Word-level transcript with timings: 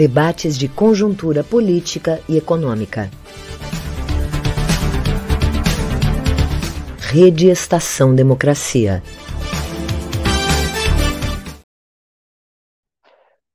Debates 0.00 0.56
de 0.56 0.66
conjuntura 0.66 1.44
política 1.44 2.22
e 2.26 2.38
econômica. 2.38 3.10
Rede 7.12 7.50
Estação 7.50 8.14
Democracia. 8.14 9.02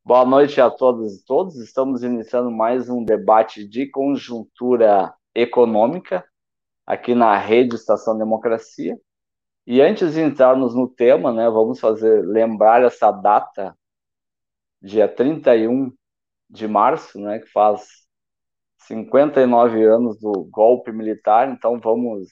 Boa 0.04 0.24
noite 0.24 0.62
a 0.62 0.70
todos 0.70 1.16
e 1.16 1.26
todos. 1.26 1.56
Estamos 1.56 2.04
iniciando 2.04 2.52
mais 2.52 2.92
um 2.92 3.04
debate 3.04 3.68
de 3.68 3.90
conjuntura 3.90 5.16
econômica 5.34 6.24
aqui 6.86 7.16
na 7.16 7.36
Rede 7.40 7.74
Estação 7.74 8.16
Democracia. 8.20 8.96
E 9.66 9.82
antes 9.82 10.14
de 10.14 10.22
entrarmos 10.22 10.76
no 10.76 10.88
tema, 10.88 11.34
né, 11.34 11.50
vamos 11.50 11.80
fazer 11.80 12.24
lembrar 12.24 12.84
essa 12.84 13.12
data, 13.12 13.76
dia 14.80 15.08
31 15.08 15.92
de 16.50 16.68
março, 16.68 17.20
né, 17.20 17.40
que 17.40 17.48
faz 17.48 18.06
59 18.80 19.84
anos 19.84 20.20
do 20.20 20.32
golpe 20.46 20.92
militar, 20.92 21.50
então 21.50 21.80
vamos 21.80 22.30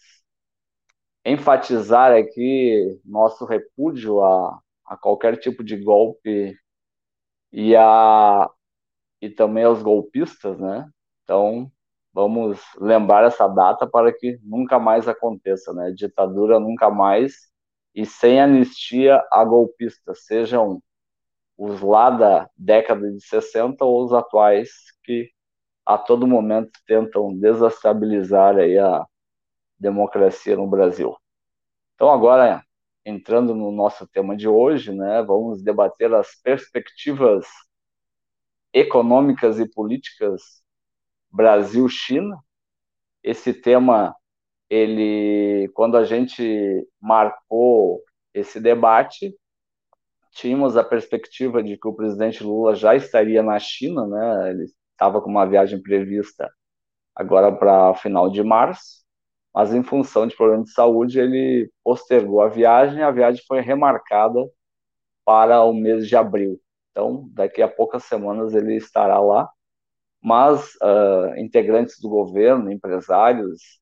enfatizar 1.25 2.11
aqui 2.13 2.99
nosso 3.05 3.45
repúdio 3.45 4.21
a, 4.23 4.59
a 4.85 4.97
qualquer 4.97 5.37
tipo 5.37 5.63
de 5.63 5.77
golpe 5.77 6.55
e, 7.51 7.75
a, 7.75 8.49
e 9.21 9.29
também 9.29 9.63
aos 9.63 9.81
golpistas, 9.83 10.59
né? 10.59 10.89
Então, 11.23 11.71
vamos 12.13 12.59
lembrar 12.79 13.25
essa 13.25 13.47
data 13.47 13.87
para 13.87 14.13
que 14.13 14.39
nunca 14.43 14.79
mais 14.79 15.07
aconteça, 15.07 15.73
né? 15.73 15.91
Ditadura 15.91 16.59
nunca 16.59 16.89
mais 16.89 17.49
e 17.95 18.05
sem 18.05 18.41
anistia 18.41 19.23
a 19.31 19.43
golpistas, 19.45 20.25
sejam 20.25 20.81
os 21.57 21.81
lá 21.81 22.09
da 22.09 22.49
década 22.57 23.11
de 23.11 23.21
60 23.21 23.85
ou 23.85 24.03
os 24.05 24.13
atuais 24.13 24.69
que 25.03 25.31
a 25.85 25.97
todo 25.97 26.27
momento 26.27 26.71
tentam 26.87 27.33
desestabilizar 27.37 28.57
aí 28.57 28.77
a 28.77 29.05
democracia 29.79 30.55
no 30.55 30.67
Brasil. 30.67 31.15
Então 31.95 32.11
agora 32.11 32.63
entrando 33.05 33.55
no 33.55 33.71
nosso 33.71 34.07
tema 34.07 34.35
de 34.35 34.47
hoje, 34.47 34.93
né, 34.93 35.21
vamos 35.23 35.61
debater 35.63 36.13
as 36.13 36.35
perspectivas 36.41 37.45
econômicas 38.73 39.59
e 39.59 39.69
políticas 39.69 40.63
Brasil-China. 41.31 42.37
Esse 43.23 43.53
tema, 43.53 44.15
ele, 44.69 45.69
quando 45.73 45.97
a 45.97 46.05
gente 46.05 46.87
marcou 47.01 48.01
esse 48.33 48.59
debate, 48.59 49.35
tínhamos 50.33 50.77
a 50.77 50.83
perspectiva 50.83 51.63
de 51.63 51.77
que 51.77 51.87
o 51.87 51.93
presidente 51.93 52.43
Lula 52.43 52.75
já 52.75 52.95
estaria 52.95 53.43
na 53.43 53.59
China, 53.59 54.07
né? 54.07 54.51
Ele 54.51 54.65
estava 54.91 55.21
com 55.21 55.29
uma 55.29 55.45
viagem 55.45 55.81
prevista 55.81 56.51
agora 57.15 57.51
para 57.55 57.95
final 57.95 58.29
de 58.29 58.43
março, 58.43 59.03
mas 59.53 59.73
em 59.73 59.83
função 59.83 60.27
de 60.27 60.35
problemas 60.35 60.67
de 60.67 60.73
saúde 60.73 61.19
ele 61.19 61.71
postergou 61.83 62.41
a 62.41 62.49
viagem. 62.49 63.03
A 63.03 63.11
viagem 63.11 63.43
foi 63.47 63.61
remarcada 63.61 64.39
para 65.25 65.63
o 65.63 65.73
mês 65.73 66.07
de 66.07 66.15
abril. 66.15 66.59
Então, 66.91 67.29
daqui 67.33 67.61
a 67.61 67.67
poucas 67.67 68.03
semanas 68.05 68.53
ele 68.53 68.75
estará 68.75 69.19
lá 69.19 69.49
mas 70.23 70.75
uh, 70.75 71.37
integrantes 71.37 71.99
do 71.99 72.07
governo, 72.07 72.71
empresários 72.71 73.81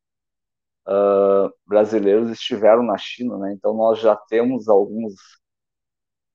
uh, 0.88 1.54
brasileiros 1.68 2.32
estiveram 2.32 2.82
na 2.82 2.98
China, 2.98 3.38
né? 3.38 3.54
Então 3.54 3.76
nós 3.76 4.00
já 4.00 4.16
temos 4.16 4.68
alguns 4.68 5.14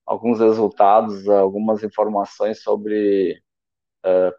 alguns 0.07 0.39
resultados, 0.39 1.27
algumas 1.27 1.83
informações 1.83 2.63
sobre 2.63 3.39
uh, 4.05 4.33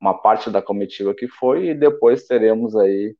uma 0.00 0.14
parte 0.14 0.48
da 0.48 0.62
comitiva 0.62 1.12
que 1.14 1.26
foi 1.26 1.70
e 1.70 1.74
depois 1.74 2.26
teremos 2.26 2.76
aí 2.76 3.16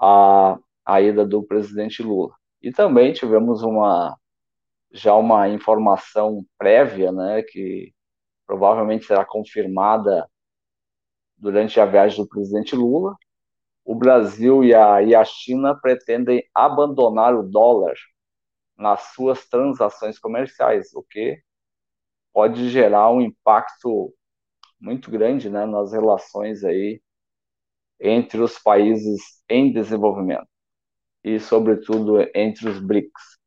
a, 0.00 0.58
a 0.84 1.00
ida 1.02 1.26
do 1.26 1.42
presidente 1.42 2.02
Lula. 2.02 2.34
E 2.62 2.72
também 2.72 3.12
tivemos 3.12 3.62
uma 3.62 4.16
já 4.90 5.14
uma 5.14 5.48
informação 5.48 6.46
prévia, 6.56 7.10
né, 7.10 7.42
que 7.42 7.92
provavelmente 8.46 9.04
será 9.04 9.24
confirmada 9.24 10.28
durante 11.36 11.80
a 11.80 11.84
viagem 11.84 12.22
do 12.22 12.28
presidente 12.28 12.76
Lula, 12.76 13.16
o 13.84 13.94
Brasil 13.94 14.62
e 14.62 14.72
a, 14.72 15.02
e 15.02 15.14
a 15.14 15.24
China 15.24 15.74
pretendem 15.74 16.44
abandonar 16.54 17.34
o 17.34 17.42
dólar 17.42 17.94
nas 18.76 19.12
suas 19.14 19.46
transações 19.48 20.18
comerciais, 20.18 20.92
o 20.94 21.02
que 21.02 21.40
pode 22.32 22.68
gerar 22.70 23.10
um 23.10 23.20
impacto 23.20 24.12
muito 24.80 25.10
grande 25.10 25.48
né, 25.48 25.64
nas 25.66 25.92
relações 25.92 26.64
aí 26.64 27.00
entre 28.00 28.40
os 28.40 28.58
países 28.58 29.42
em 29.48 29.72
desenvolvimento 29.72 30.48
e, 31.22 31.40
sobretudo, 31.40 32.18
entre 32.34 32.68
os 32.68 32.80
BRICS. 32.80 33.38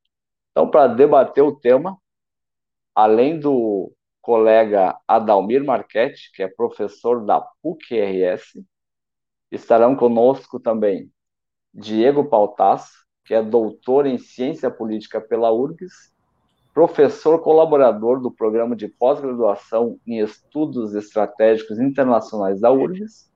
Então, 0.52 0.70
para 0.70 0.88
debater 0.88 1.44
o 1.44 1.56
tema, 1.56 1.98
além 2.96 3.40
do 3.40 3.94
colega 4.28 5.00
Adalmir 5.08 5.64
Marchetti, 5.64 6.30
que 6.34 6.44
é 6.44 6.50
professor 6.50 7.26
da 7.26 7.40
PUC-RS. 7.62 8.62
Estarão 9.50 9.96
conosco 9.96 10.60
também 10.60 11.10
Diego 11.74 12.26
Pautas, 12.28 12.90
que 13.28 13.34
é 13.34 13.44
doutor 13.44 14.06
em 14.06 14.18
ciência 14.18 14.72
política 14.72 15.20
pela 15.20 15.52
URGS, 15.52 16.14
professor 16.74 17.40
colaborador 17.42 18.22
do 18.22 18.32
programa 18.32 18.74
de 18.74 18.88
pós-graduação 18.88 20.00
em 20.08 20.20
estudos 20.20 20.96
estratégicos 20.96 21.78
internacionais 21.78 22.62
da 22.62 22.72
URGS, 22.72 23.30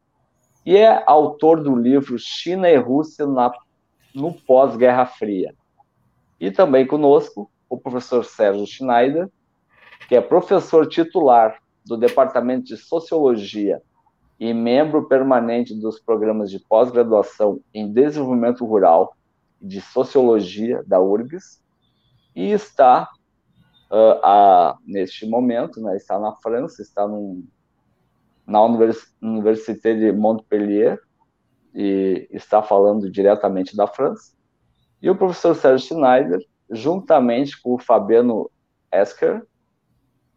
e 0.66 0.78
é 0.78 1.04
autor 1.06 1.62
do 1.62 1.76
livro 1.76 2.18
China 2.18 2.70
e 2.70 2.78
Rússia 2.78 3.28
na, 3.28 3.52
no 4.16 4.34
pós-Guerra 4.34 5.06
Fria. 5.06 5.54
E 6.40 6.50
também 6.52 6.88
conosco 6.88 7.52
o 7.70 7.78
professor 7.78 8.24
Sérgio 8.24 8.66
Schneider, 8.66 9.30
que 10.08 10.16
é 10.16 10.22
professor 10.22 10.88
titular 10.88 11.58
do 11.86 11.98
Departamento 11.98 12.64
de 12.64 12.78
Sociologia 12.78 13.82
e 14.40 14.54
membro 14.54 15.08
permanente 15.08 15.76
dos 15.76 16.00
programas 16.00 16.50
de 16.50 16.60
pós-graduação 16.60 17.60
em 17.74 17.92
Desenvolvimento 17.92 18.66
Rural 18.66 19.18
de 19.62 19.80
Sociologia 19.82 20.84
da 20.86 21.00
URGS, 21.00 21.62
e 22.36 22.52
está, 22.52 23.10
uh, 23.92 24.20
a, 24.24 24.78
neste 24.86 25.28
momento, 25.28 25.82
né, 25.82 25.96
está 25.96 26.18
na 26.20 26.34
França, 26.38 26.82
está 26.82 27.08
num, 27.08 27.46
na 28.46 28.64
Univers 28.64 29.14
Université 29.22 29.94
de 29.94 30.12
Montpellier, 30.12 31.00
e 31.74 32.28
está 32.32 32.62
falando 32.62 33.10
diretamente 33.10 33.76
da 33.76 33.88
França. 33.88 34.34
E 35.02 35.10
o 35.10 35.16
professor 35.16 35.56
Sérgio 35.56 35.88
Schneider, 35.88 36.40
juntamente 36.70 37.62
com 37.62 37.76
o 37.76 37.80
Fabiano 37.80 38.50
Esker, 38.92 39.42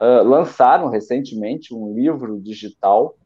uh, 0.01 0.23
lançaram 0.23 0.89
recentemente 0.89 1.75
um 1.75 1.93
livro 1.93 2.41
digital 2.41 3.17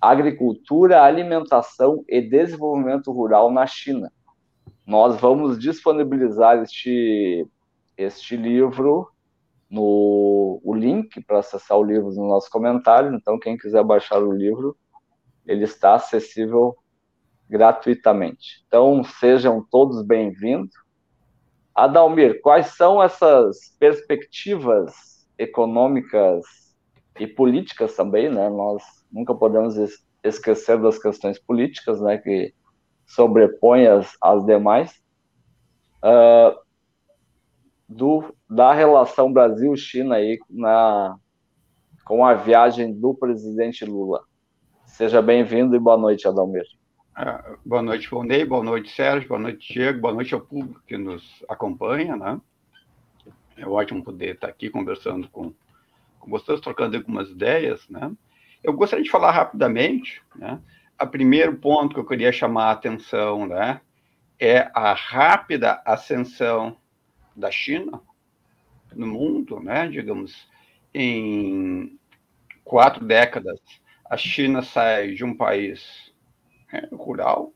Agricultura, 0.00 1.02
Alimentação 1.02 2.04
e 2.08 2.20
Desenvolvimento 2.20 3.10
Rural 3.10 3.50
na 3.50 3.66
China. 3.66 4.12
Nós 4.86 5.20
vamos 5.20 5.58
disponibilizar 5.58 6.62
este, 6.62 7.44
este 7.96 8.36
livro 8.36 9.10
no 9.68 10.60
o 10.62 10.74
link 10.74 11.20
para 11.24 11.40
acessar 11.40 11.76
o 11.76 11.82
livro 11.82 12.10
no 12.12 12.28
nosso 12.28 12.48
comentário. 12.48 13.12
Então, 13.12 13.38
quem 13.38 13.56
quiser 13.56 13.82
baixar 13.82 14.22
o 14.22 14.30
livro, 14.30 14.76
ele 15.44 15.64
está 15.64 15.94
acessível 15.94 16.76
gratuitamente. 17.50 18.64
Então, 18.68 19.02
sejam 19.02 19.64
todos 19.70 20.02
bem-vindos. 20.02 20.74
Adalmir, 21.74 22.40
quais 22.40 22.68
são 22.76 23.02
essas 23.02 23.76
perspectivas 23.80 25.26
econômicas 25.36 26.44
e 27.18 27.26
políticas 27.26 27.96
também, 27.96 28.30
né? 28.30 28.48
Nós 28.48 28.82
nunca 29.10 29.34
podemos 29.34 29.74
esquecer 30.22 30.80
das 30.80 30.96
questões 30.96 31.38
políticas, 31.40 32.00
né? 32.00 32.18
Que 32.18 32.54
sobrepõem 33.06 33.86
as, 33.86 34.16
as 34.22 34.44
demais. 34.44 35.00
Uh, 36.02 36.66
do, 37.88 38.34
da 38.50 38.72
relação 38.72 39.32
Brasil-China 39.32 40.16
aí 40.16 40.38
na, 40.50 41.16
com 42.04 42.24
a 42.24 42.34
viagem 42.34 42.92
do 42.92 43.14
presidente 43.14 43.84
Lula. 43.84 44.24
Seja 44.84 45.22
bem-vindo 45.22 45.74
e 45.76 45.78
boa 45.78 45.96
noite, 45.96 46.26
Adalmir. 46.26 46.66
Uh, 47.16 47.56
boa 47.64 47.82
noite, 47.82 48.10
Volney, 48.10 48.44
boa 48.44 48.62
noite, 48.62 48.90
Sérgio, 48.90 49.28
boa 49.28 49.40
noite, 49.40 49.72
Diego, 49.72 50.00
boa 50.00 50.12
noite 50.12 50.34
ao 50.34 50.40
público 50.40 50.82
que 50.86 50.98
nos 50.98 51.42
acompanha, 51.48 52.16
né? 52.16 52.40
É 53.56 53.66
ótimo 53.66 54.04
poder 54.04 54.34
estar 54.34 54.48
aqui 54.48 54.68
conversando 54.68 55.28
com, 55.30 55.52
com 56.20 56.30
vocês, 56.30 56.60
trocando 56.60 56.96
algumas 56.96 57.30
ideias, 57.30 57.88
né? 57.88 58.12
Eu 58.62 58.74
gostaria 58.74 59.02
de 59.02 59.10
falar 59.10 59.30
rapidamente, 59.30 60.22
né? 60.34 60.60
O 61.00 61.06
primeiro 61.06 61.56
ponto 61.56 61.94
que 61.94 62.00
eu 62.00 62.06
queria 62.06 62.32
chamar 62.32 62.66
a 62.66 62.72
atenção, 62.72 63.46
né? 63.46 63.80
É 64.38 64.70
a 64.74 64.94
rápida 64.94 65.82
ascensão 65.84 66.76
da 67.34 67.50
China 67.50 68.00
no 68.94 69.06
mundo, 69.06 69.60
né? 69.60 69.88
Digamos, 69.88 70.48
em 70.94 71.98
quatro 72.64 73.04
décadas, 73.04 73.60
a 74.08 74.16
China 74.16 74.62
sai 74.62 75.12
de 75.12 75.24
um 75.24 75.36
país 75.36 76.12
né, 76.72 76.88
rural, 76.92 77.52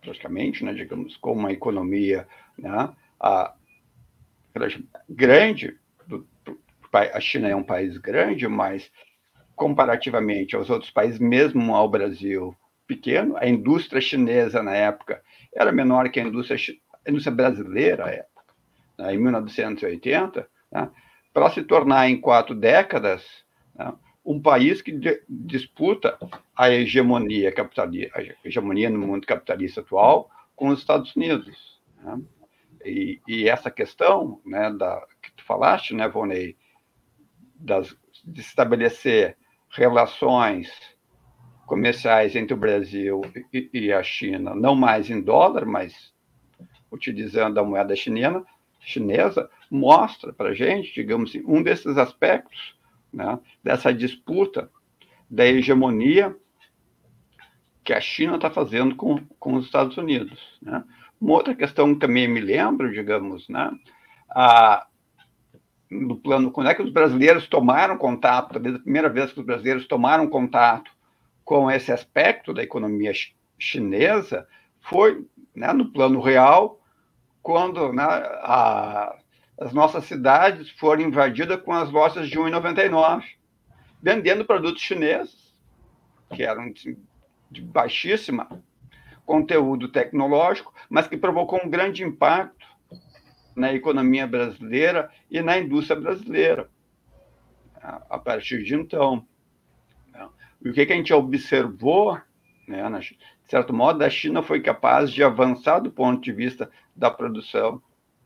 praticamente, 0.00 0.64
né, 0.64 0.72
digamos, 0.72 1.16
com 1.16 1.32
uma 1.32 1.52
economia 1.52 2.26
né, 2.56 2.94
a, 3.18 3.54
grande, 5.08 5.76
do, 6.06 6.26
a 6.92 7.20
China 7.20 7.48
é 7.48 7.56
um 7.56 7.64
país 7.64 7.96
grande, 7.98 8.46
mas 8.46 8.90
comparativamente 9.56 10.54
aos 10.54 10.70
outros 10.70 10.90
países, 10.90 11.18
mesmo 11.18 11.74
ao 11.74 11.88
Brasil 11.88 12.56
pequeno, 12.86 13.36
a 13.36 13.46
indústria 13.46 14.00
chinesa 14.00 14.62
na 14.62 14.74
época 14.74 15.22
era 15.54 15.72
menor 15.72 16.08
que 16.10 16.20
a 16.20 16.24
indústria, 16.24 16.58
a 17.06 17.10
indústria 17.10 17.34
brasileira, 17.34 18.08
época, 18.08 18.42
né, 18.98 19.14
em 19.14 19.18
1980, 19.18 20.48
né, 20.70 20.90
para 21.32 21.50
se 21.50 21.62
tornar 21.62 22.08
em 22.08 22.20
quatro 22.20 22.54
décadas 22.54 23.24
né, 23.74 23.92
um 24.24 24.40
país 24.40 24.80
que 24.80 24.92
de, 24.92 25.22
disputa 25.28 26.18
a 26.56 26.70
hegemonia 26.70 27.52
capitalista, 27.52 28.18
a 28.18 28.48
hegemonia 28.48 28.88
no 28.88 28.98
mundo 28.98 29.26
capitalista 29.26 29.80
atual 29.80 30.30
com 30.56 30.68
os 30.68 30.78
Estados 30.78 31.14
Unidos. 31.14 31.80
Né? 32.02 32.20
E, 32.84 33.20
e, 33.26 33.48
essa 33.48 33.70
questão, 33.70 34.40
né, 34.44 34.70
da 34.70 35.02
que 35.22 35.32
tu 35.32 35.44
falaste, 35.44 35.94
né, 35.94 36.08
Vonei, 36.08 36.56
das, 37.54 37.96
de 38.24 38.40
estabelecer 38.40 39.36
relações 39.70 40.70
comerciais 41.66 42.36
entre 42.36 42.54
o 42.54 42.58
Brasil 42.58 43.22
e, 43.52 43.70
e, 43.72 43.92
a 43.92 44.02
China, 44.02 44.54
não 44.54 44.74
mais 44.74 45.10
em 45.10 45.20
dólar, 45.20 45.64
mas 45.64 46.12
utilizando 46.90 47.58
a 47.58 47.64
moeda 47.64 47.96
chinesa, 47.96 48.44
chinesa 48.80 49.50
mostra 49.70 50.32
para 50.32 50.50
a 50.50 50.54
gente, 50.54 50.92
digamos 50.92 51.30
assim, 51.30 51.42
um 51.46 51.62
desses 51.62 51.96
aspectos 51.96 52.76
né, 53.12 53.38
dessa 53.62 53.92
disputa 53.92 54.70
da 55.28 55.46
hegemonia 55.46 56.36
que 57.82 57.92
a 57.92 58.00
China 58.00 58.36
está 58.36 58.50
fazendo 58.50 58.94
com, 58.94 59.18
com 59.38 59.54
os 59.54 59.66
Estados 59.66 59.96
Unidos. 59.96 60.38
Né? 60.60 60.84
Uma 61.20 61.34
outra 61.34 61.54
questão 61.54 61.94
que 61.94 62.00
também 62.00 62.28
me 62.28 62.40
lembro, 62.40 62.92
digamos, 62.92 63.48
né, 63.48 63.70
a, 64.30 64.86
no 65.90 66.16
plano, 66.16 66.50
quando 66.50 66.70
é 66.70 66.74
que 66.74 66.82
os 66.82 66.90
brasileiros 66.90 67.46
tomaram 67.46 67.96
contato, 67.96 68.52
talvez 68.52 68.74
a 68.74 68.80
primeira 68.80 69.08
vez 69.08 69.32
que 69.32 69.40
os 69.40 69.46
brasileiros 69.46 69.86
tomaram 69.86 70.28
contato 70.28 70.93
com 71.44 71.70
esse 71.70 71.92
aspecto 71.92 72.52
da 72.52 72.62
economia 72.62 73.12
chinesa 73.58 74.46
foi 74.80 75.26
né, 75.54 75.72
no 75.72 75.90
plano 75.90 76.20
real, 76.20 76.80
quando 77.42 77.92
né, 77.92 78.02
a, 78.02 79.16
as 79.58 79.72
nossas 79.72 80.04
cidades 80.04 80.70
foram 80.70 81.02
invadidas 81.02 81.60
com 81.62 81.72
as 81.72 81.90
lojas 81.90 82.28
de 82.28 82.38
1,99, 82.38 83.24
vendendo 84.02 84.44
produtos 84.44 84.82
chineses, 84.82 85.54
que 86.34 86.42
eram 86.42 86.72
de 87.50 87.62
baixíssima 87.62 88.48
conteúdo 89.24 89.88
tecnológico, 89.88 90.74
mas 90.88 91.06
que 91.06 91.16
provocou 91.16 91.60
um 91.64 91.70
grande 91.70 92.02
impacto 92.02 92.66
na 93.56 93.72
economia 93.72 94.26
brasileira 94.26 95.10
e 95.30 95.40
na 95.40 95.58
indústria 95.58 95.98
brasileira 95.98 96.68
a 98.08 98.18
partir 98.18 98.62
de 98.62 98.74
então. 98.74 99.26
E 100.64 100.70
o 100.70 100.72
que, 100.72 100.80
a 100.80 100.96
gente 100.96 101.12
observou, 101.12 102.18
né, 102.66 102.82
de 102.98 103.50
certo 103.50 103.74
modo, 103.74 104.02
a 104.02 104.08
China 104.08 104.42
foi 104.42 104.60
capaz 104.60 105.12
de 105.12 105.22
avançar 105.22 105.78
do 105.80 105.90
ponto 105.90 106.22
de 106.22 106.32
vista 106.32 106.70
da 106.96 107.10
produção, 107.10 107.82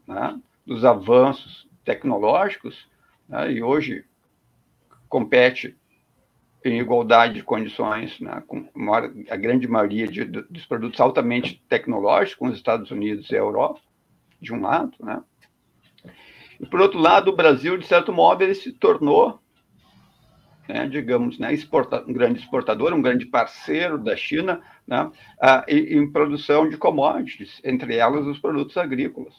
né, 0.07 0.39
dos 0.65 0.85
avanços 0.85 1.69
tecnológicos, 1.85 2.89
né, 3.29 3.51
e 3.51 3.63
hoje 3.63 4.05
compete 5.09 5.77
em 6.65 6.79
igualdade 6.79 7.35
de 7.35 7.43
condições 7.43 8.21
né, 8.21 8.43
com 8.47 8.69
a 8.95 9.37
grande 9.37 9.67
maioria 9.67 10.07
de, 10.07 10.25
dos 10.25 10.67
produtos 10.67 11.01
altamente 11.01 11.63
tecnológicos, 11.69 12.35
com 12.35 12.47
os 12.47 12.57
Estados 12.57 12.91
Unidos 12.91 13.31
e 13.31 13.35
a 13.35 13.39
Europa, 13.39 13.81
de 14.41 14.53
um 14.53 14.61
lado, 14.61 14.93
né? 15.01 15.23
E, 16.61 16.67
por 16.67 16.81
outro 16.81 16.99
lado, 16.99 17.31
o 17.31 17.37
Brasil, 17.37 17.79
de 17.79 17.87
certo 17.87 18.13
modo, 18.13 18.43
ele 18.43 18.55
se 18.55 18.73
tornou 18.73 19.41
né, 20.69 20.87
digamos, 20.87 21.39
né, 21.39 21.53
exporta, 21.53 22.05
um 22.07 22.13
grande 22.13 22.41
exportador, 22.41 22.93
um 22.93 23.01
grande 23.01 23.25
parceiro 23.25 23.97
da 23.97 24.15
China 24.15 24.61
né, 24.87 25.11
em 25.67 26.11
produção 26.11 26.69
de 26.69 26.77
commodities, 26.77 27.61
entre 27.65 27.97
elas 27.97 28.27
os 28.27 28.39
produtos 28.39 28.77
agrícolas. 28.77 29.35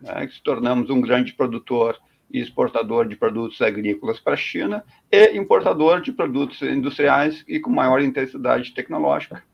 Né, 0.00 0.28
se 0.28 0.42
tornamos 0.42 0.90
um 0.90 1.00
grande 1.00 1.32
produtor 1.32 1.96
e 2.30 2.40
exportador 2.40 3.06
de 3.06 3.14
produtos 3.14 3.62
agrícolas 3.62 4.18
para 4.18 4.34
a 4.34 4.36
China 4.36 4.84
e 5.12 5.36
importador 5.36 6.00
de 6.00 6.12
produtos 6.12 6.60
industriais 6.60 7.44
e 7.46 7.60
com 7.60 7.70
maior 7.70 8.02
intensidade 8.02 8.74
tecnológica. 8.74 9.44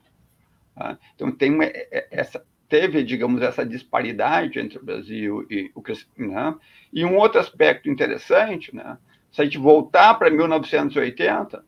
Tá? 0.75 0.99
Então, 1.15 1.31
tem 1.31 1.53
uma, 1.53 1.65
é, 1.65 1.87
é, 1.93 2.09
essa, 2.11 2.43
teve, 2.67 3.03
digamos, 3.03 3.43
essa 3.43 3.67
disparidade 3.67 4.59
entre 4.59 4.79
o 4.79 4.85
Brasil 4.85 5.47
e 5.51 5.71
o 5.75 5.83
né? 6.17 6.55
E 6.91 7.05
um 7.05 7.17
outro 7.17 7.39
aspecto 7.39 7.91
interessante, 7.91 8.75
né? 8.75 8.97
Se 9.32 9.40
a 9.40 9.44
gente 9.44 9.58
voltar 9.58 10.14
para 10.14 10.31
1980, 10.31 11.64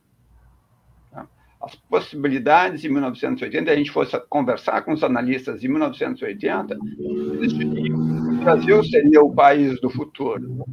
tá? 1.10 1.26
as 1.60 1.74
possibilidades 1.74 2.84
em 2.84 2.90
1980, 2.90 3.70
a 3.70 3.74
gente 3.74 3.90
fosse 3.90 4.20
conversar 4.28 4.82
com 4.82 4.92
os 4.92 5.02
analistas 5.02 5.64
em 5.64 5.68
1980, 5.68 6.76
o 6.76 8.44
Brasil 8.44 8.84
seria 8.84 9.22
o 9.22 9.34
país 9.34 9.80
do 9.80 9.88
futuro, 9.88 10.64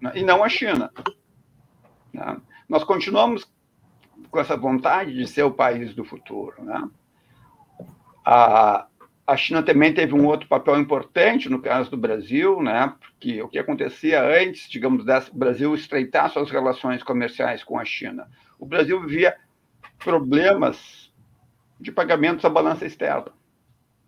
né? 0.00 0.12
e 0.16 0.24
não 0.24 0.42
a 0.42 0.48
China. 0.48 0.90
Né? 2.12 2.36
Nós 2.68 2.82
continuamos 2.82 3.48
com 4.28 4.40
essa 4.40 4.56
vontade 4.56 5.14
de 5.14 5.26
ser 5.28 5.44
o 5.44 5.50
país 5.52 5.94
do 5.94 6.04
futuro. 6.04 6.64
Né? 6.64 6.88
A, 8.24 8.86
a 9.26 9.36
China 9.36 9.62
também 9.62 9.94
teve 9.94 10.14
um 10.14 10.26
outro 10.26 10.48
papel 10.48 10.78
importante 10.78 11.48
no 11.48 11.60
caso 11.60 11.90
do 11.90 11.96
Brasil, 11.96 12.60
né? 12.60 12.92
Porque 13.00 13.40
o 13.40 13.48
que 13.48 13.58
acontecia 13.58 14.22
antes, 14.22 14.68
digamos, 14.68 15.04
do 15.04 15.38
Brasil 15.38 15.74
estreitar 15.74 16.30
suas 16.30 16.50
relações 16.50 17.02
comerciais 17.02 17.62
com 17.62 17.78
a 17.78 17.84
China, 17.84 18.28
o 18.58 18.66
Brasil 18.66 19.00
vivia 19.00 19.36
problemas 19.98 21.12
de 21.80 21.92
pagamentos 21.92 22.44
à 22.44 22.48
balança 22.48 22.84
externa. 22.84 23.32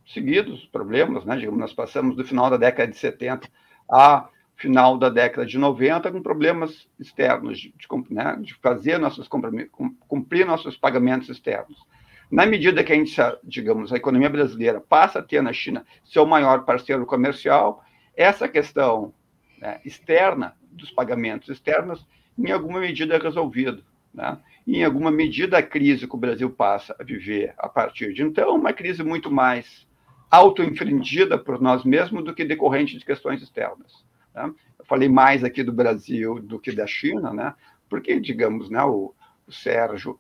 Seguidos 0.07 0.67
problemas, 0.67 1.25
né? 1.25 1.37
Digamos, 1.37 1.61
nós 1.61 1.73
passamos 1.73 2.17
do 2.17 2.25
final 2.25 2.51
da 2.51 2.57
década 2.57 2.91
de 2.91 2.99
70 2.99 3.49
a 3.91 4.29
final 4.57 4.99
da 4.99 5.09
década 5.09 5.47
de 5.47 5.59
90 5.59 6.13
com 6.13 6.23
problemas 6.23 6.89
externos 6.99 7.59
de, 7.59 7.75
de, 7.77 8.15
né? 8.15 8.37
de 8.41 8.55
fazer 8.55 8.99
nossos 8.99 9.29
cumprir 9.29 10.47
nossos 10.47 10.77
pagamentos 10.77 11.29
externos. 11.29 11.85
Na 12.31 12.47
medida 12.47 12.83
que 12.83 12.93
a 12.93 12.97
gente, 12.97 13.17
digamos, 13.45 13.93
a 13.93 13.97
economia 13.97 14.31
brasileira 14.31 14.81
passa 14.81 15.19
a 15.19 15.23
ter 15.23 15.43
na 15.43 15.53
China 15.53 15.85
seu 16.05 16.27
maior 16.27 16.65
parceiro 16.65 17.07
comercial, 17.07 17.85
essa 18.17 18.49
questão 18.49 19.13
né, 19.59 19.81
externa, 19.85 20.55
dos 20.71 20.91
pagamentos 20.91 21.49
externos, 21.49 22.07
em 22.37 22.51
alguma 22.51 22.81
medida 22.81 23.15
é 23.15 23.19
resolvida. 23.19 23.83
Né? 24.13 24.39
E, 24.67 24.79
em 24.79 24.85
alguma 24.85 25.11
medida, 25.11 25.59
a 25.59 25.63
crise 25.63 26.07
que 26.07 26.15
o 26.15 26.19
Brasil 26.19 26.51
passa 26.51 26.97
a 26.99 27.05
viver 27.05 27.55
a 27.59 27.69
partir 27.69 28.13
de 28.13 28.23
então, 28.23 28.57
uma 28.57 28.73
crise 28.73 29.03
muito 29.03 29.31
mais 29.31 29.87
auto-infringida 30.31 31.39
por 31.39 31.61
nós 31.61 31.85
mesmos 31.85 32.25
do 32.25 32.35
que 32.35 32.45
decorrente 32.45 32.99
de 32.99 33.05
questões 33.05 33.43
externas. 33.43 34.05
Né? 34.35 34.53
Eu 34.79 34.85
falei 34.85 35.09
mais 35.09 35.45
aqui 35.45 35.63
do 35.63 35.73
Brasil 35.73 36.41
do 36.41 36.59
que 36.59 36.73
da 36.73 36.87
China, 36.87 37.33
né? 37.33 37.55
porque, 37.89 38.19
digamos, 38.19 38.69
né, 38.69 38.83
o, 38.83 39.15
o 39.47 39.53
Sérgio 39.53 40.19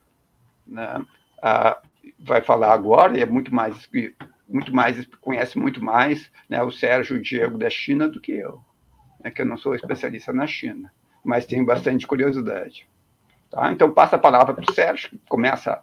né, 0.66 1.04
a, 1.42 1.80
vai 2.24 2.40
falar 2.40 2.72
agora, 2.72 3.16
e 3.16 3.22
é 3.22 3.26
muito 3.26 3.54
mais, 3.54 3.88
muito 4.48 4.74
mais 4.74 5.06
conhece 5.20 5.58
muito 5.58 5.82
mais 5.82 6.30
né, 6.48 6.62
o 6.62 6.70
Sérgio 6.70 7.16
e 7.16 7.18
o 7.20 7.22
Diego 7.22 7.58
da 7.58 7.70
China 7.70 8.08
do 8.08 8.20
que 8.20 8.32
eu, 8.32 8.60
né, 9.22 9.30
que 9.30 9.42
eu 9.42 9.46
não 9.46 9.56
sou 9.56 9.74
especialista 9.74 10.32
na 10.32 10.46
China, 10.46 10.92
mas 11.22 11.46
tenho 11.46 11.64
bastante 11.64 12.06
curiosidade. 12.06 12.88
Tá? 13.50 13.70
Então, 13.72 13.92
passa 13.92 14.16
a 14.16 14.18
palavra 14.18 14.54
para 14.54 14.68
o 14.68 14.74
Sérgio, 14.74 15.10
que 15.10 15.20
começa 15.28 15.82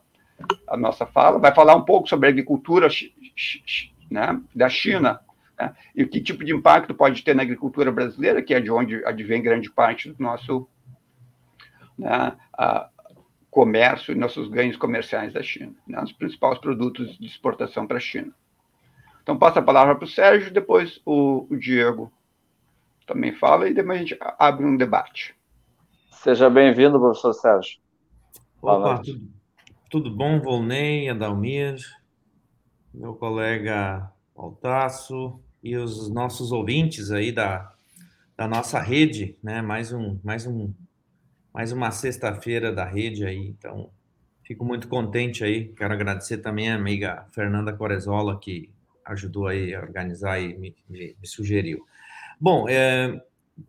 a 0.67 0.75
nossa 0.75 1.05
fala, 1.05 1.39
vai 1.39 1.53
falar 1.53 1.75
um 1.75 1.85
pouco 1.85 2.09
sobre 2.09 2.27
a 2.27 2.31
agricultura 2.31 2.87
né, 4.09 4.41
da 4.55 4.67
China, 4.67 5.21
né, 5.57 5.73
e 5.95 6.05
que 6.05 6.19
tipo 6.19 6.43
de 6.43 6.53
impacto 6.53 6.93
pode 6.95 7.23
ter 7.23 7.35
na 7.35 7.43
agricultura 7.43 7.91
brasileira, 7.91 8.41
que 8.41 8.53
é 8.53 8.59
de 8.59 8.71
onde 8.71 9.05
advém 9.05 9.43
grande 9.43 9.69
parte 9.69 10.11
do 10.11 10.21
nosso 10.21 10.67
né, 11.97 12.33
a, 12.57 12.89
comércio 13.51 14.13
e 14.13 14.15
nossos 14.15 14.47
ganhos 14.47 14.77
comerciais 14.77 15.33
da 15.33 15.43
China, 15.43 15.75
né, 15.85 16.01
os 16.01 16.13
principais 16.13 16.57
produtos 16.57 17.17
de 17.19 17.27
exportação 17.27 17.85
para 17.85 17.97
a 17.97 17.99
China. 17.99 18.33
Então, 19.21 19.37
passa 19.37 19.59
a 19.59 19.63
palavra 19.63 19.93
para 19.93 20.05
o 20.05 20.07
Sérgio, 20.07 20.51
depois 20.51 21.01
o, 21.05 21.45
o, 21.49 21.57
Diego 21.57 22.11
também 23.05 23.35
fala 23.35 23.67
e 23.67 23.73
depois 23.73 23.97
a 23.97 23.99
gente 23.99 24.17
abre 24.39 24.65
um 24.65 24.77
debate. 24.77 25.35
Seja 26.09 26.49
bem-vindo, 26.49 26.97
professor 26.97 27.33
Sérgio. 27.33 27.79
Opa, 28.61 28.99
tudo, 28.99 29.29
tudo 29.89 30.15
bom, 30.15 30.39
Volney, 30.39 31.09
Adalmir, 31.09 31.75
meu 32.93 33.13
colega 33.13 34.09
Altaço 34.35 35.39
e 35.61 35.75
os 35.75 36.09
nossos 36.09 36.51
ouvintes 36.51 37.11
aí 37.11 37.31
da, 37.31 37.73
da 38.37 38.47
nossa 38.47 38.79
rede, 38.79 39.35
né? 39.43 39.61
Mais 39.61 39.91
um, 39.91 40.17
mais 40.23 40.47
um 40.47 40.73
mais 41.53 41.71
uma 41.71 41.91
sexta-feira 41.91 42.71
da 42.71 42.85
rede 42.85 43.25
aí, 43.25 43.47
então 43.47 43.91
Fico 44.51 44.65
muito 44.65 44.89
contente 44.89 45.45
aí. 45.45 45.69
Quero 45.69 45.93
agradecer 45.93 46.39
também 46.39 46.69
a 46.69 46.75
amiga 46.75 47.25
Fernanda 47.33 47.71
Corezola, 47.71 48.37
que 48.37 48.69
ajudou 49.05 49.47
aí 49.47 49.73
a 49.73 49.79
organizar 49.79 50.41
e 50.41 50.57
me, 50.57 50.75
me, 50.89 51.15
me 51.17 51.25
sugeriu. 51.25 51.85
Bom, 52.37 52.67
é, 52.67 53.17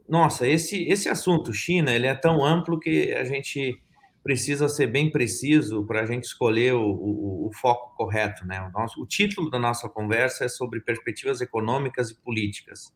nossa, 0.08 0.44
esse, 0.44 0.82
esse 0.88 1.08
assunto 1.08 1.52
China, 1.52 1.92
ele 1.92 2.08
é 2.08 2.14
tão 2.16 2.44
amplo 2.44 2.80
que 2.80 3.12
a 3.12 3.22
gente 3.22 3.80
precisa 4.24 4.68
ser 4.68 4.88
bem 4.88 5.08
preciso 5.08 5.86
para 5.86 6.00
a 6.00 6.06
gente 6.06 6.24
escolher 6.24 6.74
o, 6.74 6.84
o, 6.84 7.46
o, 7.46 7.50
foco 7.54 7.94
correto, 7.96 8.44
né? 8.44 8.60
O, 8.62 8.72
nosso, 8.72 9.00
o 9.00 9.06
título 9.06 9.50
da 9.50 9.60
nossa 9.60 9.88
conversa 9.88 10.46
é 10.46 10.48
sobre 10.48 10.80
perspectivas 10.80 11.40
econômicas 11.40 12.10
e 12.10 12.16
políticas. 12.16 12.92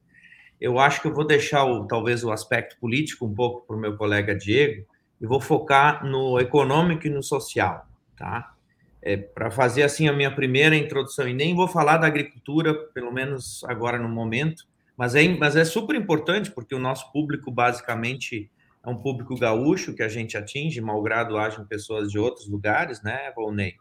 Eu 0.61 0.79
acho 0.79 1.03
que 1.03 1.09
eu 1.09 1.15
vou 1.15 1.27
deixar 1.27 1.65
o, 1.65 1.87
talvez 1.87 2.25
o 2.25 2.33
aspecto 2.33 2.77
político 2.79 3.27
um 3.27 3.35
pouco 3.35 3.67
para 3.67 3.77
o 3.77 3.79
meu 3.79 3.97
colega 3.97 4.35
Diego 4.35 4.87
e 5.21 5.27
vou 5.27 5.41
focar 5.41 6.05
no 6.05 6.39
econômico 6.39 7.07
e 7.07 7.11
no 7.11 7.23
social, 7.23 7.87
tá? 8.17 8.55
É, 9.03 9.17
para 9.17 9.51
fazer 9.51 9.83
assim 9.83 10.09
a 10.09 10.13
minha 10.13 10.35
primeira 10.35 10.75
introdução 10.75 11.29
e 11.29 11.35
nem 11.35 11.55
vou 11.55 11.69
falar 11.69 11.99
da 11.99 12.07
agricultura, 12.07 12.75
pelo 12.93 13.13
menos 13.13 13.63
agora 13.65 13.99
no 13.99 14.09
momento, 14.09 14.65
mas 14.97 15.15
é, 15.15 15.29
mas 15.29 15.55
é 15.55 15.65
super 15.65 15.95
importante 15.95 16.51
porque 16.51 16.75
o 16.75 16.79
nosso 16.79 17.13
público 17.13 17.51
basicamente 17.51 18.51
é 18.85 18.89
um 18.89 18.97
público 18.97 19.37
gaúcho 19.39 19.95
que 19.95 20.03
a 20.03 20.09
gente 20.09 20.37
atinge, 20.37 20.81
malgrado 20.81 21.37
hajam 21.37 21.67
pessoas 21.67 22.11
de 22.11 22.19
outros 22.19 22.49
lugares, 22.49 23.03
né, 23.03 23.33
Volney? 23.35 23.75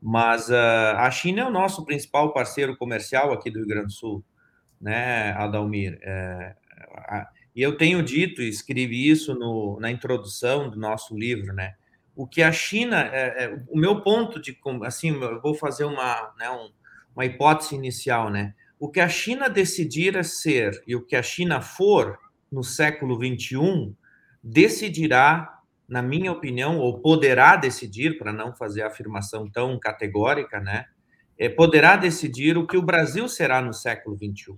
Mas 0.00 0.48
uh, 0.48 0.96
a 0.96 1.10
China 1.10 1.42
é 1.42 1.44
o 1.44 1.50
nosso 1.50 1.84
principal 1.84 2.32
parceiro 2.32 2.76
comercial 2.76 3.32
aqui 3.32 3.50
do 3.50 3.58
Rio 3.58 3.68
Grande 3.68 3.86
do 3.86 3.92
Sul, 3.92 4.24
né, 4.80 5.32
Adalmir? 5.32 5.98
É, 6.02 6.54
a, 6.96 7.28
e 7.58 7.62
eu 7.62 7.76
tenho 7.76 8.02
dito, 8.04 8.40
e 8.40 8.48
escrevi 8.48 9.10
isso 9.10 9.34
no, 9.34 9.80
na 9.80 9.90
introdução 9.90 10.70
do 10.70 10.78
nosso 10.78 11.16
livro, 11.16 11.52
né? 11.52 11.74
O 12.14 12.24
que 12.24 12.40
a 12.40 12.52
China, 12.52 13.10
é, 13.12 13.44
é, 13.44 13.58
o 13.68 13.76
meu 13.76 14.00
ponto 14.00 14.40
de, 14.40 14.56
assim, 14.84 15.10
eu 15.10 15.40
vou 15.40 15.54
fazer 15.54 15.84
uma, 15.84 16.32
né, 16.38 16.48
um, 16.50 16.70
uma 17.16 17.24
hipótese 17.24 17.74
inicial, 17.74 18.30
né? 18.30 18.54
O 18.78 18.88
que 18.88 19.00
a 19.00 19.08
China 19.08 19.48
decidir 19.48 20.24
ser 20.24 20.80
e 20.86 20.94
o 20.94 21.04
que 21.04 21.16
a 21.16 21.22
China 21.22 21.60
for 21.60 22.16
no 22.50 22.62
século 22.62 23.18
21 23.18 23.92
decidirá, 24.40 25.58
na 25.88 26.00
minha 26.00 26.30
opinião, 26.30 26.78
ou 26.78 27.00
poderá 27.00 27.56
decidir, 27.56 28.18
para 28.18 28.32
não 28.32 28.54
fazer 28.54 28.82
a 28.82 28.86
afirmação 28.86 29.50
tão 29.50 29.76
categórica, 29.80 30.60
né? 30.60 30.86
É, 31.36 31.48
poderá 31.48 31.96
decidir 31.96 32.56
o 32.56 32.68
que 32.68 32.76
o 32.76 32.82
Brasil 32.82 33.28
será 33.28 33.60
no 33.60 33.72
século 33.72 34.16
21. 34.16 34.56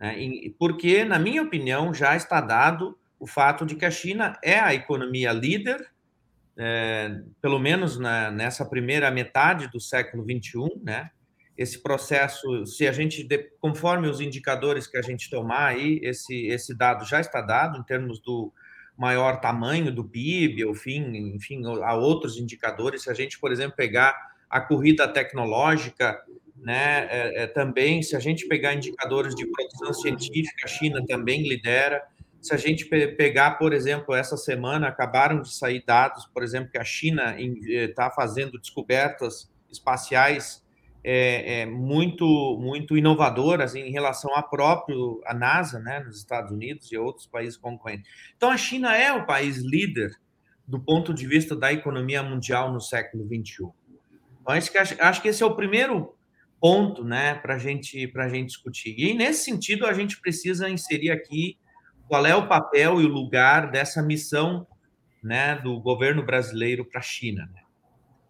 Né? 0.00 0.16
porque, 0.58 1.04
na 1.04 1.18
minha 1.18 1.42
opinião, 1.42 1.92
já 1.92 2.16
está 2.16 2.40
dado 2.40 2.98
o 3.18 3.26
fato 3.26 3.66
de 3.66 3.76
que 3.76 3.84
a 3.84 3.90
China 3.90 4.38
é 4.42 4.58
a 4.58 4.74
economia 4.74 5.30
líder, 5.30 5.86
é, 6.56 7.20
pelo 7.40 7.58
menos 7.58 7.98
na, 7.98 8.30
nessa 8.30 8.64
primeira 8.64 9.10
metade 9.10 9.68
do 9.68 9.78
século 9.78 10.24
21, 10.24 10.68
né? 10.82 11.10
Esse 11.56 11.82
processo, 11.82 12.64
se 12.64 12.88
a 12.88 12.92
gente, 12.92 13.28
conforme 13.60 14.08
os 14.08 14.18
indicadores 14.18 14.86
que 14.86 14.96
a 14.96 15.02
gente 15.02 15.28
tomar 15.28 15.66
aí, 15.66 16.00
esse, 16.02 16.46
esse 16.46 16.74
dado 16.74 17.04
já 17.04 17.20
está 17.20 17.42
dado 17.42 17.78
em 17.78 17.82
termos 17.82 18.18
do 18.20 18.50
maior 18.96 19.40
tamanho 19.40 19.92
do 19.92 20.02
PIB, 20.02 20.62
enfim, 20.62 21.34
enfim, 21.34 21.62
há 21.82 21.94
outros 21.94 22.38
indicadores. 22.38 23.02
Se 23.02 23.10
a 23.10 23.14
gente, 23.14 23.38
por 23.38 23.52
exemplo, 23.52 23.76
pegar 23.76 24.16
a 24.48 24.60
corrida 24.60 25.06
tecnológica, 25.06 26.18
né, 26.62 27.06
é, 27.10 27.42
é, 27.42 27.46
também, 27.46 28.02
se 28.02 28.14
a 28.14 28.20
gente 28.20 28.46
pegar 28.46 28.74
indicadores 28.74 29.34
de 29.34 29.46
produção 29.46 29.94
científica, 29.94 30.64
a 30.64 30.68
China 30.68 31.04
também 31.06 31.48
lidera. 31.48 32.02
Se 32.40 32.54
a 32.54 32.56
gente 32.56 32.84
pegar, 32.84 33.52
por 33.52 33.72
exemplo, 33.72 34.14
essa 34.14 34.36
semana 34.36 34.88
acabaram 34.88 35.42
de 35.42 35.52
sair 35.52 35.82
dados, 35.84 36.26
por 36.26 36.42
exemplo, 36.42 36.70
que 36.70 36.78
a 36.78 36.84
China 36.84 37.36
está 37.38 38.06
eh, 38.06 38.12
fazendo 38.14 38.58
descobertas 38.58 39.50
espaciais 39.70 40.64
é, 41.02 41.60
é, 41.60 41.66
muito 41.66 42.58
muito 42.60 42.96
inovadoras 42.96 43.74
em 43.74 43.90
relação 43.90 44.34
à 44.34 44.42
própria 44.42 44.96
a 45.26 45.34
NASA, 45.34 45.78
né, 45.78 46.00
nos 46.00 46.18
Estados 46.18 46.50
Unidos 46.50 46.92
e 46.92 46.98
outros 46.98 47.26
países 47.26 47.56
concorrentes. 47.56 48.10
Então, 48.36 48.50
a 48.50 48.56
China 48.56 48.94
é 48.94 49.12
o 49.12 49.26
país 49.26 49.58
líder 49.58 50.10
do 50.66 50.78
ponto 50.78 51.12
de 51.12 51.26
vista 51.26 51.56
da 51.56 51.72
economia 51.72 52.22
mundial 52.22 52.72
no 52.72 52.80
século 52.80 53.26
21. 53.26 53.72
Então, 54.40 54.54
acho 54.54 55.22
que 55.22 55.28
esse 55.28 55.42
é 55.42 55.46
o 55.46 55.54
primeiro 55.54 56.14
ponto, 56.60 57.04
né, 57.04 57.34
para 57.34 57.58
gente 57.58 58.06
para 58.08 58.28
gente 58.28 58.48
discutir. 58.48 58.94
E 58.98 59.14
nesse 59.14 59.44
sentido, 59.44 59.86
a 59.86 59.92
gente 59.92 60.20
precisa 60.20 60.68
inserir 60.68 61.10
aqui 61.10 61.56
qual 62.06 62.26
é 62.26 62.34
o 62.34 62.46
papel 62.46 63.00
e 63.00 63.04
o 63.04 63.08
lugar 63.08 63.70
dessa 63.70 64.02
missão, 64.02 64.66
né, 65.22 65.56
do 65.56 65.80
governo 65.80 66.24
brasileiro 66.24 66.84
para 66.84 67.00
a 67.00 67.02
China. 67.02 67.48
Né? 67.52 67.60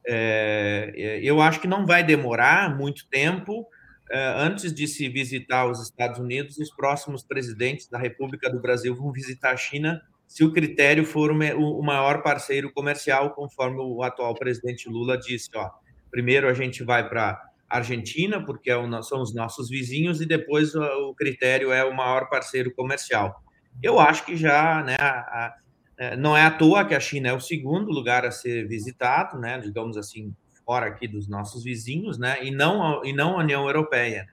É, 0.06 0.92
é, 0.96 1.20
eu 1.22 1.40
acho 1.40 1.60
que 1.60 1.66
não 1.66 1.86
vai 1.86 2.04
demorar 2.04 2.76
muito 2.76 3.06
tempo 3.08 3.66
é, 4.10 4.34
antes 4.36 4.74
de 4.74 4.86
se 4.88 5.08
visitar 5.08 5.66
os 5.66 5.80
Estados 5.80 6.18
Unidos, 6.18 6.58
os 6.58 6.70
próximos 6.70 7.22
presidentes 7.22 7.88
da 7.88 7.98
República 7.98 8.50
do 8.50 8.60
Brasil 8.60 8.94
vão 8.94 9.12
visitar 9.12 9.52
a 9.52 9.56
China 9.56 10.02
se 10.26 10.44
o 10.44 10.52
critério 10.52 11.04
for 11.04 11.32
o 11.32 11.82
maior 11.82 12.22
parceiro 12.22 12.72
comercial, 12.72 13.30
conforme 13.30 13.78
o 13.80 14.00
atual 14.02 14.32
presidente 14.34 14.88
Lula 14.88 15.18
disse. 15.18 15.50
Ó, 15.56 15.68
primeiro 16.08 16.48
a 16.48 16.54
gente 16.54 16.84
vai 16.84 17.08
para 17.08 17.49
Argentina, 17.70 18.44
porque 18.44 18.70
é 18.70 19.02
são 19.02 19.22
os 19.22 19.34
nossos 19.34 19.68
vizinhos, 19.70 20.20
e 20.20 20.26
depois 20.26 20.74
o 20.74 21.14
critério 21.14 21.72
é 21.72 21.84
o 21.84 21.96
maior 21.96 22.28
parceiro 22.28 22.74
comercial. 22.74 23.42
Eu 23.82 23.98
acho 24.00 24.26
que 24.26 24.36
já 24.36 24.82
né, 24.82 24.96
a, 24.98 25.54
é, 26.00 26.16
não 26.16 26.36
é 26.36 26.42
à 26.42 26.50
toa 26.50 26.84
que 26.84 26.94
a 26.94 27.00
China 27.00 27.28
é 27.28 27.32
o 27.32 27.40
segundo 27.40 27.90
lugar 27.92 28.24
a 28.24 28.30
ser 28.30 28.66
visitado, 28.66 29.38
né, 29.38 29.58
digamos 29.58 29.96
assim, 29.98 30.34
fora 30.64 30.86
aqui 30.86 31.06
dos 31.06 31.28
nossos 31.28 31.62
vizinhos, 31.62 32.18
né, 32.18 32.42
e 32.42 32.50
não 32.50 33.04
e 33.04 33.12
não 33.12 33.38
a 33.38 33.42
União 33.42 33.66
Europeia. 33.66 34.26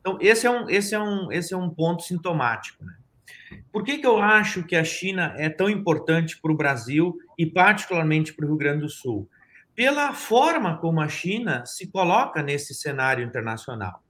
Então 0.00 0.18
esse 0.20 0.46
é 0.46 0.50
um 0.50 0.68
esse 0.68 0.94
é 0.94 1.00
um 1.00 1.32
esse 1.32 1.54
é 1.54 1.56
um 1.56 1.70
ponto 1.70 2.02
sintomático. 2.02 2.84
Né? 2.84 2.94
Por 3.72 3.82
que, 3.82 3.98
que 3.98 4.06
eu 4.06 4.18
acho 4.18 4.64
que 4.64 4.76
a 4.76 4.84
China 4.84 5.34
é 5.38 5.48
tão 5.48 5.68
importante 5.70 6.38
para 6.40 6.52
o 6.52 6.56
Brasil 6.56 7.16
e 7.38 7.46
particularmente 7.46 8.34
para 8.34 8.44
o 8.44 8.48
Rio 8.48 8.58
Grande 8.58 8.80
do 8.80 8.88
Sul? 8.90 9.28
Pela 9.74 10.12
forma 10.12 10.78
como 10.78 11.00
a 11.00 11.08
China 11.08 11.66
se 11.66 11.88
coloca 11.88 12.42
nesse 12.42 12.74
cenário 12.74 13.24
internacional. 13.24 14.02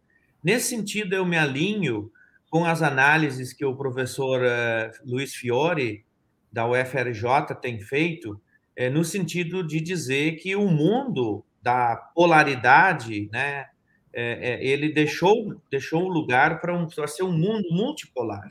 Nesse 0.43 0.69
sentido, 0.69 1.15
eu 1.15 1.25
me 1.25 1.39
alinho 1.39 2.11
com 2.51 2.65
as 2.65 2.83
análises 2.83 3.53
que 3.53 3.65
o 3.65 3.75
professor 3.75 4.43
uh, 4.43 5.11
Luiz 5.11 5.35
Fiore 5.35 6.05
da 6.53 6.69
UFRJ 6.69 7.55
tem 7.61 7.81
feito, 7.81 8.41
é, 8.77 8.89
no 8.89 9.05
sentido 9.05 9.67
de 9.67 9.81
dizer 9.81 10.37
que 10.37 10.55
o 10.55 10.69
mundo 10.69 11.45
da 11.61 11.97
polaridade, 12.15 13.29
né, 13.33 13.67
é, 14.13 14.65
ele 14.65 14.93
deixou 14.93 15.61
deixou 15.71 16.09
lugar 16.09 16.61
para 16.61 16.77
um, 16.77 16.89
ser 17.09 17.25
um 17.25 17.33
mundo 17.33 17.69
multipolar. 17.73 18.49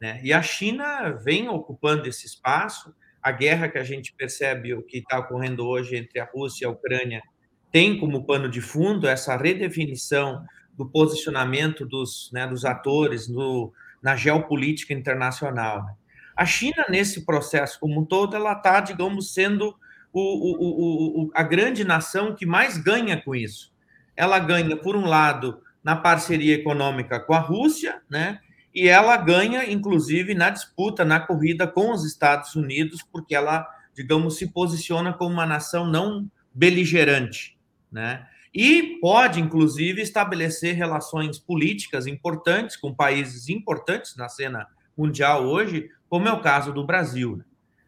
Né? 0.00 0.20
E 0.24 0.32
a 0.32 0.42
China 0.42 1.10
vem 1.10 1.48
ocupando 1.48 2.08
esse 2.08 2.26
espaço. 2.26 2.94
A 3.22 3.32
guerra 3.32 3.68
que 3.68 3.78
a 3.78 3.84
gente 3.84 4.14
percebe, 4.16 4.74
o 4.74 4.82
que 4.82 4.98
está 4.98 5.18
ocorrendo 5.18 5.66
hoje 5.66 5.96
entre 5.96 6.20
a 6.20 6.24
Rússia 6.24 6.64
e 6.64 6.66
a 6.66 6.70
Ucrânia, 6.70 7.22
tem 7.70 7.98
como 7.98 8.24
pano 8.24 8.48
de 8.48 8.60
fundo 8.60 9.06
essa 9.06 9.36
redefinição 9.36 10.44
do 10.76 10.88
posicionamento 10.88 11.84
dos, 11.84 12.30
né, 12.32 12.46
dos 12.46 12.64
atores 12.64 13.28
no, 13.28 13.72
na 14.02 14.16
geopolítica 14.16 14.94
internacional. 14.94 15.84
Né? 15.84 15.92
A 16.36 16.46
China, 16.46 16.86
nesse 16.88 17.26
processo 17.26 17.80
como 17.80 18.00
um 18.00 18.04
todo, 18.04 18.36
ela 18.36 18.52
está, 18.52 18.80
digamos, 18.80 19.34
sendo 19.34 19.74
o, 20.12 20.20
o, 20.20 21.24
o, 21.24 21.30
a 21.34 21.42
grande 21.42 21.84
nação 21.84 22.34
que 22.34 22.46
mais 22.46 22.78
ganha 22.78 23.20
com 23.20 23.34
isso. 23.34 23.72
Ela 24.16 24.38
ganha, 24.38 24.76
por 24.76 24.96
um 24.96 25.04
lado, 25.04 25.60
na 25.82 25.96
parceria 25.96 26.54
econômica 26.54 27.20
com 27.20 27.34
a 27.34 27.38
Rússia, 27.38 28.00
né? 28.08 28.40
E 28.74 28.88
ela 28.88 29.16
ganha, 29.16 29.70
inclusive, 29.70 30.34
na 30.34 30.50
disputa, 30.50 31.04
na 31.04 31.18
corrida 31.20 31.66
com 31.66 31.92
os 31.92 32.04
Estados 32.04 32.54
Unidos, 32.54 33.02
porque 33.10 33.34
ela, 33.34 33.66
digamos, 33.94 34.36
se 34.36 34.52
posiciona 34.52 35.12
como 35.12 35.34
uma 35.34 35.46
nação 35.46 35.86
não 35.86 36.30
beligerante, 36.54 37.58
né? 37.90 38.26
E 38.54 38.98
pode, 39.00 39.40
inclusive, 39.40 40.02
estabelecer 40.02 40.74
relações 40.74 41.38
políticas 41.38 42.06
importantes 42.06 42.76
com 42.76 42.94
países 42.94 43.48
importantes 43.48 44.16
na 44.16 44.28
cena 44.28 44.66
mundial 44.96 45.44
hoje, 45.44 45.90
como 46.08 46.26
é 46.26 46.32
o 46.32 46.40
caso 46.40 46.72
do 46.72 46.84
Brasil. 46.84 47.36
Né? 47.36 47.44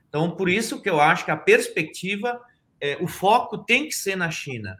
Então, 0.08 0.30
por 0.30 0.48
isso 0.48 0.80
que 0.80 0.88
eu 0.88 1.00
acho 1.00 1.24
que 1.24 1.30
a 1.30 1.36
perspectiva, 1.36 2.40
é, 2.80 2.96
o 3.00 3.08
foco 3.08 3.58
tem 3.58 3.86
que 3.86 3.94
ser 3.94 4.16
na 4.16 4.30
China. 4.30 4.76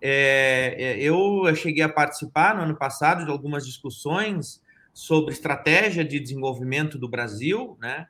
É, 0.00 0.76
é, 0.78 1.02
eu 1.02 1.54
cheguei 1.56 1.82
a 1.82 1.88
participar 1.88 2.54
no 2.54 2.62
ano 2.62 2.76
passado 2.76 3.24
de 3.24 3.30
algumas 3.30 3.66
discussões 3.66 4.60
sobre 4.96 5.34
estratégia 5.34 6.02
de 6.02 6.18
desenvolvimento 6.18 6.96
do 6.96 7.06
Brasil, 7.06 7.76
né? 7.78 8.06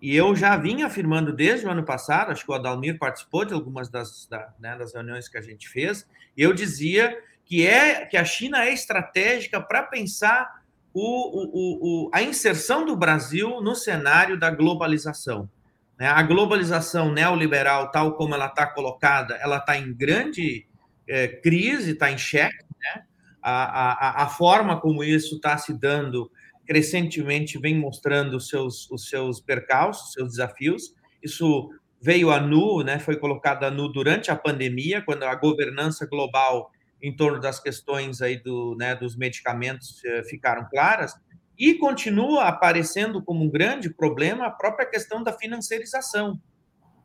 E 0.00 0.16
eu 0.16 0.34
já 0.34 0.56
vinha 0.56 0.86
afirmando 0.86 1.34
desde 1.34 1.66
o 1.66 1.70
ano 1.70 1.84
passado, 1.84 2.32
acho 2.32 2.46
que 2.46 2.50
o 2.50 2.54
Adalmir 2.54 2.98
participou 2.98 3.44
de 3.44 3.52
algumas 3.52 3.90
das, 3.90 4.26
da, 4.26 4.50
né, 4.58 4.74
das 4.74 4.94
reuniões 4.94 5.28
que 5.28 5.36
a 5.36 5.42
gente 5.42 5.68
fez, 5.68 6.08
eu 6.34 6.54
dizia 6.54 7.14
que 7.44 7.66
é 7.66 8.06
que 8.06 8.16
a 8.16 8.24
China 8.24 8.64
é 8.64 8.72
estratégica 8.72 9.60
para 9.60 9.82
pensar 9.82 10.62
o, 10.94 11.02
o, 11.02 12.06
o, 12.06 12.10
a 12.14 12.22
inserção 12.22 12.86
do 12.86 12.96
Brasil 12.96 13.60
no 13.60 13.74
cenário 13.74 14.38
da 14.38 14.50
globalização. 14.50 15.46
Né? 15.98 16.06
A 16.06 16.22
globalização 16.22 17.12
neoliberal, 17.12 17.90
tal 17.90 18.14
como 18.14 18.34
ela 18.34 18.46
está 18.46 18.66
colocada, 18.66 19.34
ela 19.34 19.58
está 19.58 19.76
em 19.76 19.92
grande 19.92 20.66
é, 21.06 21.28
crise, 21.28 21.90
está 21.90 22.10
em 22.10 22.16
xeque. 22.16 22.64
Né? 22.80 23.02
A, 23.42 24.22
a, 24.22 24.24
a 24.24 24.28
forma 24.28 24.80
como 24.80 25.02
isso 25.02 25.36
está 25.36 25.56
se 25.56 25.72
dando 25.72 26.30
crescentemente 26.66 27.58
vem 27.58 27.76
mostrando 27.76 28.36
os 28.36 28.48
seus, 28.48 28.88
os 28.90 29.08
seus 29.08 29.40
percalços, 29.40 30.08
os 30.08 30.12
seus 30.12 30.28
desafios. 30.30 30.94
Isso 31.22 31.68
veio 32.00 32.30
a 32.30 32.40
nu, 32.40 32.82
né, 32.82 32.98
foi 32.98 33.16
colocado 33.16 33.64
a 33.64 33.70
nu 33.70 33.88
durante 33.88 34.30
a 34.30 34.36
pandemia, 34.36 35.02
quando 35.02 35.24
a 35.24 35.34
governança 35.34 36.06
global 36.06 36.70
em 37.02 37.14
torno 37.14 37.40
das 37.40 37.60
questões 37.60 38.22
aí 38.22 38.36
do, 38.36 38.76
né, 38.78 38.94
dos 38.94 39.16
medicamentos 39.16 40.02
eh, 40.04 40.22
ficaram 40.24 40.66
claras, 40.70 41.14
e 41.58 41.74
continua 41.74 42.44
aparecendo 42.44 43.22
como 43.22 43.44
um 43.44 43.50
grande 43.50 43.90
problema 43.90 44.46
a 44.46 44.50
própria 44.50 44.88
questão 44.88 45.22
da 45.22 45.32
financiarização. 45.32 46.40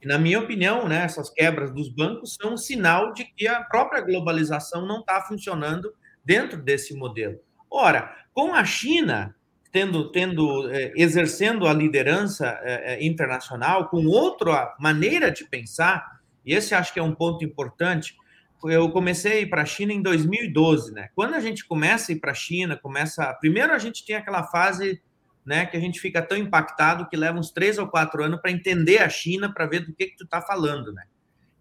E, 0.01 0.07
na 0.07 0.17
minha 0.17 0.39
opinião, 0.39 0.87
né, 0.87 1.03
essas 1.03 1.29
quebras 1.29 1.73
dos 1.73 1.89
bancos 1.89 2.37
são 2.39 2.53
um 2.53 2.57
sinal 2.57 3.13
de 3.13 3.25
que 3.25 3.47
a 3.47 3.63
própria 3.63 4.01
globalização 4.01 4.85
não 4.85 4.99
está 4.99 5.21
funcionando 5.21 5.91
dentro 6.25 6.61
desse 6.61 6.93
modelo. 6.95 7.39
Ora, 7.69 8.15
com 8.33 8.53
a 8.53 8.65
China 8.65 9.35
tendo, 9.71 10.09
tendo 10.09 10.69
é, 10.71 10.93
exercendo 10.95 11.67
a 11.67 11.73
liderança 11.73 12.57
é, 12.63 13.05
internacional 13.05 13.89
com 13.89 14.05
outra 14.05 14.73
maneira 14.79 15.29
de 15.29 15.43
pensar, 15.43 16.21
e 16.45 16.53
esse 16.53 16.73
acho 16.73 16.93
que 16.93 16.99
é 16.99 17.03
um 17.03 17.13
ponto 17.13 17.43
importante. 17.43 18.15
Eu 18.63 18.89
comecei 18.89 19.45
para 19.45 19.63
a 19.63 19.65
China 19.65 19.91
em 19.91 20.01
2012, 20.01 20.93
né? 20.93 21.09
Quando 21.13 21.33
a 21.33 21.41
gente 21.41 21.65
começa 21.65 22.11
a 22.11 22.15
ir 22.15 22.19
para 22.19 22.31
a 22.31 22.35
China, 22.35 22.77
começa. 22.77 23.33
Primeiro 23.41 23.73
a 23.73 23.77
gente 23.77 24.05
tem 24.05 24.15
aquela 24.15 24.43
fase 24.43 25.01
né, 25.45 25.65
que 25.65 25.75
a 25.77 25.79
gente 25.79 25.99
fica 25.99 26.21
tão 26.21 26.37
impactado 26.37 27.07
que 27.07 27.17
leva 27.17 27.37
uns 27.37 27.51
três 27.51 27.77
ou 27.77 27.87
quatro 27.87 28.23
anos 28.23 28.39
para 28.41 28.51
entender 28.51 28.99
a 28.99 29.09
China, 29.09 29.53
para 29.53 29.67
ver 29.67 29.81
do 29.81 29.93
que, 29.93 30.07
que 30.07 30.15
tu 30.15 30.23
está 30.23 30.41
falando, 30.41 30.91
né? 30.93 31.03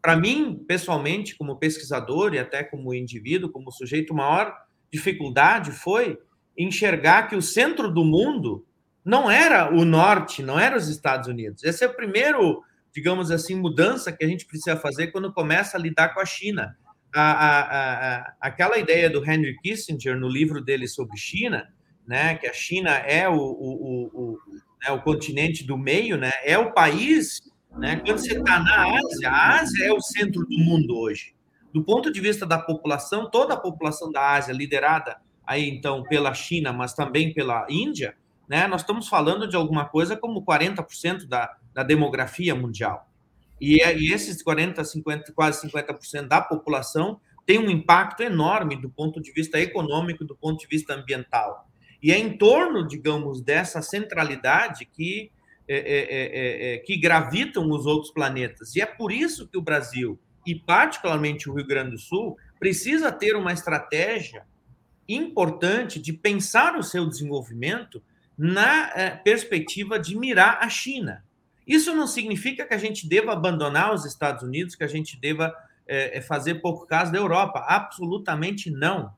Para 0.04 0.16
mim, 0.16 0.62
pessoalmente, 0.68 1.34
como 1.34 1.56
pesquisador 1.56 2.34
e 2.34 2.38
até 2.38 2.62
como 2.62 2.92
indivíduo, 2.92 3.50
como 3.50 3.72
sujeito, 3.72 4.12
maior 4.12 4.54
dificuldade 4.92 5.70
foi 5.70 6.18
enxergar 6.58 7.26
que 7.26 7.34
o 7.34 7.40
centro 7.40 7.90
do 7.90 8.04
mundo 8.04 8.66
não 9.02 9.30
era 9.30 9.74
o 9.74 9.82
norte, 9.82 10.42
não 10.42 10.60
era 10.60 10.76
os 10.76 10.90
Estados 10.90 11.26
Unidos. 11.26 11.64
Esse 11.64 11.84
é 11.84 11.88
o 11.88 11.96
primeiro, 11.96 12.62
digamos 12.94 13.30
assim, 13.30 13.54
mudança 13.54 14.12
que 14.12 14.22
a 14.22 14.28
gente 14.28 14.44
precisa 14.44 14.76
fazer 14.76 15.06
quando 15.06 15.32
começa 15.32 15.78
a 15.78 15.80
lidar 15.80 16.12
com 16.12 16.20
a 16.20 16.26
China. 16.26 16.76
A, 17.14 17.22
a, 17.22 18.16
a, 18.16 18.34
aquela 18.42 18.76
ideia 18.76 19.08
do 19.08 19.24
Henry 19.24 19.56
Kissinger 19.62 20.18
no 20.18 20.28
livro 20.28 20.62
dele 20.62 20.86
sobre 20.86 21.16
China, 21.16 21.66
né, 22.06 22.34
que 22.34 22.46
a 22.46 22.52
China 22.52 22.90
é 22.90 23.26
o, 23.26 23.32
o, 23.32 23.38
o, 23.38 24.10
o, 24.12 24.38
né, 24.82 24.90
o 24.90 25.00
continente 25.00 25.64
do 25.64 25.78
meio, 25.78 26.18
né, 26.18 26.32
é 26.44 26.58
o 26.58 26.74
país. 26.74 27.40
Né, 27.76 27.96
quando 27.96 28.18
você 28.18 28.38
está 28.38 28.60
na 28.60 28.98
Ásia, 28.98 29.30
a 29.30 29.60
Ásia 29.60 29.86
é 29.86 29.92
o 29.92 30.00
centro 30.00 30.44
do 30.46 30.58
mundo 30.58 30.96
hoje. 30.96 31.34
Do 31.72 31.82
ponto 31.82 32.12
de 32.12 32.20
vista 32.20 32.46
da 32.46 32.58
população, 32.58 33.28
toda 33.28 33.54
a 33.54 33.56
população 33.56 34.12
da 34.12 34.34
Ásia, 34.34 34.52
liderada 34.52 35.16
aí 35.44 35.68
então 35.68 36.02
pela 36.04 36.32
China, 36.32 36.72
mas 36.72 36.94
também 36.94 37.34
pela 37.34 37.66
Índia, 37.68 38.16
né, 38.48 38.66
nós 38.66 38.82
estamos 38.82 39.08
falando 39.08 39.48
de 39.48 39.56
alguma 39.56 39.84
coisa 39.86 40.16
como 40.16 40.44
40% 40.44 41.26
da, 41.26 41.56
da 41.72 41.82
demografia 41.82 42.54
mundial. 42.54 43.08
E, 43.60 43.82
é, 43.82 43.96
e 43.96 44.12
esses 44.12 44.42
40, 44.42 44.84
50, 44.84 45.32
quase 45.32 45.66
50% 45.66 46.28
da 46.28 46.40
população 46.40 47.20
tem 47.46 47.58
um 47.58 47.70
impacto 47.70 48.22
enorme 48.22 48.76
do 48.76 48.88
ponto 48.88 49.20
de 49.20 49.32
vista 49.32 49.60
econômico, 49.60 50.24
do 50.24 50.36
ponto 50.36 50.60
de 50.60 50.66
vista 50.66 50.94
ambiental. 50.94 51.68
E 52.02 52.12
é 52.12 52.18
em 52.18 52.36
torno, 52.36 52.86
digamos, 52.86 53.40
dessa 53.40 53.80
centralidade 53.82 54.84
que, 54.84 55.30
é, 55.66 55.76
é, 55.76 56.72
é, 56.72 56.74
é 56.74 56.78
que 56.78 56.96
gravitam 56.96 57.70
os 57.70 57.86
outros 57.86 58.12
planetas. 58.12 58.74
E 58.74 58.80
é 58.80 58.86
por 58.86 59.12
isso 59.12 59.48
que 59.48 59.56
o 59.56 59.62
Brasil, 59.62 60.18
e 60.46 60.54
particularmente 60.54 61.48
o 61.48 61.54
Rio 61.54 61.66
Grande 61.66 61.92
do 61.92 61.98
Sul, 61.98 62.36
precisa 62.58 63.10
ter 63.10 63.36
uma 63.36 63.52
estratégia 63.52 64.44
importante 65.08 66.00
de 66.00 66.12
pensar 66.12 66.76
o 66.76 66.82
seu 66.82 67.06
desenvolvimento 67.06 68.02
na 68.36 69.20
perspectiva 69.22 69.98
de 69.98 70.16
mirar 70.16 70.58
a 70.60 70.68
China. 70.68 71.24
Isso 71.66 71.94
não 71.94 72.06
significa 72.06 72.66
que 72.66 72.74
a 72.74 72.78
gente 72.78 73.08
deva 73.08 73.32
abandonar 73.32 73.94
os 73.94 74.04
Estados 74.04 74.42
Unidos, 74.42 74.74
que 74.74 74.84
a 74.84 74.88
gente 74.88 75.18
deva 75.18 75.54
eh, 75.86 76.20
fazer 76.20 76.56
pouco 76.56 76.86
caso 76.86 77.12
da 77.12 77.18
Europa. 77.18 77.64
Absolutamente 77.66 78.70
não. 78.70 79.12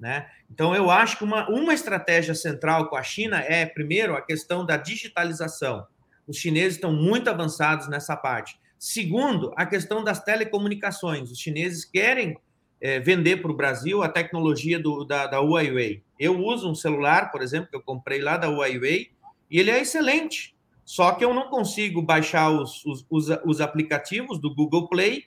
Né? 0.00 0.26
Então, 0.50 0.74
eu 0.74 0.90
acho 0.90 1.18
que 1.18 1.24
uma, 1.24 1.46
uma 1.50 1.74
estratégia 1.74 2.34
central 2.34 2.88
com 2.88 2.96
a 2.96 3.02
China 3.02 3.38
é, 3.38 3.66
primeiro, 3.66 4.16
a 4.16 4.22
questão 4.22 4.64
da 4.64 4.78
digitalização. 4.78 5.86
Os 6.26 6.38
chineses 6.38 6.76
estão 6.76 6.90
muito 6.90 7.28
avançados 7.28 7.86
nessa 7.86 8.16
parte. 8.16 8.58
Segundo, 8.78 9.52
a 9.56 9.66
questão 9.66 10.02
das 10.02 10.24
telecomunicações. 10.24 11.30
Os 11.30 11.38
chineses 11.38 11.84
querem 11.84 12.38
é, 12.80 12.98
vender 12.98 13.42
para 13.42 13.50
o 13.50 13.56
Brasil 13.56 14.02
a 14.02 14.08
tecnologia 14.08 14.78
do, 14.78 15.04
da, 15.04 15.26
da 15.26 15.38
Huawei. 15.38 16.02
Eu 16.18 16.38
uso 16.42 16.70
um 16.70 16.74
celular, 16.74 17.30
por 17.30 17.42
exemplo, 17.42 17.68
que 17.68 17.76
eu 17.76 17.82
comprei 17.82 18.22
lá 18.22 18.38
da 18.38 18.48
Huawei, 18.48 19.10
e 19.50 19.58
ele 19.58 19.70
é 19.70 19.82
excelente. 19.82 20.54
Só 20.82 21.12
que 21.12 21.22
eu 21.22 21.34
não 21.34 21.50
consigo 21.50 22.00
baixar 22.00 22.50
os, 22.50 22.84
os, 22.86 23.06
os, 23.10 23.28
os 23.44 23.60
aplicativos 23.60 24.40
do 24.40 24.54
Google 24.54 24.88
Play. 24.88 25.24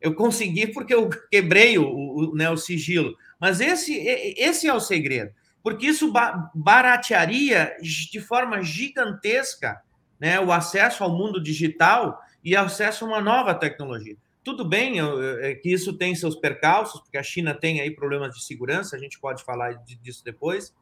Eu 0.00 0.14
consegui 0.14 0.68
porque 0.68 0.94
eu 0.94 1.08
quebrei 1.30 1.78
o, 1.78 1.86
o, 1.86 2.34
né, 2.34 2.50
o 2.50 2.56
sigilo. 2.56 3.16
Mas 3.40 3.60
esse, 3.60 3.96
esse 3.96 4.66
é 4.66 4.74
o 4.74 4.80
segredo. 4.80 5.32
Porque 5.62 5.86
isso 5.86 6.12
baratearia 6.54 7.76
de 7.82 8.20
forma 8.20 8.62
gigantesca 8.62 9.82
né, 10.18 10.40
o 10.40 10.52
acesso 10.52 11.04
ao 11.04 11.16
mundo 11.16 11.42
digital 11.42 12.20
e 12.42 12.56
acesso 12.56 13.04
a 13.04 13.08
uma 13.08 13.20
nova 13.20 13.54
tecnologia. 13.54 14.16
Tudo 14.42 14.64
bem 14.64 14.94
é 15.40 15.54
que 15.54 15.70
isso 15.70 15.92
tem 15.92 16.14
seus 16.14 16.34
percalços, 16.34 17.00
porque 17.00 17.18
a 17.18 17.22
China 17.22 17.54
tem 17.54 17.80
aí 17.80 17.90
problemas 17.90 18.34
de 18.34 18.42
segurança, 18.44 18.96
a 18.96 18.98
gente 18.98 19.18
pode 19.20 19.44
falar 19.44 19.72
disso 20.02 20.24
depois, 20.24 20.72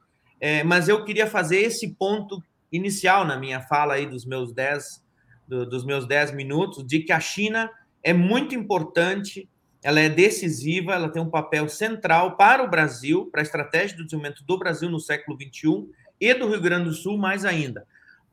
é, 0.41 0.63
mas 0.63 0.89
eu 0.89 1.05
queria 1.05 1.27
fazer 1.27 1.59
esse 1.59 1.89
ponto 1.95 2.43
inicial 2.71 3.25
na 3.25 3.37
minha 3.37 3.61
fala 3.61 3.95
aí 3.95 4.07
dos 4.07 4.25
meus 4.25 4.53
dez, 4.53 5.05
do, 5.49 5.67
dos 5.67 5.85
meus 5.85 6.07
minutos, 6.33 6.87
de 6.87 7.01
que 7.01 7.13
a 7.13 7.21
China 7.21 7.71
é 8.07 8.13
muito 8.13 8.55
importante, 8.55 9.49
ela 9.83 9.99
é 9.99 10.09
decisiva, 10.09 10.95
ela 10.95 11.09
tem 11.09 11.21
um 11.21 11.29
papel 11.29 11.69
central 11.69 12.37
para 12.37 12.63
o 12.63 12.71
Brasil, 12.71 13.29
para 13.33 13.41
a 13.41 13.43
estratégia 13.43 13.97
do 13.97 14.05
desenvolvimento 14.05 14.45
do 14.45 14.57
Brasil 14.57 14.89
no 14.89 15.01
século 15.01 15.37
XXI 15.37 15.89
e 16.21 16.33
do 16.33 16.49
Rio 16.49 16.61
Grande 16.61 16.85
do 16.85 16.93
Sul 16.93 17.19
mais 17.19 17.45
ainda. 17.45 17.85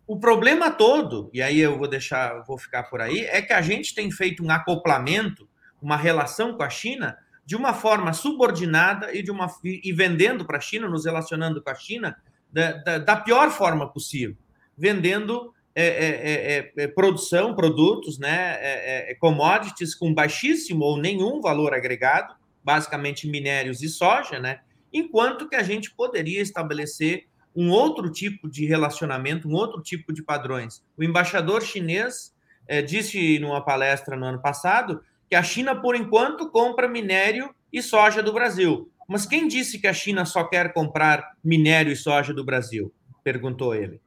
O 0.06 0.20
problema 0.20 0.70
todo, 0.70 1.28
e 1.34 1.42
aí 1.42 1.60
eu 1.60 1.76
vou 1.76 1.88
deixar, 1.88 2.44
vou 2.44 2.56
ficar 2.56 2.84
por 2.84 3.02
aí, 3.02 3.22
é 3.22 3.42
que 3.42 3.52
a 3.52 3.64
gente 3.64 3.96
tem 3.96 4.12
feito 4.12 4.44
um 4.44 4.52
acoplamento, 4.52 5.50
uma 5.82 5.98
relação 5.98 6.56
com 6.56 6.62
a 6.62 6.70
China 6.70 7.18
de 7.44 7.56
uma 7.56 7.74
forma 7.74 8.14
subordinada 8.14 9.12
e 9.12 9.24
de 9.24 9.32
uma 9.32 9.48
e 9.64 9.92
vendendo 9.92 10.46
para 10.46 10.60
a 10.60 10.62
China, 10.62 10.88
nos 10.88 11.06
relacionando 11.06 11.64
com 11.64 11.70
a 11.72 11.76
China 11.76 12.16
da, 12.52 12.74
da, 12.74 12.98
da 13.00 13.16
pior 13.16 13.50
forma 13.50 13.92
possível, 13.92 14.38
vendendo 14.78 15.52
é, 15.76 15.86
é, 15.86 15.88
é, 15.88 16.58
é, 16.78 16.84
é 16.84 16.88
produção, 16.88 17.56
produtos, 17.56 18.20
né, 18.20 18.58
é, 18.60 19.16
commodities 19.20 19.96
com 19.96 20.14
baixíssimo 20.14 20.84
ou 20.86 20.98
nenhum 20.98 21.42
valor 21.42 21.74
agregado, 21.74 22.36
basicamente 22.64 23.28
minérios 23.28 23.82
e 23.82 23.90
soja, 23.90 24.40
né, 24.40 24.60
enquanto 24.92 25.50
que 25.50 25.56
a 25.56 25.64
gente 25.64 25.92
poderia 25.96 26.42
estabelecer 26.42 27.26
um 27.56 27.70
outro 27.72 28.12
tipo 28.12 28.50
de 28.50 28.66
relacionamento, 28.66 29.48
um 29.48 29.54
outro 29.54 29.82
tipo 29.82 30.14
de 30.14 30.24
padrões. 30.24 30.84
O 30.98 31.04
embaixador 31.04 31.62
chinês 31.62 32.34
disse 32.88 33.38
numa 33.38 33.64
palestra 33.64 34.16
no 34.16 34.26
ano 34.26 34.42
passado 34.42 35.04
que 35.30 35.36
a 35.36 35.44
China, 35.44 35.76
por 35.76 35.96
enquanto, 35.96 36.50
compra 36.50 36.88
minério 36.88 37.54
e 37.72 37.82
soja 37.82 38.24
do 38.24 38.34
Brasil. 38.34 38.90
Mas 39.08 39.26
quem 39.26 39.48
disse 39.48 39.78
que 39.80 39.88
a 39.88 39.94
China 39.94 40.26
só 40.26 40.44
quer 40.44 40.74
comprar 40.74 41.34
minério 41.44 41.92
e 41.92 41.96
soja 41.96 42.34
do 42.34 42.44
Brasil? 42.44 42.92
Perguntou 43.24 43.76
ele. 43.76 44.00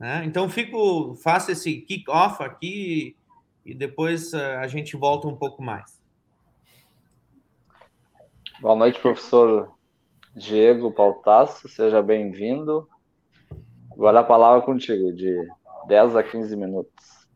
Né? 0.00 0.24
Então, 0.24 0.48
fico, 0.48 1.14
faço 1.16 1.50
esse 1.50 1.82
kick-off 1.82 2.42
aqui 2.42 3.14
e 3.66 3.74
depois 3.74 4.32
eh, 4.32 4.56
a 4.56 4.66
gente 4.66 4.96
volta 4.96 5.28
um 5.28 5.36
pouco 5.36 5.62
mais. 5.62 6.00
Boa 8.62 8.74
noite, 8.74 8.98
professor 8.98 9.70
Diego 10.34 10.90
Pautasso, 10.90 11.68
seja 11.68 12.02
bem-vindo. 12.02 12.88
Agora 13.92 14.20
a 14.20 14.24
palavra 14.24 14.62
contigo, 14.62 15.12
de 15.12 15.36
10 15.86 16.16
a 16.16 16.22
15 16.22 16.56
minutos. 16.56 17.28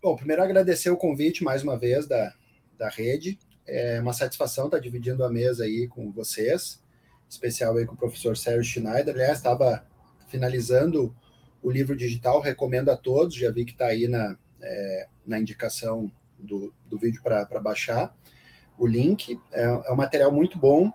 Bom, 0.00 0.14
primeiro 0.14 0.44
agradecer 0.44 0.90
o 0.90 0.96
convite 0.96 1.42
mais 1.42 1.64
uma 1.64 1.76
vez 1.76 2.06
da, 2.06 2.32
da 2.78 2.88
rede. 2.88 3.36
É 3.66 4.00
uma 4.00 4.12
satisfação 4.12 4.66
estar 4.66 4.78
dividindo 4.78 5.24
a 5.24 5.30
mesa 5.30 5.64
aí 5.64 5.88
com 5.88 6.12
vocês, 6.12 6.80
especial 7.28 7.76
aí 7.76 7.84
com 7.84 7.94
o 7.94 7.98
professor 7.98 8.36
Sérgio 8.36 8.62
Schneider. 8.62 9.12
Aliás, 9.12 9.38
estava 9.38 9.84
finalizando 10.28 11.12
o 11.62 11.70
livro 11.70 11.96
digital, 11.96 12.40
recomendo 12.40 12.90
a 12.90 12.96
todos, 12.96 13.34
já 13.34 13.50
vi 13.50 13.64
que 13.64 13.72
está 13.72 13.86
aí 13.86 14.08
na, 14.08 14.36
é, 14.60 15.08
na 15.26 15.38
indicação 15.38 16.10
do, 16.38 16.74
do 16.86 16.98
vídeo 16.98 17.22
para 17.22 17.60
baixar 17.60 18.14
o 18.78 18.86
link. 18.86 19.38
É, 19.52 19.62
é 19.64 19.92
um 19.92 19.96
material 19.96 20.32
muito 20.32 20.58
bom 20.58 20.92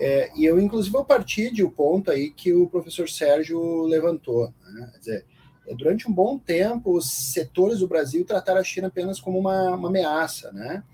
é, 0.00 0.30
e 0.36 0.44
eu, 0.44 0.60
inclusive, 0.60 0.92
vou 0.92 1.04
partir 1.04 1.52
de 1.52 1.64
um 1.64 1.70
ponto 1.70 2.10
aí 2.10 2.30
que 2.30 2.52
o 2.52 2.68
professor 2.68 3.08
Sérgio 3.08 3.82
levantou. 3.82 4.52
Né? 4.62 4.90
Quer 4.92 4.98
dizer, 4.98 5.26
durante 5.76 6.08
um 6.08 6.12
bom 6.12 6.38
tempo, 6.38 6.96
os 6.96 7.32
setores 7.32 7.80
do 7.80 7.88
Brasil 7.88 8.24
trataram 8.24 8.60
a 8.60 8.64
China 8.64 8.86
apenas 8.86 9.20
como 9.20 9.38
uma, 9.38 9.74
uma 9.74 9.88
ameaça, 9.88 10.52
né? 10.52 10.84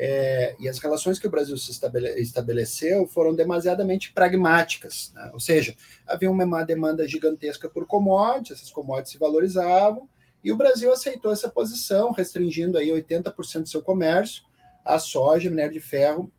É, 0.00 0.54
e 0.60 0.68
as 0.68 0.78
relações 0.78 1.18
que 1.18 1.26
o 1.26 1.30
Brasil 1.30 1.56
se 1.56 1.72
estabele, 1.72 2.08
estabeleceu 2.20 3.04
foram 3.08 3.34
demasiadamente 3.34 4.12
pragmáticas, 4.12 5.10
né? 5.12 5.28
ou 5.32 5.40
seja, 5.40 5.74
havia 6.06 6.30
uma 6.30 6.62
demanda 6.62 7.06
gigantesca 7.08 7.68
por 7.68 7.84
commodities, 7.84 8.58
essas 8.58 8.70
commodities 8.70 9.10
se 9.14 9.18
valorizavam, 9.18 10.08
e 10.44 10.52
o 10.52 10.56
Brasil 10.56 10.92
aceitou 10.92 11.32
essa 11.32 11.48
posição, 11.48 12.12
restringindo 12.12 12.78
aí 12.78 12.90
80% 12.90 13.62
do 13.62 13.68
seu 13.68 13.82
comércio 13.82 14.44
a 14.84 15.00
soja, 15.00 15.50
minério 15.50 15.72
de 15.72 15.80
ferro 15.80 16.30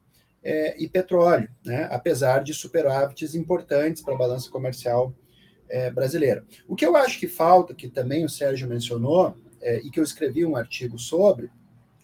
é, 0.41 0.81
e 0.81 0.87
petróleo, 0.87 1.49
né? 1.65 1.85
apesar 1.91 2.41
de 2.41 2.53
superávites 2.53 3.35
importantes 3.35 4.01
para 4.01 4.15
a 4.15 4.17
balança 4.17 4.49
comercial 4.49 5.13
é, 5.67 5.91
brasileira. 5.91 6.45
O 6.65 6.77
que 6.77 6.85
eu 6.85 6.95
acho 6.95 7.19
que 7.19 7.27
falta, 7.27 7.75
que 7.75 7.89
também 7.89 8.23
o 8.23 8.29
Sérgio 8.29 8.69
mencionou, 8.69 9.35
é, 9.61 9.79
e 9.79 9.91
que 9.91 9.99
eu 9.99 10.03
escrevi 10.03 10.45
um 10.45 10.55
artigo 10.55 10.97
sobre, 10.97 11.51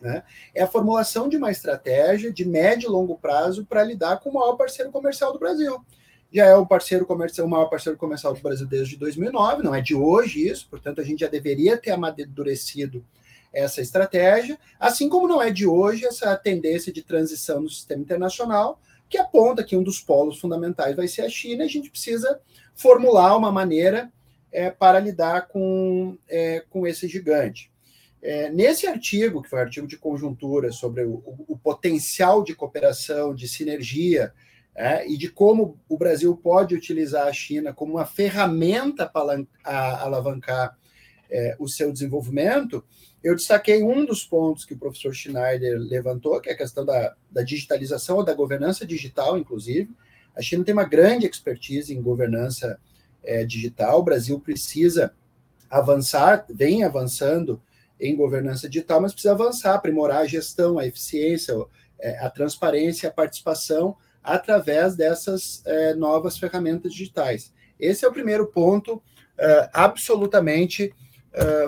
né, 0.02 0.24
é 0.54 0.64
a 0.64 0.68
formulação 0.68 1.28
de 1.28 1.38
uma 1.38 1.52
estratégia 1.52 2.32
de 2.32 2.46
médio 2.46 2.88
e 2.88 2.92
longo 2.92 3.18
prazo 3.18 3.66
para 3.66 3.84
lidar 3.84 4.20
com 4.20 4.30
o 4.30 4.34
maior 4.34 4.56
parceiro 4.56 4.92
comercial 4.92 5.34
do 5.34 5.40
Brasil. 5.40 5.84
Já 6.32 6.46
é 6.46 6.56
o 6.56 6.66
parceiro 6.66 7.06
comercial, 7.06 7.48
o 7.48 7.50
maior 7.50 7.70
parceiro 7.70 7.98
comercial 7.98 8.34
do 8.34 8.42
Brasil 8.42 8.68
desde 8.68 8.98
2009, 8.98 9.64
não 9.64 9.74
é 9.74 9.82
de 9.82 9.96
hoje 9.96 10.48
isso, 10.48 10.68
portanto 10.70 11.00
a 11.00 11.04
gente 11.04 11.20
já 11.20 11.28
deveria 11.28 11.78
ter 11.78 11.92
amadurecido 11.92 13.06
essa 13.54 13.82
estratégia, 13.82 14.60
assim 14.78 15.08
como 15.08 15.28
não 15.28 15.42
é 15.42 15.50
de 15.50 15.66
hoje 15.66 16.06
essa 16.06 16.36
tendência 16.36 16.92
de 16.92 17.02
transição 17.02 17.62
no 17.62 17.70
sistema 17.70 18.02
internacional, 18.02 18.82
que 19.10 19.18
aponta 19.18 19.64
que 19.64 19.78
um 19.78 19.84
dos 19.84 20.02
polos 20.02 20.40
fundamentais 20.40 20.96
vai 20.96 21.08
ser 21.08 21.22
a 21.22 21.30
China, 21.30 21.64
a 21.64 21.68
gente 21.68 21.90
precisa 21.90 22.40
formular 22.74 23.38
uma 23.38 23.52
maneira 23.52 24.12
é, 24.52 24.70
para 24.70 25.00
lidar 25.00 25.48
com, 25.48 26.18
é, 26.28 26.64
com 26.70 26.86
esse 26.86 27.08
gigante. 27.08 27.72
É, 28.28 28.50
nesse 28.50 28.88
artigo, 28.88 29.44
que 29.44 29.50
foi 29.50 29.60
um 29.60 29.62
artigo 29.62 29.86
de 29.86 29.98
conjuntura 29.98 30.72
sobre 30.72 31.04
o, 31.04 31.22
o, 31.24 31.46
o 31.50 31.58
potencial 31.58 32.44
de 32.44 32.56
cooperação, 32.56 33.36
de 33.36 33.48
sinergia, 33.48 34.34
é, 34.74 35.08
e 35.08 35.16
de 35.16 35.30
como 35.30 35.80
o 35.88 35.96
Brasil 35.96 36.36
pode 36.36 36.74
utilizar 36.74 37.28
a 37.28 37.32
China 37.32 37.72
como 37.72 37.94
uma 37.94 38.06
ferramenta 38.06 39.06
para 39.06 39.46
alavancar 39.64 40.76
é, 41.30 41.56
o 41.60 41.68
seu 41.68 41.94
desenvolvimento, 41.94 42.84
eu 43.24 43.36
destaquei 43.36 43.84
um 43.84 44.04
dos 44.04 44.26
pontos 44.26 44.66
que 44.66 44.74
o 44.74 44.80
professor 44.80 45.14
Schneider 45.14 45.78
levantou, 45.78 46.42
que 46.42 46.50
é 46.50 46.54
a 46.54 46.58
questão 46.58 46.84
da, 46.84 47.16
da 47.30 47.44
digitalização 47.44 48.18
ou 48.18 48.24
da 48.24 48.34
governança 48.34 48.88
digital, 48.88 49.38
inclusive, 49.38 49.96
a 50.36 50.42
China 50.42 50.64
tem 50.64 50.74
uma 50.74 50.84
grande 50.84 51.28
expertise 51.28 51.94
em 51.94 52.02
governança 52.02 52.80
é, 53.24 53.46
digital. 53.46 54.00
O 54.00 54.04
Brasil 54.04 54.40
precisa 54.40 55.14
avançar, 55.70 56.44
vem 56.50 56.84
avançando 56.84 57.62
em 58.00 58.16
governança 58.16 58.68
digital, 58.68 59.02
mas 59.02 59.14
precisa 59.14 59.34
avançar, 59.34 59.76
aprimorar 59.76 60.18
a 60.18 60.28
gestão, 60.28 60.78
a 60.78 60.86
eficiência, 60.86 61.54
é, 62.00 62.18
a 62.20 62.30
transparência, 62.30 63.10
a 63.10 63.14
participação 63.14 63.96
através 64.24 64.96
dessas 64.96 65.62
é, 65.66 65.94
novas 65.94 66.38
ferramentas 66.38 66.92
digitais. 66.92 67.54
Esse 67.80 68.06
é 68.06 68.08
o 68.08 68.14
primeiro 68.14 68.48
ponto 68.48 69.02
é, 69.38 69.70
absolutamente 69.74 70.94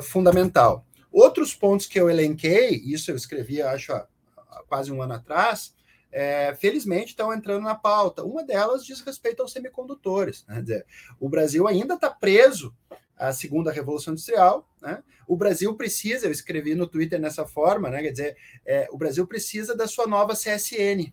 fundamental. 0.02 0.86
Outros 1.12 1.54
pontos 1.54 1.88
que 1.88 2.00
eu 2.00 2.10
elenquei, 2.10 2.70
isso 2.86 3.12
eu 3.12 3.18
escrevi, 3.18 3.62
acho, 3.62 3.92
há, 3.92 4.08
há 4.38 4.64
quase 4.66 4.94
um 4.94 5.02
ano 5.02 5.16
atrás, 5.16 5.74
é, 6.12 6.56
felizmente 6.56 7.10
estão 7.10 7.34
entrando 7.34 7.64
na 7.64 7.76
pauta. 7.76 8.24
Uma 8.24 8.44
delas 8.44 8.86
diz 8.86 9.02
respeito 9.02 9.42
aos 9.42 9.52
semicondutores. 9.52 10.46
Né? 10.48 10.62
Dizer, 10.62 10.86
o 11.20 11.28
Brasil 11.28 11.68
ainda 11.68 11.96
está 11.96 12.10
preso 12.10 12.74
à 13.18 13.34
segunda 13.34 13.72
revolução 13.72 14.14
industrial. 14.14 14.70
Né? 14.82 15.04
O 15.28 15.36
Brasil 15.36 15.76
precisa, 15.76 16.28
eu 16.28 16.32
escrevi 16.32 16.76
no 16.76 16.88
Twitter 16.88 17.20
nessa 17.20 17.46
forma, 17.46 17.90
né? 17.90 18.02
quer 18.02 18.12
dizer, 18.12 18.38
é, 18.66 18.88
o 18.92 18.98
Brasil 18.98 19.26
precisa 19.26 19.76
da 19.76 19.88
sua 19.88 20.08
nova 20.08 20.34
CSN. 20.34 21.12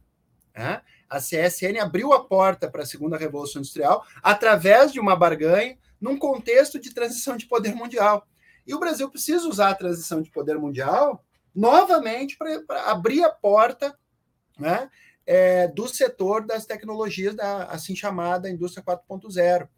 Né? 0.54 0.82
A 1.08 1.18
CSN 1.18 1.78
abriu 1.80 2.12
a 2.12 2.24
porta 2.24 2.70
para 2.70 2.82
a 2.82 2.86
segunda 2.86 3.16
revolução 3.16 3.60
industrial 3.60 4.04
através 4.22 4.92
de 4.92 5.00
uma 5.00 5.16
barganha 5.16 5.78
num 6.00 6.18
contexto 6.18 6.78
de 6.78 6.92
transição 6.92 7.36
de 7.36 7.46
poder 7.46 7.74
mundial. 7.74 8.26
E 8.66 8.74
o 8.74 8.78
Brasil 8.78 9.10
precisa 9.10 9.48
usar 9.48 9.70
a 9.70 9.74
transição 9.74 10.22
de 10.22 10.30
poder 10.30 10.58
mundial 10.58 11.24
novamente 11.54 12.36
para 12.36 12.90
abrir 12.90 13.22
a 13.22 13.30
porta 13.30 13.96
né, 14.58 14.90
é, 15.26 15.68
do 15.68 15.86
setor 15.88 16.44
das 16.44 16.66
tecnologias 16.66 17.34
da 17.34 17.64
assim 17.64 17.94
chamada 17.94 18.50
indústria 18.50 18.84
4.0, 18.84 19.68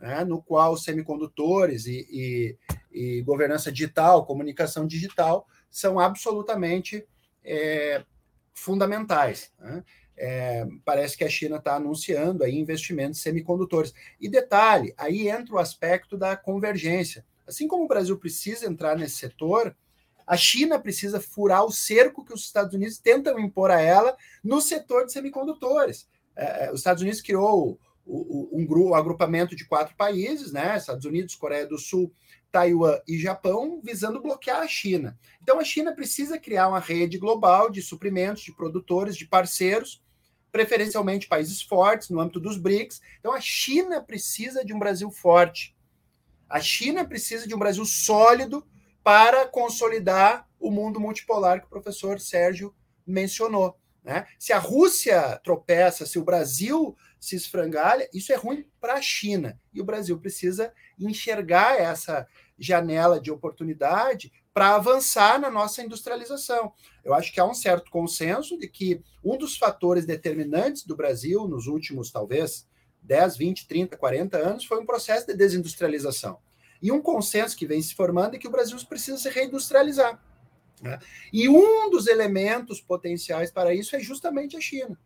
né, 0.00 0.24
no 0.24 0.42
qual 0.42 0.76
semicondutores 0.76 1.86
e, 1.86 2.06
e, 2.10 2.56
e, 2.90 3.22
governança 3.22 3.70
digital, 3.70 4.24
comunicação 4.24 4.86
digital 4.86 5.46
são 5.70 6.00
absolutamente 6.00 7.06
é, 7.44 8.02
fundamentais. 8.54 9.52
Né? 9.58 9.84
É, 10.16 10.66
parece 10.84 11.16
que 11.16 11.24
a 11.24 11.28
China 11.28 11.56
está 11.56 11.76
anunciando 11.76 12.42
aí 12.42 12.58
investimentos 12.58 13.20
em 13.20 13.22
semicondutores. 13.22 13.92
E 14.18 14.28
detalhe, 14.28 14.94
aí 14.96 15.28
entra 15.28 15.54
o 15.54 15.58
aspecto 15.58 16.16
da 16.16 16.34
convergência. 16.34 17.24
Assim 17.46 17.68
como 17.68 17.84
o 17.84 17.88
Brasil 17.88 18.18
precisa 18.18 18.66
entrar 18.66 18.96
nesse 18.96 19.16
setor, 19.16 19.76
a 20.26 20.36
China 20.36 20.78
precisa 20.78 21.20
furar 21.20 21.64
o 21.64 21.72
cerco 21.72 22.24
que 22.24 22.32
os 22.32 22.44
Estados 22.44 22.74
Unidos 22.74 22.98
tentam 22.98 23.38
impor 23.38 23.70
a 23.70 23.80
ela 23.80 24.16
no 24.42 24.60
setor 24.60 25.04
de 25.04 25.12
semicondutores. 25.12 26.08
É, 26.36 26.66
é 26.66 26.72
os 26.72 26.80
Estados 26.80 27.02
Unidos 27.02 27.20
criou 27.20 27.78
um, 28.10 28.66
um 28.68 28.94
agrupamento 28.94 29.54
de 29.54 29.64
quatro 29.64 29.94
países, 29.96 30.52
né? 30.52 30.76
Estados 30.76 31.04
Unidos, 31.04 31.34
Coreia 31.34 31.66
do 31.66 31.78
Sul, 31.78 32.12
Taiwan 32.50 32.98
e 33.06 33.18
Japão, 33.18 33.80
visando 33.82 34.20
bloquear 34.20 34.60
a 34.60 34.68
China. 34.68 35.18
Então 35.42 35.60
a 35.60 35.64
China 35.64 35.94
precisa 35.94 36.38
criar 36.38 36.68
uma 36.68 36.80
rede 36.80 37.18
global 37.18 37.70
de 37.70 37.80
suprimentos, 37.80 38.42
de 38.42 38.52
produtores, 38.52 39.16
de 39.16 39.26
parceiros, 39.26 40.02
preferencialmente 40.50 41.28
países 41.28 41.62
fortes 41.62 42.10
no 42.10 42.20
âmbito 42.20 42.40
dos 42.40 42.56
BRICS. 42.56 43.00
Então 43.20 43.32
a 43.32 43.40
China 43.40 44.02
precisa 44.02 44.64
de 44.64 44.74
um 44.74 44.78
Brasil 44.78 45.10
forte. 45.10 45.76
A 46.48 46.60
China 46.60 47.04
precisa 47.04 47.46
de 47.46 47.54
um 47.54 47.58
Brasil 47.58 47.84
sólido 47.84 48.66
para 49.04 49.46
consolidar 49.46 50.48
o 50.58 50.70
mundo 50.70 50.98
multipolar 50.98 51.60
que 51.60 51.66
o 51.66 51.70
professor 51.70 52.18
Sérgio 52.18 52.74
mencionou. 53.06 53.78
Né? 54.02 54.26
Se 54.38 54.52
a 54.52 54.58
Rússia 54.58 55.40
tropeça, 55.44 56.04
se 56.04 56.18
o 56.18 56.24
Brasil 56.24 56.96
se 57.20 57.36
esfrangalha, 57.36 58.08
isso 58.12 58.32
é 58.32 58.36
ruim 58.36 58.66
para 58.80 58.94
a 58.94 59.02
China. 59.02 59.60
E 59.72 59.80
o 59.80 59.84
Brasil 59.84 60.18
precisa 60.18 60.72
enxergar 60.98 61.78
essa 61.78 62.26
janela 62.58 63.20
de 63.20 63.30
oportunidade 63.30 64.32
para 64.52 64.74
avançar 64.74 65.38
na 65.38 65.50
nossa 65.50 65.82
industrialização. 65.82 66.72
Eu 67.04 67.14
acho 67.14 67.32
que 67.32 67.38
há 67.38 67.46
um 67.46 67.54
certo 67.54 67.90
consenso 67.90 68.58
de 68.58 68.68
que 68.68 69.02
um 69.22 69.36
dos 69.36 69.56
fatores 69.56 70.06
determinantes 70.06 70.84
do 70.84 70.96
Brasil 70.96 71.46
nos 71.46 71.66
últimos, 71.66 72.10
talvez, 72.10 72.66
10, 73.02 73.36
20, 73.36 73.68
30, 73.68 73.96
40 73.96 74.38
anos 74.38 74.64
foi 74.64 74.80
um 74.80 74.86
processo 74.86 75.26
de 75.26 75.34
desindustrialização. 75.34 76.38
E 76.82 76.90
um 76.90 77.00
consenso 77.00 77.56
que 77.56 77.66
vem 77.66 77.80
se 77.82 77.94
formando 77.94 78.34
é 78.34 78.38
que 78.38 78.48
o 78.48 78.50
Brasil 78.50 78.78
precisa 78.88 79.18
se 79.18 79.28
reindustrializar. 79.28 80.22
Né? 80.82 80.98
E 81.32 81.48
um 81.48 81.90
dos 81.90 82.06
elementos 82.06 82.80
potenciais 82.80 83.50
para 83.50 83.74
isso 83.74 83.94
é 83.94 84.00
justamente 84.00 84.56
a 84.56 84.60
China. 84.60 84.98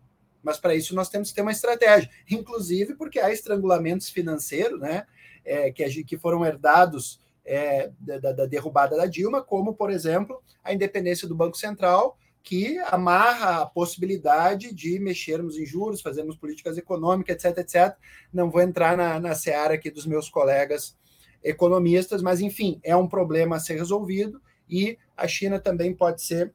Mas 0.44 0.59
para 0.59 0.74
isso 0.74 0.94
nós 0.94 1.09
temos 1.09 1.30
que 1.30 1.35
ter 1.35 1.42
uma 1.42 1.50
estratégia, 1.50 2.11
inclusive 2.30 2.94
porque 2.94 3.18
há 3.18 3.33
estrangulamentos 3.33 4.11
financeiros 4.11 4.78
né, 4.78 5.07
é, 5.44 5.72
que, 5.72 6.04
que 6.04 6.18
foram 6.18 6.44
herdados 6.44 7.18
é, 7.44 7.90
da, 7.98 8.33
da 8.33 8.46
derrubada 8.46 8.96
da 8.96 9.07
Dilma, 9.07 9.42
como, 9.42 9.74
por 9.74 9.90
exemplo, 9.90 10.42
a 10.62 10.72
independência 10.72 11.26
do 11.26 11.35
Banco 11.35 11.57
Central, 11.57 12.18
que 12.42 12.78
amarra 12.90 13.62
a 13.62 13.66
possibilidade 13.66 14.72
de 14.74 14.98
mexermos 15.00 15.59
em 15.59 15.64
juros, 15.64 16.02
fazermos 16.02 16.37
políticas 16.37 16.76
econômicas, 16.76 17.42
etc, 17.42 17.59
etc. 17.59 17.96
Não 18.30 18.50
vou 18.50 18.61
entrar 18.61 18.96
na, 18.96 19.18
na 19.18 19.35
seara 19.35 19.74
aqui 19.74 19.90
dos 19.90 20.04
meus 20.04 20.28
colegas 20.28 20.94
economistas, 21.42 22.22
mas 22.22 22.40
enfim, 22.40 22.78
é 22.83 22.94
um 22.94 23.09
problema 23.09 23.57
a 23.57 23.61
ser 23.61 23.76
resolvido 23.76 24.40
e 24.68 24.98
a 25.16 25.26
China 25.26 25.59
também 25.59 25.94
pode 25.94 26.22
ser 26.22 26.52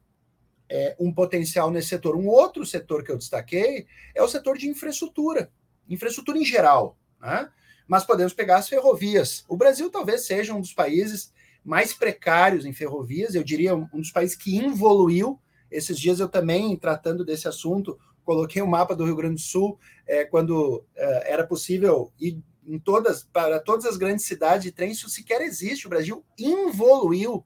é, 0.70 0.94
um 1.00 1.12
potencial 1.12 1.70
nesse 1.70 1.88
setor. 1.88 2.16
Um 2.16 2.28
outro 2.28 2.64
setor 2.64 3.02
que 3.02 3.10
eu 3.10 3.18
destaquei 3.18 3.86
é 4.14 4.22
o 4.22 4.28
setor 4.28 4.56
de 4.56 4.68
infraestrutura, 4.68 5.50
infraestrutura 5.88 6.38
em 6.38 6.44
geral, 6.44 6.96
né? 7.20 7.50
mas 7.88 8.04
podemos 8.04 8.32
pegar 8.32 8.58
as 8.58 8.68
ferrovias. 8.68 9.44
O 9.48 9.56
Brasil 9.56 9.90
talvez 9.90 10.24
seja 10.24 10.54
um 10.54 10.60
dos 10.60 10.72
países 10.72 11.32
mais 11.64 11.92
precários 11.92 12.64
em 12.64 12.72
ferrovias, 12.72 13.34
eu 13.34 13.42
diria 13.42 13.74
um 13.74 14.00
dos 14.00 14.12
países 14.12 14.36
que 14.36 14.58
evoluiu. 14.58 15.38
Esses 15.70 15.98
dias 15.98 16.20
eu 16.20 16.28
também, 16.28 16.76
tratando 16.76 17.24
desse 17.24 17.48
assunto, 17.48 17.98
coloquei 18.24 18.62
o 18.62 18.64
um 18.64 18.68
mapa 18.68 18.94
do 18.94 19.04
Rio 19.04 19.16
Grande 19.16 19.34
do 19.34 19.40
Sul, 19.40 19.78
é, 20.06 20.24
quando 20.24 20.84
é, 20.96 21.32
era 21.32 21.46
possível 21.46 22.12
ir 22.18 22.40
em 22.66 22.78
todas, 22.78 23.24
para 23.24 23.58
todas 23.58 23.84
as 23.84 23.96
grandes 23.96 24.24
cidades 24.24 24.62
de 24.62 24.72
trem, 24.72 24.92
isso 24.92 25.08
sequer 25.08 25.40
existe. 25.40 25.86
O 25.86 25.90
Brasil 25.90 26.24
evoluiu 26.38 27.44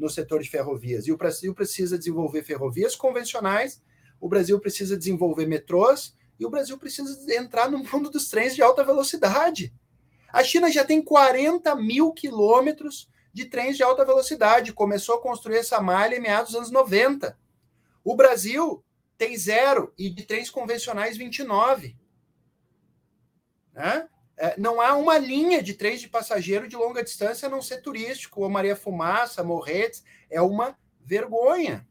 no 0.00 0.08
setor 0.08 0.42
de 0.42 0.48
ferrovias. 0.48 1.06
E 1.06 1.12
o 1.12 1.16
Brasil 1.16 1.54
precisa 1.54 1.98
desenvolver 1.98 2.42
ferrovias 2.42 2.96
convencionais, 2.96 3.82
o 4.20 4.28
Brasil 4.28 4.58
precisa 4.58 4.96
desenvolver 4.96 5.46
metrôs, 5.46 6.16
e 6.38 6.46
o 6.46 6.50
Brasil 6.50 6.78
precisa 6.78 7.34
entrar 7.34 7.70
no 7.70 7.78
mundo 7.78 8.10
dos 8.10 8.28
trens 8.28 8.56
de 8.56 8.62
alta 8.62 8.82
velocidade. 8.82 9.72
A 10.32 10.42
China 10.42 10.70
já 10.70 10.84
tem 10.84 11.02
40 11.02 11.74
mil 11.76 12.12
quilômetros 12.12 13.10
de 13.32 13.44
trens 13.44 13.76
de 13.76 13.82
alta 13.82 14.04
velocidade. 14.04 14.72
Começou 14.72 15.16
a 15.16 15.20
construir 15.20 15.58
essa 15.58 15.80
malha 15.80 16.16
em 16.16 16.20
meados 16.20 16.52
dos 16.52 16.56
anos 16.56 16.70
90. 16.70 17.38
O 18.02 18.16
Brasil 18.16 18.82
tem 19.18 19.36
zero 19.36 19.92
e 19.98 20.08
de 20.08 20.24
trens 20.24 20.48
convencionais 20.48 21.16
29. 21.16 21.94
Né? 23.74 24.08
É, 24.42 24.58
não 24.58 24.80
há 24.80 24.96
uma 24.96 25.18
linha 25.18 25.62
de 25.62 25.74
trens 25.74 26.00
de 26.00 26.08
passageiro 26.08 26.66
de 26.66 26.74
longa 26.74 27.04
distância 27.04 27.46
a 27.46 27.50
não 27.50 27.60
ser 27.60 27.82
turístico, 27.82 28.40
ou 28.40 28.48
Maria 28.48 28.74
Fumaça, 28.74 29.44
Morretes. 29.44 30.02
É 30.30 30.40
uma 30.40 30.78
vergonha. 31.04 31.86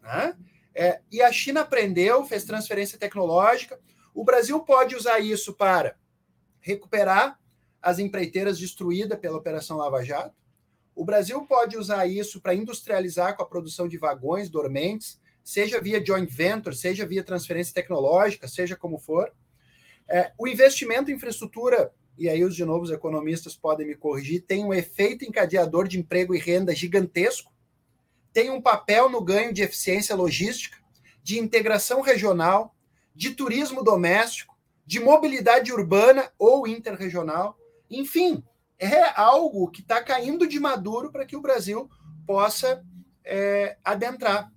Né? 0.00 0.34
É, 0.74 1.02
e 1.12 1.20
a 1.20 1.30
China 1.30 1.60
aprendeu, 1.60 2.24
fez 2.24 2.44
transferência 2.44 2.98
tecnológica. 2.98 3.78
O 4.14 4.24
Brasil 4.24 4.58
pode 4.60 4.96
usar 4.96 5.20
isso 5.20 5.52
para 5.52 5.94
recuperar 6.58 7.38
as 7.82 7.98
empreiteiras 7.98 8.58
destruídas 8.58 9.18
pela 9.18 9.36
Operação 9.36 9.76
Lava 9.76 10.02
Jato. 10.02 10.34
O 10.94 11.04
Brasil 11.04 11.44
pode 11.44 11.76
usar 11.76 12.06
isso 12.06 12.40
para 12.40 12.54
industrializar 12.54 13.36
com 13.36 13.42
a 13.42 13.48
produção 13.48 13.86
de 13.86 13.98
vagões 13.98 14.48
dormentes, 14.48 15.20
seja 15.44 15.78
via 15.82 16.02
joint 16.02 16.30
venture, 16.32 16.74
seja 16.74 17.04
via 17.04 17.22
transferência 17.22 17.74
tecnológica, 17.74 18.48
seja 18.48 18.74
como 18.74 18.98
for. 18.98 19.30
É, 20.08 20.32
o 20.38 20.46
investimento 20.46 21.10
em 21.10 21.14
infraestrutura, 21.14 21.92
e 22.18 22.28
aí 22.28 22.44
os 22.44 22.54
de 22.54 22.64
novo 22.64 22.92
economistas 22.92 23.56
podem 23.56 23.86
me 23.86 23.94
corrigir, 23.94 24.42
tem 24.42 24.64
um 24.64 24.74
efeito 24.74 25.24
encadeador 25.24 25.88
de 25.88 25.98
emprego 25.98 26.34
e 26.34 26.38
renda 26.38 26.74
gigantesco, 26.74 27.52
tem 28.32 28.50
um 28.50 28.60
papel 28.60 29.08
no 29.08 29.22
ganho 29.22 29.52
de 29.52 29.62
eficiência 29.62 30.16
logística, 30.16 30.78
de 31.22 31.38
integração 31.38 32.00
regional, 32.00 32.74
de 33.14 33.30
turismo 33.30 33.82
doméstico, 33.82 34.56
de 34.86 34.98
mobilidade 34.98 35.72
urbana 35.72 36.30
ou 36.38 36.66
interregional. 36.66 37.56
Enfim, 37.90 38.42
é 38.78 39.02
algo 39.14 39.70
que 39.70 39.80
está 39.80 40.02
caindo 40.02 40.46
de 40.46 40.58
maduro 40.58 41.12
para 41.12 41.24
que 41.24 41.36
o 41.36 41.42
Brasil 41.42 41.88
possa 42.26 42.82
é, 43.24 43.76
adentrar. 43.84 44.52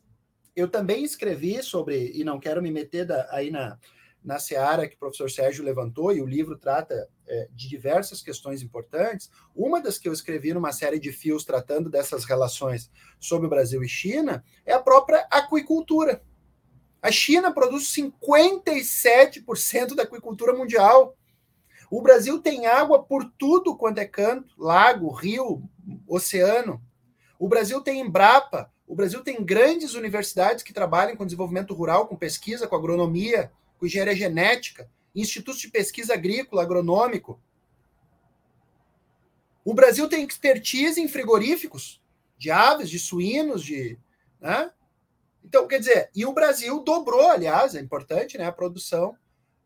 Eu 0.56 0.70
também 0.70 1.04
escrevi 1.04 1.62
sobre, 1.62 2.12
e 2.16 2.24
não 2.24 2.40
quero 2.40 2.62
me 2.62 2.72
meter 2.72 3.06
da, 3.06 3.28
aí 3.30 3.52
na, 3.52 3.78
na 4.26 4.40
seara 4.40 4.88
que 4.88 4.96
o 4.96 5.00
professor 5.00 5.30
Sérgio 5.30 5.64
levantou, 5.64 6.12
e 6.12 6.20
o 6.20 6.26
livro 6.26 6.58
trata 6.58 7.08
é, 7.28 7.48
de 7.54 7.70
diversas 7.70 8.24
questões 8.24 8.64
importantes. 8.64 9.30
Uma 9.56 9.80
das 9.80 10.00
que 10.00 10.10
eu 10.10 10.14
escrevi 10.14 10.52
numa 10.54 10.74
série 10.74 11.00
de 11.00 11.12
fios 11.12 11.46
tratando 11.46 11.90
dessas 11.90 12.26
relações 12.26 12.90
sobre 13.20 13.46
o 13.46 13.50
Brasil 13.50 13.84
e 13.84 13.88
China 13.88 14.44
é 14.66 14.74
a 14.74 14.82
própria 14.82 15.28
aquicultura. 15.30 16.24
A 17.02 17.12
China 17.12 17.54
produz 17.54 17.94
57% 17.94 19.94
da 19.94 20.04
aquicultura 20.04 20.54
mundial. 20.54 21.16
O 21.92 22.02
Brasil 22.02 22.42
tem 22.42 22.66
água 22.66 23.04
por 23.04 23.32
tudo 23.38 23.78
quanto 23.78 24.00
é 24.00 24.06
canto 24.06 24.56
lago, 24.58 25.12
rio, 25.12 25.62
oceano. 26.08 26.82
O 27.38 27.48
Brasil 27.48 27.80
tem 27.80 28.00
Embrapa. 28.00 28.72
O 28.88 28.96
Brasil 28.96 29.24
tem 29.24 29.44
grandes 29.44 29.94
universidades 29.94 30.64
que 30.64 30.74
trabalham 30.74 31.16
com 31.16 31.26
desenvolvimento 31.26 31.76
rural, 31.76 32.08
com 32.08 32.16
pesquisa, 32.16 32.68
com 32.68 32.76
agronomia, 32.76 33.52
com 33.78 33.86
engenharia 33.86 34.16
genética, 34.16 34.90
institutos 35.14 35.62
de 35.62 35.70
pesquisa 35.70 36.14
agrícola, 36.14 36.62
agronômico. 36.62 37.40
O 39.64 39.74
Brasil 39.74 40.08
tem 40.08 40.24
expertise 40.24 41.02
em 41.02 41.08
frigoríficos 41.08 42.02
de 42.38 42.52
aves, 42.52 42.90
de 42.90 43.00
suínos, 43.00 43.64
de. 43.64 43.98
Né? 44.40 44.72
Então, 45.44 45.68
quer 45.68 45.80
dizer, 45.80 46.10
e 46.14 46.26
o 46.26 46.34
Brasil 46.34 46.84
dobrou, 46.84 47.30
aliás, 47.30 47.76
é 47.76 47.80
importante, 47.80 48.38
né, 48.38 48.46
a 48.46 48.52
produção 48.52 49.16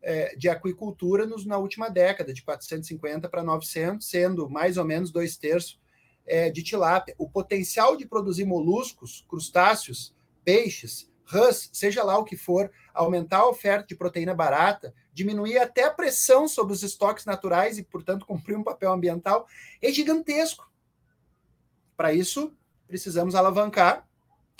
é, 0.02 0.34
de 0.36 0.48
aquicultura 0.48 1.26
nos, 1.26 1.44
na 1.44 1.58
última 1.58 1.88
década, 1.88 2.32
de 2.32 2.42
450 2.42 3.28
para 3.28 3.42
900, 3.42 4.06
sendo 4.06 4.48
mais 4.48 4.76
ou 4.76 4.84
menos 4.84 5.10
dois 5.10 5.36
terços 5.36 5.78
é, 6.26 6.50
de 6.50 6.62
tilápia. 6.62 7.14
O 7.18 7.28
potencial 7.28 7.96
de 7.96 8.06
produzir 8.06 8.44
moluscos, 8.44 9.24
crustáceos, 9.28 10.14
peixes, 10.44 11.09
rãs, 11.30 11.70
seja 11.72 12.02
lá 12.02 12.18
o 12.18 12.24
que 12.24 12.36
for, 12.36 12.70
aumentar 12.92 13.38
a 13.38 13.48
oferta 13.48 13.86
de 13.86 13.94
proteína 13.94 14.34
barata, 14.34 14.92
diminuir 15.12 15.58
até 15.58 15.84
a 15.84 15.90
pressão 15.90 16.48
sobre 16.48 16.72
os 16.72 16.82
estoques 16.82 17.24
naturais 17.24 17.78
e, 17.78 17.82
portanto, 17.82 18.26
cumprir 18.26 18.56
um 18.56 18.64
papel 18.64 18.92
ambiental, 18.92 19.46
é 19.80 19.92
gigantesco. 19.92 20.70
Para 21.96 22.12
isso, 22.12 22.52
precisamos 22.86 23.34
alavancar. 23.34 24.06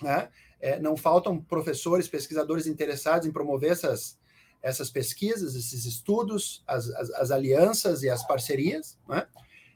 Né? 0.00 0.28
É, 0.60 0.78
não 0.78 0.96
faltam 0.96 1.40
professores, 1.40 2.08
pesquisadores 2.08 2.66
interessados 2.66 3.26
em 3.26 3.32
promover 3.32 3.72
essas, 3.72 4.18
essas 4.62 4.90
pesquisas, 4.90 5.54
esses 5.54 5.84
estudos, 5.84 6.62
as, 6.66 6.88
as, 6.90 7.10
as 7.10 7.30
alianças 7.30 8.02
e 8.02 8.10
as 8.10 8.26
parcerias. 8.26 8.98
Né? 9.08 9.26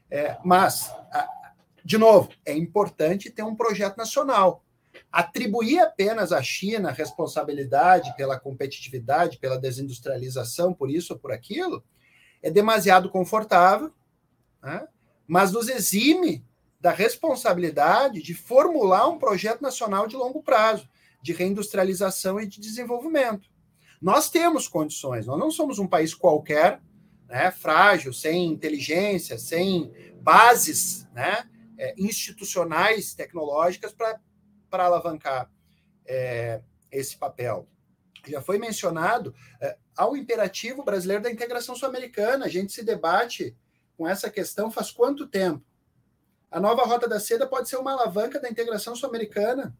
É, 0.09 0.37
mas, 0.43 0.91
de 1.83 1.97
novo, 1.97 2.29
é 2.45 2.53
importante 2.53 3.29
ter 3.29 3.43
um 3.43 3.55
projeto 3.55 3.97
nacional. 3.97 4.64
Atribuir 5.15 5.79
apenas 5.79 6.33
à 6.33 6.43
China 6.43 6.91
responsabilidade 6.91 8.13
pela 8.17 8.37
competitividade, 8.37 9.37
pela 9.37 9.57
desindustrialização, 9.57 10.73
por 10.73 10.91
isso 10.91 11.13
ou 11.13 11.19
por 11.19 11.31
aquilo, 11.31 11.81
é 12.43 12.51
demasiado 12.51 13.09
confortável, 13.09 13.93
né? 14.61 14.85
mas 15.25 15.53
nos 15.53 15.69
exime 15.69 16.45
da 16.81 16.91
responsabilidade 16.91 18.21
de 18.21 18.33
formular 18.33 19.07
um 19.07 19.17
projeto 19.17 19.61
nacional 19.61 20.05
de 20.05 20.17
longo 20.17 20.43
prazo, 20.43 20.89
de 21.21 21.31
reindustrialização 21.31 22.37
e 22.37 22.45
de 22.45 22.59
desenvolvimento. 22.59 23.49
Nós 24.01 24.29
temos 24.29 24.67
condições, 24.67 25.27
nós 25.27 25.39
não 25.39 25.49
somos 25.49 25.79
um 25.79 25.87
país 25.87 26.13
qualquer, 26.13 26.81
né, 27.29 27.51
frágil, 27.51 28.11
sem 28.11 28.47
inteligência, 28.47 29.37
sem 29.37 29.93
bases 30.21 31.07
né, 31.13 31.49
é, 31.77 31.95
institucionais, 31.97 33.13
tecnológicas 33.13 33.93
para 33.93 34.19
alavancar 34.83 35.49
é, 36.05 36.61
esse 36.91 37.17
papel. 37.17 37.67
Já 38.27 38.41
foi 38.41 38.57
mencionado 38.57 39.33
é, 39.61 39.77
ao 39.95 40.17
imperativo 40.17 40.83
brasileiro 40.83 41.23
da 41.23 41.31
integração 41.31 41.75
sul-americana. 41.75 42.45
A 42.45 42.49
gente 42.49 42.73
se 42.73 42.83
debate 42.83 43.55
com 43.97 44.07
essa 44.07 44.29
questão 44.29 44.69
faz 44.69 44.91
quanto 44.91 45.27
tempo? 45.27 45.63
A 46.51 46.59
nova 46.59 46.83
Rota 46.83 47.07
da 47.07 47.19
Seda 47.19 47.47
pode 47.47 47.69
ser 47.69 47.77
uma 47.77 47.93
alavanca 47.93 48.39
da 48.39 48.49
integração 48.49 48.95
sul-americana. 48.95 49.75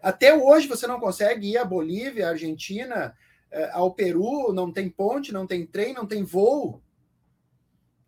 Até 0.00 0.34
hoje 0.34 0.68
você 0.68 0.86
não 0.86 1.00
consegue 1.00 1.50
ir 1.50 1.58
à 1.58 1.64
Bolívia, 1.64 2.26
à 2.26 2.30
Argentina, 2.30 3.16
eh, 3.50 3.70
ao 3.72 3.92
Peru, 3.92 4.52
não 4.52 4.72
tem 4.72 4.88
ponte, 4.88 5.32
não 5.32 5.46
tem 5.46 5.66
trem, 5.66 5.92
não 5.92 6.06
tem 6.06 6.22
voo. 6.22 6.82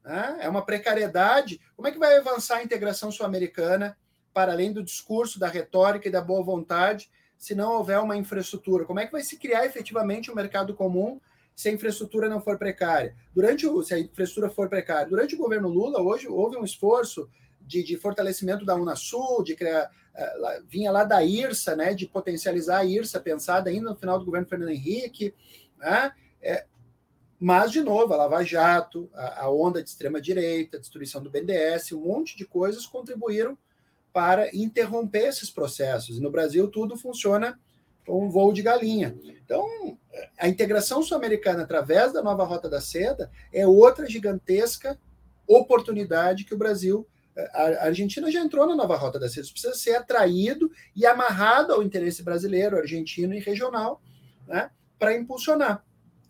Né? 0.05 0.39
É 0.41 0.49
uma 0.49 0.65
precariedade. 0.65 1.61
Como 1.75 1.89
é 1.89 1.91
que 1.91 1.99
vai 1.99 2.17
avançar 2.17 2.59
a 2.59 2.63
integração 2.63 3.11
sul-americana 3.11 3.99
para 4.39 4.53
além 4.53 4.73
do 4.73 4.85
discurso, 4.85 5.37
da 5.37 5.49
retórica 5.49 6.07
e 6.07 6.13
da 6.13 6.21
boa 6.21 6.45
vontade, 6.45 7.11
se 7.37 7.57
não 7.57 7.73
houver 7.73 7.99
uma 7.99 8.17
infraestrutura? 8.17 8.85
Como 8.85 9.01
é 9.01 9.05
que 9.05 9.11
vai 9.11 9.21
se 9.21 9.37
criar 9.37 9.67
efetivamente 9.67 10.31
um 10.31 10.35
mercado 10.37 10.77
comum 10.77 11.21
se 11.57 11.69
a 11.69 11.73
infraestrutura 11.73 12.29
não 12.29 12.41
for 12.41 12.57
precária? 12.57 13.17
Durante 13.35 13.67
o, 13.67 13.83
se 13.83 13.95
a 13.95 13.99
infraestrutura 13.99 14.49
for 14.49 14.69
precária, 14.69 15.09
durante 15.09 15.35
o 15.35 15.39
governo 15.39 15.69
Lula, 15.69 16.01
hoje 16.01 16.29
houve 16.29 16.57
um 16.57 16.63
esforço 16.63 17.29
de, 17.61 17.83
de 17.83 17.97
fortalecimento 17.97 18.65
da 18.65 18.77
Unasul, 18.77 19.43
de 19.43 19.57
criar, 19.57 19.91
uh, 20.15 20.65
vinha 20.69 20.93
lá 20.93 21.03
da 21.03 21.21
IRSA, 21.25 21.75
né, 21.75 21.93
de 21.93 22.07
potencializar 22.07 22.79
a 22.79 22.85
IRSA, 22.85 23.19
pensada 23.19 23.71
ainda 23.71 23.91
no 23.91 23.97
final 23.97 24.21
do 24.21 24.25
governo 24.25 24.47
Fernando 24.47 24.71
Henrique, 24.71 25.35
né, 25.79 26.13
é, 26.41 26.65
mas, 27.41 27.73
de 27.73 27.81
novo, 27.81 28.15
a 28.15 28.17
Lava 28.17 28.45
Jato, 28.45 29.11
a, 29.13 29.47
a 29.47 29.51
onda 29.51 29.83
de 29.83 29.89
extrema-direita, 29.89 30.77
a 30.77 30.81
destruição 30.81 31.21
do 31.21 31.29
BNDES, 31.29 31.91
um 31.91 32.03
monte 32.03 32.37
de 32.37 32.45
coisas 32.45 32.87
contribuíram 32.87 33.59
para 34.19 34.51
interromper 34.53 35.29
esses 35.29 35.49
processos. 35.49 36.19
No 36.19 36.29
Brasil, 36.29 36.67
tudo 36.67 36.97
funciona 36.97 37.57
com 38.05 38.27
um 38.27 38.29
voo 38.29 38.53
de 38.53 38.63
galinha. 38.63 39.17
Então, 39.23 39.97
a 40.37 40.49
integração 40.49 41.05
sul-americana 41.05 41.63
através 41.63 42.13
da 42.13 42.21
nova 42.21 42.43
Rota 42.43 42.69
da 42.69 42.81
Seda 42.81 43.31
é 43.53 43.65
outra 43.65 44.11
gigantesca 44.11 44.99
oportunidade 45.47 46.43
que 46.43 46.53
o 46.53 46.59
Brasil 46.59 47.07
a 47.55 47.85
Argentina 47.85 48.29
já 48.29 48.41
entrou 48.41 48.67
na 48.67 48.75
nova 48.75 48.97
rota 48.97 49.17
da 49.17 49.29
seda, 49.29 49.47
precisa 49.47 49.73
ser 49.73 49.95
atraído 49.95 50.73
e 50.97 51.07
amarrado 51.07 51.73
ao 51.73 51.85
interesse 51.85 52.21
brasileiro, 52.21 52.77
argentino 52.77 53.33
e 53.33 53.39
regional, 53.39 54.03
né, 54.49 54.73
para 54.99 55.17
impulsionar. 55.17 55.85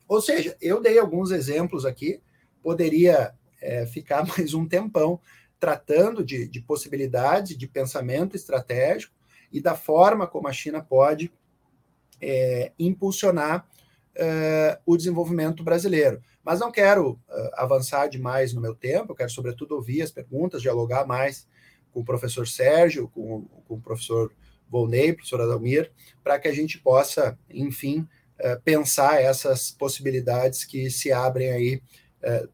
Ou 0.06 0.20
seja, 0.20 0.54
eu 0.60 0.82
dei 0.82 0.98
alguns 0.98 1.30
exemplos 1.30 1.86
aqui, 1.86 2.20
poderia 2.62 3.32
é, 3.58 3.86
ficar 3.86 4.26
mais 4.36 4.52
um 4.52 4.68
tempão 4.68 5.18
tratando 5.58 6.24
de, 6.24 6.48
de 6.48 6.60
possibilidades 6.60 7.56
de 7.56 7.66
pensamento 7.66 8.36
estratégico 8.36 9.14
e 9.52 9.60
da 9.60 9.74
forma 9.74 10.26
como 10.26 10.48
a 10.48 10.52
China 10.52 10.82
pode 10.82 11.32
é, 12.20 12.72
impulsionar 12.78 13.66
o 14.84 14.96
desenvolvimento 14.96 15.62
brasileiro. 15.62 16.20
Mas 16.42 16.58
não 16.58 16.72
quero 16.72 17.20
avançar 17.52 18.08
demais 18.08 18.52
no 18.52 18.60
meu 18.60 18.74
tempo, 18.74 19.14
quero, 19.14 19.30
sobretudo, 19.30 19.76
ouvir 19.76 20.02
as 20.02 20.10
perguntas, 20.10 20.60
dialogar 20.60 21.06
mais 21.06 21.46
com 21.92 22.00
o 22.00 22.04
professor 22.04 22.44
Sérgio, 22.44 23.08
com, 23.08 23.44
com 23.68 23.74
o 23.74 23.80
professor 23.80 24.32
Volney, 24.68 25.12
professor 25.12 25.40
Adalmir, 25.40 25.92
para 26.24 26.36
que 26.36 26.48
a 26.48 26.52
gente 26.52 26.78
possa, 26.78 27.38
enfim, 27.48 28.08
pensar 28.64 29.22
essas 29.22 29.70
possibilidades 29.70 30.64
que 30.64 30.90
se 30.90 31.12
abrem 31.12 31.52
aí 31.52 31.82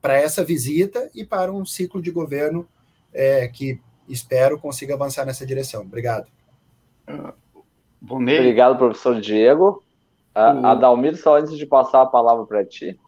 para 0.01 0.19
essa 0.19 0.45
visita 0.45 1.11
e 1.15 1.25
para 1.25 1.51
um 1.51 1.65
ciclo 1.65 2.03
de 2.03 2.11
governo 2.11 2.69
é, 3.15 3.49
que 3.49 3.81
espero 4.09 4.59
consiga 4.59 4.95
avançar 4.95 5.25
nessa 5.25 5.47
direção. 5.47 5.83
Obrigado. 5.83 6.27
Obrigado, 8.03 8.77
professor 8.77 9.21
Diego. 9.21 9.83
Uh, 10.35 10.67
Adalmir, 10.67 11.17
só 11.17 11.39
antes 11.39 11.57
de 11.57 11.65
passar 11.65 12.03
a 12.03 12.07
palavra 12.07 12.45
para 12.45 12.65
ti, 12.65 12.99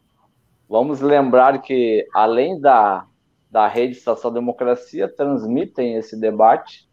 vamos 0.69 1.01
lembrar 1.01 1.61
que, 1.61 2.07
além 2.15 2.61
da, 2.61 3.05
da 3.51 3.67
rede 3.67 3.97
Estação 3.97 4.33
Democracia, 4.33 5.09
transmitem 5.09 5.97
esse 5.97 6.19
debate 6.19 6.87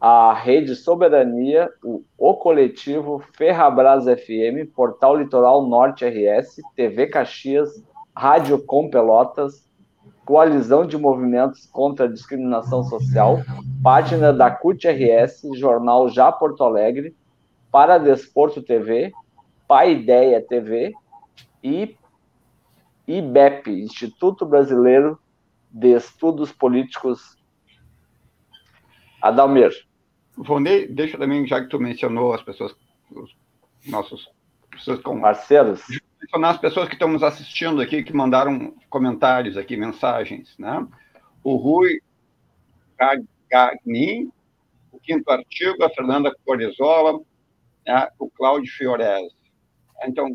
a 0.00 0.32
Rede 0.32 0.76
Soberania, 0.76 1.68
o, 1.82 2.04
o 2.16 2.34
Coletivo, 2.34 3.22
Ferrabras 3.32 4.04
FM, 4.04 4.72
Portal 4.74 5.16
Litoral 5.16 5.66
Norte 5.66 6.04
RS, 6.04 6.60
TV 6.76 7.08
Caxias, 7.08 7.82
Rádio 8.14 8.64
Com 8.64 8.88
Pelotas, 8.88 9.67
Coalizão 10.28 10.86
de 10.86 10.98
Movimentos 10.98 11.64
contra 11.64 12.04
a 12.04 12.12
Discriminação 12.12 12.84
Social, 12.84 13.38
página 13.82 14.30
da 14.30 14.50
CUT 14.50 14.86
RS, 14.86 15.40
Jornal 15.56 16.10
Já 16.10 16.30
Porto 16.30 16.62
Alegre, 16.62 17.16
Para 17.72 17.96
Desporto 17.96 18.60
TV, 18.60 19.10
Paideia 19.66 20.42
TV 20.42 20.92
e 21.64 21.96
IBEP, 23.06 23.70
Instituto 23.70 24.44
Brasileiro 24.44 25.18
de 25.70 25.96
Estudos 25.96 26.52
Políticos. 26.52 27.38
Adalmir. 29.22 29.70
Vonei, 30.36 30.86
deixa 30.88 31.16
também, 31.16 31.46
já 31.46 31.62
que 31.62 31.70
tu 31.70 31.80
mencionou 31.80 32.34
as 32.34 32.42
pessoas, 32.42 32.76
os 33.10 33.34
nossos 33.86 34.30
pessoas 34.70 35.00
com, 35.00 35.22
parceiros, 35.22 35.80
mencionar 36.28 36.50
as 36.50 36.58
pessoas 36.58 36.88
que 36.88 36.94
estão 36.94 37.08
nos 37.08 37.22
assistindo 37.22 37.80
aqui, 37.80 38.02
que 38.02 38.12
mandaram 38.12 38.74
comentários 38.90 39.56
aqui, 39.56 39.76
mensagens, 39.76 40.54
né? 40.58 40.86
O 41.42 41.56
Rui 41.56 42.00
Gagnin, 43.50 44.30
o 44.92 45.00
quinto 45.00 45.30
artigo, 45.30 45.82
a 45.82 45.90
Fernanda 45.90 46.34
Corizola, 46.44 47.20
né? 47.86 48.08
o 48.18 48.28
Cláudio 48.30 48.70
Fiorese. 48.70 49.34
Então, 50.04 50.28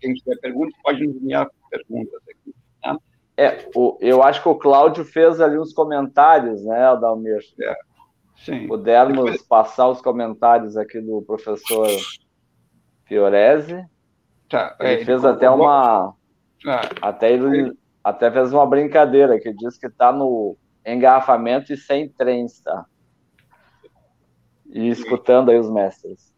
quem 0.00 0.14
tiver 0.14 0.36
perguntas, 0.40 0.74
pode 0.82 1.04
enviar 1.04 1.48
perguntas 1.70 2.20
aqui. 2.28 2.54
Né? 2.84 2.96
É, 3.36 3.68
o, 3.74 3.98
eu 4.00 4.22
acho 4.22 4.42
que 4.42 4.48
o 4.48 4.54
Cláudio 4.54 5.04
fez 5.04 5.40
ali 5.40 5.58
uns 5.58 5.74
comentários, 5.74 6.64
né, 6.64 6.86
Adalmir? 6.86 7.40
É. 7.62 7.76
Sim. 8.44 8.66
Pudermos 8.66 9.24
Depois... 9.24 9.42
passar 9.42 9.88
os 9.88 10.00
comentários 10.00 10.78
aqui 10.78 10.98
do 10.98 11.20
professor 11.22 11.88
Fiorese. 13.04 13.84
Tá. 14.50 14.76
Ele 14.80 15.02
é, 15.02 15.04
fez 15.04 15.24
até 15.24 15.48
uma. 15.48 16.12
Ah. 16.66 16.80
Até 17.00 17.32
ele 17.32 17.72
até 18.02 18.30
fez 18.30 18.52
uma 18.52 18.66
brincadeira 18.66 19.38
que 19.38 19.52
diz 19.52 19.78
que 19.78 19.86
está 19.86 20.12
no 20.12 20.56
engarrafamento 20.84 21.72
e 21.72 21.76
sem 21.76 22.08
trens, 22.08 22.60
tá? 22.60 22.84
E 24.66 24.88
escutando 24.88 25.50
aí 25.50 25.58
os 25.58 25.70
mestres. 25.70 26.34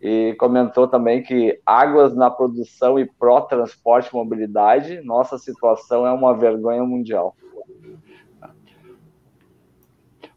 E 0.00 0.34
comentou 0.38 0.86
também 0.86 1.22
que 1.22 1.60
águas 1.64 2.14
na 2.14 2.30
produção 2.30 2.98
e 2.98 3.06
pró-transporte 3.06 4.10
e 4.12 4.14
mobilidade, 4.14 5.00
nossa 5.02 5.38
situação 5.38 6.06
é 6.06 6.12
uma 6.12 6.36
vergonha 6.36 6.84
mundial. 6.84 7.34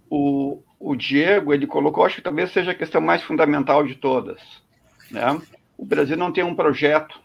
O, 0.10 0.62
o 0.80 0.95
Diego, 0.95 1.54
ele 1.54 1.67
colocou, 1.67 2.06
acho 2.06 2.17
que 2.17 2.21
talvez 2.21 2.52
seja 2.52 2.71
a 2.71 2.76
questão 2.76 3.02
mais 3.02 3.21
fundamental 3.24 3.86
de 3.86 3.95
todas. 3.95 4.41
Né? 5.10 5.41
O 5.82 5.86
Brasil 5.86 6.15
não 6.15 6.32
tem 6.32 6.44
um 6.44 6.54
projeto 6.54 7.20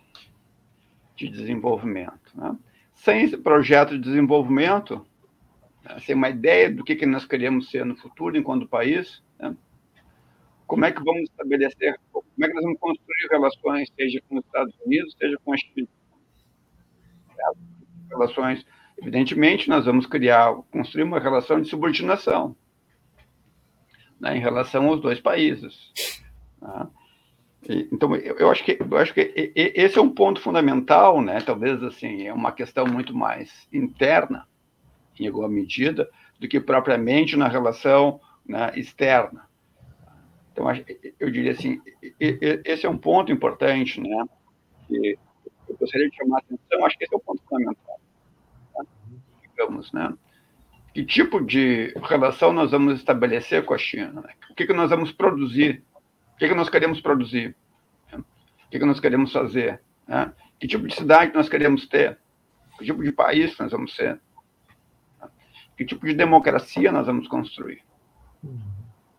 de 1.15 1.29
desenvolvimento. 1.29 2.33
Né? 2.35 2.57
Sem 2.95 3.25
esse 3.25 3.37
projeto 3.37 3.91
de 3.91 3.99
desenvolvimento, 3.99 5.07
né, 5.85 5.99
sem 6.01 6.15
uma 6.15 6.31
ideia 6.31 6.73
do 6.73 6.83
que, 6.83 6.97
que 6.97 7.05
nós 7.05 7.27
queremos 7.27 7.71
ser 7.71 7.85
no 7.85 7.95
futuro 7.95 8.35
enquanto 8.35 8.67
país, 8.67 9.23
né? 9.39 9.55
como 10.67 10.87
é 10.87 10.91
que 10.91 11.05
vamos 11.05 11.25
estabelecer, 11.25 12.01
como 12.11 12.25
é 12.43 12.49
que 12.49 12.55
nós 12.55 12.65
vamos 12.65 12.81
construir 12.81 13.29
relações, 13.31 13.93
seja 13.95 14.23
com 14.27 14.39
os 14.39 14.45
Estados 14.47 14.75
Unidos, 14.87 15.15
seja 15.19 15.37
com 15.45 15.53
a 15.53 15.57
China. 15.59 15.89
Relações, 18.09 18.65
evidentemente, 18.97 19.69
nós 19.69 19.85
vamos 19.85 20.07
criar, 20.07 20.55
construir 20.71 21.03
uma 21.03 21.21
relação 21.21 21.61
de 21.61 21.69
subordinação 21.69 22.57
né, 24.19 24.35
em 24.35 24.41
relação 24.41 24.87
aos 24.87 25.03
dois 25.03 25.21
países. 25.21 25.93
Tá? 26.59 26.89
Então, 27.69 28.15
eu, 28.15 28.51
acho 28.51 28.65
que, 28.65 28.79
eu 28.81 28.97
acho 28.97 29.13
que 29.13 29.53
esse 29.55 29.99
é 29.99 30.03
um 30.03 30.11
ponto 30.11 30.41
fundamental, 30.41 31.21
né? 31.21 31.41
talvez 31.41 31.83
assim, 31.83 32.27
é 32.27 32.33
uma 32.33 32.53
questão 32.53 32.87
muito 32.87 33.15
mais 33.15 33.69
interna, 33.73 34.47
em 35.19 35.27
alguma 35.27 35.49
medida, 35.49 36.09
do 36.39 36.47
que 36.47 36.61
propriamente 36.61 37.37
na 37.37 37.49
relação 37.49 38.21
né, 38.47 38.73
externa. 38.77 39.49
Então, 40.53 40.67
eu 41.19 41.31
diria 41.31 41.53
assim, 41.53 41.81
esse 42.21 42.87
é 42.87 42.89
um 42.89 42.97
ponto 42.97 43.33
importante, 43.33 44.01
né? 44.01 44.25
Que 44.87 45.19
eu 45.69 45.77
gostaria 45.77 46.09
de 46.09 46.17
chamar 46.17 46.37
a 46.37 46.39
atenção, 46.39 46.87
acho 46.87 46.97
que 46.97 47.05
esse 47.05 47.15
é 47.15 47.17
o 47.17 47.21
ponto 47.21 47.43
fundamental. 47.43 48.01
Tá? 48.75 48.85
Digamos, 49.43 49.93
né? 49.93 50.15
que 50.97 51.05
tipo 51.05 51.45
de 51.45 51.93
relação 52.05 52.55
nós 52.55 52.71
vamos 52.71 52.95
estabelecer 52.95 53.63
com 53.67 53.75
a 53.75 53.79
China? 53.79 54.23
Né? 54.23 54.33
O 54.51 54.55
que, 54.55 54.67
que 54.67 54.73
nós 54.73 54.89
vamos 54.89 55.13
produzir? 55.13 55.85
O 56.37 56.39
que, 56.39 56.49
que 56.49 56.55
nós 56.55 56.69
queremos 56.69 57.01
produzir? 57.01 57.57
O 58.13 58.69
que, 58.71 58.79
que 58.79 58.85
nós 58.85 59.01
queremos 59.01 59.33
fazer? 59.33 59.81
Né? 60.07 60.31
Que 60.61 60.69
tipo 60.69 60.87
de 60.87 60.95
cidade 60.95 61.33
nós 61.33 61.49
queremos 61.49 61.89
ter? 61.89 62.19
Que 62.79 62.85
tipo 62.85 63.03
de 63.03 63.11
país 63.11 63.57
nós 63.59 63.73
vamos 63.73 63.97
ser? 63.97 64.21
Que 65.79 65.87
tipo 65.87 66.05
de 66.05 66.13
democracia 66.13 66.93
nós 66.93 67.07
vamos 67.07 67.27
construir? 67.27 67.83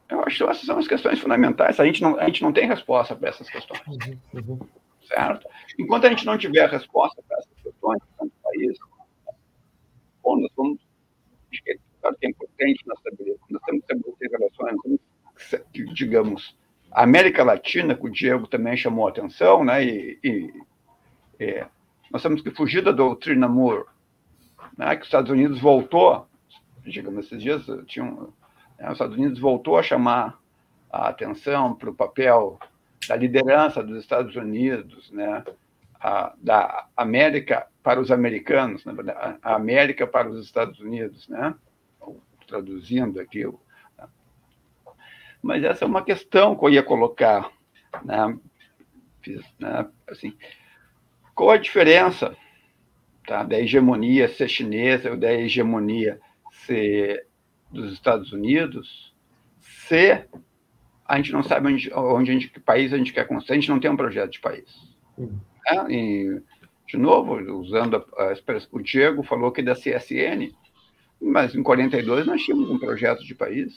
Eu 0.07 0.21
acho 0.21 0.37
que 0.37 0.49
essas 0.51 0.63
são 0.63 0.77
as 0.77 0.87
questões 0.87 1.19
fundamentais. 1.19 1.79
A 1.79 1.85
gente 1.85 2.03
não, 2.03 2.19
a 2.19 2.25
gente 2.27 2.43
não 2.43 2.53
tem 2.53 2.67
resposta 2.67 3.15
para 3.15 3.29
essas 3.29 3.49
questões. 3.49 3.81
Certo? 5.07 5.47
Enquanto 5.79 6.05
a 6.05 6.09
gente 6.09 6.25
não 6.25 6.37
tiver 6.37 6.69
resposta 6.69 7.19
para 7.27 7.39
essas 7.39 7.63
questões, 7.63 7.99
tanto 8.19 8.31
país, 8.43 8.77
bom, 10.21 10.39
nós 10.39 10.51
vamos 10.55 10.79
acho 11.51 11.63
que 11.63 11.71
é, 11.71 11.75
é 12.21 12.29
importante 12.29 12.83
nós, 12.85 12.99
nós 13.49 13.61
temos 13.63 13.83
que 13.83 13.93
estabelecer 13.93 14.29
relações, 14.31 14.99
digamos, 15.93 16.55
a 16.91 17.03
América 17.03 17.43
Latina, 17.43 17.95
que 17.95 18.05
o 18.05 18.11
Diego 18.11 18.47
também 18.47 18.75
chamou 18.75 19.07
a 19.07 19.09
atenção, 19.09 19.63
né, 19.63 19.83
e, 19.83 20.19
e 20.23 20.53
é, 21.39 21.67
nós 22.11 22.21
temos 22.21 22.41
que 22.41 22.51
fugir 22.51 22.83
da 22.83 22.91
doutrina 22.91 23.47
Moore, 23.47 23.85
né, 24.77 24.95
que 24.95 25.01
os 25.01 25.07
Estados 25.07 25.31
Unidos 25.31 25.59
voltou, 25.59 26.27
digamos, 26.83 27.25
esses 27.25 27.41
dias 27.41 27.63
tinham, 27.85 28.33
né, 28.79 28.87
os 28.87 28.93
Estados 28.93 29.17
Unidos 29.17 29.39
voltou 29.39 29.77
a 29.77 29.83
chamar 29.83 30.39
a 30.89 31.09
atenção 31.09 31.75
para 31.75 31.89
o 31.89 31.95
papel 31.95 32.59
da 33.07 33.15
liderança 33.15 33.83
dos 33.83 33.99
Estados 33.99 34.35
Unidos, 34.35 35.11
né, 35.11 35.43
a, 35.99 36.33
da 36.37 36.87
América 36.95 37.67
para 37.83 37.99
os 37.99 38.11
americanos, 38.11 38.83
verdade, 38.83 39.37
a 39.41 39.55
América 39.55 40.05
para 40.05 40.29
os 40.29 40.45
Estados 40.45 40.79
Unidos, 40.79 41.27
né? 41.27 41.55
Traduzindo 42.47 43.19
aqui. 43.19 43.45
Né? 43.45 43.53
Mas 45.41 45.63
essa 45.63 45.85
é 45.85 45.87
uma 45.87 46.03
questão 46.03 46.55
que 46.55 46.65
eu 46.65 46.69
ia 46.69 46.83
colocar, 46.83 47.51
né? 48.03 48.37
né? 49.59 49.87
Assim, 50.07 50.35
qual 51.35 51.51
a 51.51 51.57
diferença 51.57 52.35
tá, 53.25 53.43
da 53.43 53.59
hegemonia 53.59 54.27
ser 54.27 54.47
chinesa 54.47 55.11
ou 55.11 55.17
da 55.17 55.33
hegemonia 55.33 56.19
ser 56.65 57.27
dos 57.71 57.93
Estados 57.93 58.31
Unidos 58.31 59.13
se 59.87 60.25
a 61.05 61.17
gente 61.17 61.31
não 61.31 61.41
sabe 61.41 61.71
onde, 61.71 61.93
onde 61.93 62.31
a 62.31 62.33
gente, 62.33 62.49
que 62.49 62.59
país 62.59 62.91
a 62.91 62.97
gente 62.97 63.13
quer 63.13 63.25
construir, 63.25 63.57
a 63.57 63.59
gente 63.59 63.69
não 63.69 63.79
tem 63.79 63.89
um 63.89 63.97
projeto 63.97 64.31
de 64.31 64.39
país. 64.39 64.65
Uhum. 65.17 65.39
Né? 65.65 65.85
E, 65.89 66.41
de 66.87 66.97
novo, 66.97 67.35
usando 67.59 67.95
a, 68.17 68.23
a 68.23 68.33
o 68.71 68.81
Diego 68.81 69.23
falou 69.23 69.51
que 69.51 69.61
da 69.61 69.73
CSN, 69.73 70.53
mas 71.21 71.55
em 71.55 71.63
42 71.63 72.25
nós 72.25 72.41
tínhamos 72.41 72.69
um 72.69 72.77
projeto 72.77 73.23
de 73.23 73.33
país. 73.33 73.73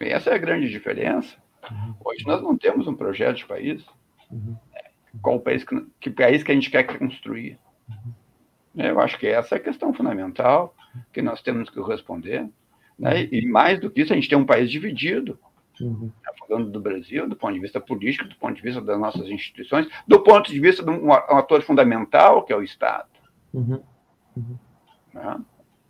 E 0.00 0.04
essa 0.04 0.30
é 0.30 0.34
a 0.34 0.38
grande 0.38 0.68
diferença. 0.68 1.36
Uhum. 1.70 1.94
Hoje 2.04 2.26
nós 2.26 2.42
não 2.42 2.56
temos 2.56 2.86
um 2.86 2.94
projeto 2.94 3.36
de 3.38 3.46
país. 3.46 3.84
Uhum. 4.30 4.56
Qual 5.22 5.40
país 5.40 5.64
que, 5.64 5.86
que 6.00 6.10
país 6.10 6.42
que 6.42 6.52
a 6.52 6.54
gente 6.54 6.70
quer 6.70 6.84
construir? 6.84 7.58
Uhum. 7.88 8.12
Eu 8.84 9.00
acho 9.00 9.18
que 9.18 9.26
essa 9.26 9.54
é 9.54 9.58
a 9.58 9.62
questão 9.62 9.92
fundamental 9.92 10.74
que 11.12 11.22
nós 11.22 11.42
temos 11.42 11.70
que 11.70 11.80
responder. 11.80 12.48
Né? 12.98 13.24
E 13.30 13.46
mais 13.46 13.80
do 13.80 13.90
que 13.90 14.02
isso, 14.02 14.12
a 14.12 14.16
gente 14.16 14.28
tem 14.28 14.38
um 14.38 14.46
país 14.46 14.70
dividido. 14.70 15.38
Uhum. 15.80 16.10
Tá 16.24 16.32
falando 16.38 16.70
do 16.70 16.80
Brasil, 16.80 17.28
do 17.28 17.36
ponto 17.36 17.54
de 17.54 17.60
vista 17.60 17.80
político, 17.80 18.28
do 18.28 18.36
ponto 18.36 18.54
de 18.54 18.62
vista 18.62 18.80
das 18.80 18.98
nossas 18.98 19.26
instituições, 19.28 19.88
do 20.06 20.22
ponto 20.22 20.50
de 20.50 20.58
vista 20.58 20.82
de 20.82 20.90
um, 20.90 21.06
um 21.06 21.12
ator 21.12 21.62
fundamental, 21.62 22.42
que 22.44 22.52
é 22.52 22.56
o 22.56 22.62
Estado. 22.62 23.08
Uhum. 23.52 23.82
Uhum. 24.36 24.58
Né? 25.12 25.40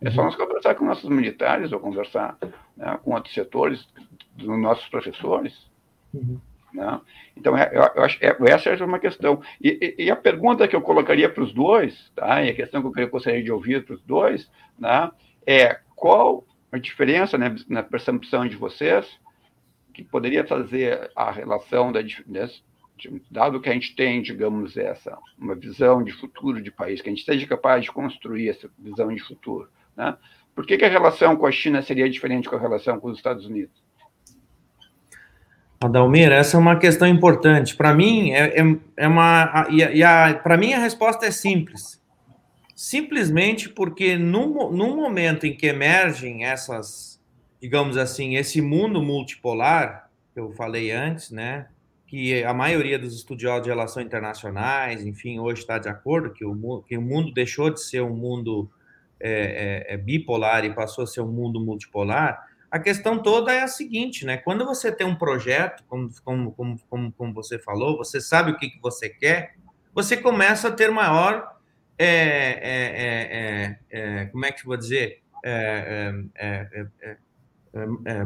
É 0.01 0.11
só 0.11 0.23
nós 0.23 0.35
conversar 0.35 0.75
com 0.75 0.85
nossos 0.85 1.09
militares 1.09 1.71
ou 1.71 1.79
conversar 1.79 2.37
né, 2.75 2.99
com 3.03 3.13
outros 3.13 3.33
setores, 3.33 3.87
dos 4.35 4.47
nossos 4.59 4.87
professores. 4.89 5.67
Uhum. 6.13 6.39
Né? 6.73 7.01
Então, 7.35 7.57
é, 7.57 7.71
eu, 7.73 8.03
acho 8.03 8.23
é, 8.23 8.35
essa 8.51 8.69
é 8.69 8.85
uma 8.85 8.99
questão. 8.99 9.41
E, 9.59 9.95
e, 9.97 10.05
e, 10.05 10.11
a 10.11 10.15
pergunta 10.15 10.67
que 10.67 10.75
eu 10.75 10.81
colocaria 10.81 11.27
para 11.27 11.43
os 11.43 11.51
dois, 11.51 12.11
tá? 12.15 12.43
e 12.43 12.49
a 12.49 12.55
questão 12.55 12.91
que 12.91 13.01
eu 13.01 13.09
gostaria 13.09 13.43
de 13.43 13.51
ouvir 13.51 13.83
para 13.83 13.95
os 13.95 14.01
dois, 14.03 14.49
né? 14.77 15.09
é 15.45 15.79
qual 15.95 16.45
a 16.71 16.77
diferença 16.77 17.37
né, 17.37 17.55
na 17.67 17.81
percepção 17.81 18.47
de 18.47 18.55
vocês 18.55 19.07
que 19.93 20.03
poderia 20.03 20.45
fazer 20.45 21.09
a 21.15 21.31
relação 21.31 21.91
da, 21.91 22.01
dado 23.31 23.59
que 23.59 23.69
a 23.69 23.73
gente 23.73 23.95
tem, 23.95 24.21
digamos, 24.21 24.77
essa 24.77 25.17
uma 25.37 25.55
visão 25.55 26.03
de 26.03 26.11
futuro 26.11 26.61
de 26.61 26.69
país, 26.69 27.01
que 27.01 27.09
a 27.09 27.11
gente 27.11 27.25
seja 27.25 27.47
capaz 27.47 27.83
de 27.83 27.91
construir 27.91 28.49
essa 28.49 28.69
visão 28.77 29.13
de 29.13 29.23
futuro, 29.23 29.69
né? 29.97 30.15
Por 30.55 30.65
que, 30.65 30.77
que 30.77 30.85
a 30.85 30.89
relação 30.89 31.35
com 31.35 31.45
a 31.45 31.51
China 31.51 31.81
seria 31.81 32.09
diferente 32.09 32.49
com 32.49 32.55
a 32.55 32.59
relação 32.59 32.99
com 32.99 33.09
os 33.09 33.17
Estados 33.17 33.45
Unidos? 33.45 33.83
Adalmir, 35.79 36.31
essa 36.31 36.57
é 36.57 36.59
uma 36.59 36.77
questão 36.77 37.07
importante. 37.07 37.75
Para 37.75 37.93
mim, 37.93 38.31
é, 38.31 38.59
é, 38.59 38.77
é 38.97 39.07
uma. 39.07 39.67
E, 39.69 40.03
a, 40.03 40.33
para 40.33 40.57
mim, 40.57 40.73
a 40.73 40.79
resposta 40.79 41.27
é 41.27 41.31
simples. 41.31 42.01
Simplesmente 42.75 43.69
porque, 43.69 44.17
no, 44.17 44.71
no 44.71 44.95
momento 44.95 45.45
em 45.45 45.55
que 45.55 45.67
emergem 45.67 46.45
essas, 46.45 47.21
digamos 47.61 47.95
assim, 47.95 48.35
esse 48.35 48.59
mundo 48.59 49.03
multipolar, 49.03 50.09
que 50.33 50.39
eu 50.39 50.51
falei 50.53 50.91
antes, 50.91 51.29
né? 51.29 51.67
Que 52.07 52.43
a 52.43 52.53
maioria 52.53 52.97
dos 52.97 53.15
estudiosos 53.15 53.63
de 53.63 53.69
relações 53.69 54.07
internacionais, 54.07 55.05
enfim, 55.05 55.39
hoje 55.39 55.61
está 55.61 55.77
de 55.77 55.89
acordo 55.89 56.31
que 56.31 56.43
o, 56.43 56.81
que 56.81 56.97
o 56.97 57.01
mundo 57.01 57.31
deixou 57.31 57.69
de 57.69 57.79
ser 57.79 58.01
um 58.01 58.15
mundo 58.15 58.67
é, 59.19 59.85
é, 59.89 59.93
é 59.93 59.97
bipolar 59.97 60.65
e 60.65 60.73
passou 60.73 61.03
a 61.03 61.07
ser 61.07 61.21
um 61.21 61.31
mundo 61.31 61.59
multipolar 61.59 62.47
a 62.69 62.79
questão 62.79 63.17
toda 63.19 63.53
é 63.53 63.61
a 63.61 63.67
seguinte, 63.67 64.25
né? 64.25 64.37
Quando 64.37 64.65
você 64.65 64.91
tem 64.91 65.07
um 65.07 65.15
projeto, 65.15 65.83
como, 65.87 66.09
como, 66.23 66.51
como, 66.89 67.11
como, 67.13 67.33
você 67.33 67.57
falou, 67.57 67.97
você 67.97 68.19
sabe 68.19 68.51
o 68.51 68.57
que, 68.57 68.69
que 68.69 68.81
você 68.81 69.09
quer, 69.09 69.55
você 69.93 70.17
começa 70.17 70.67
a 70.67 70.71
ter 70.71 70.91
maior. 70.91 71.55
É, 71.97 72.09
é, 72.69 73.79
é, 73.89 74.25
como 74.27 74.45
é 74.45 74.51
que 74.51 74.61
eu 74.61 74.65
vou 74.65 74.77
dizer? 74.77 75.23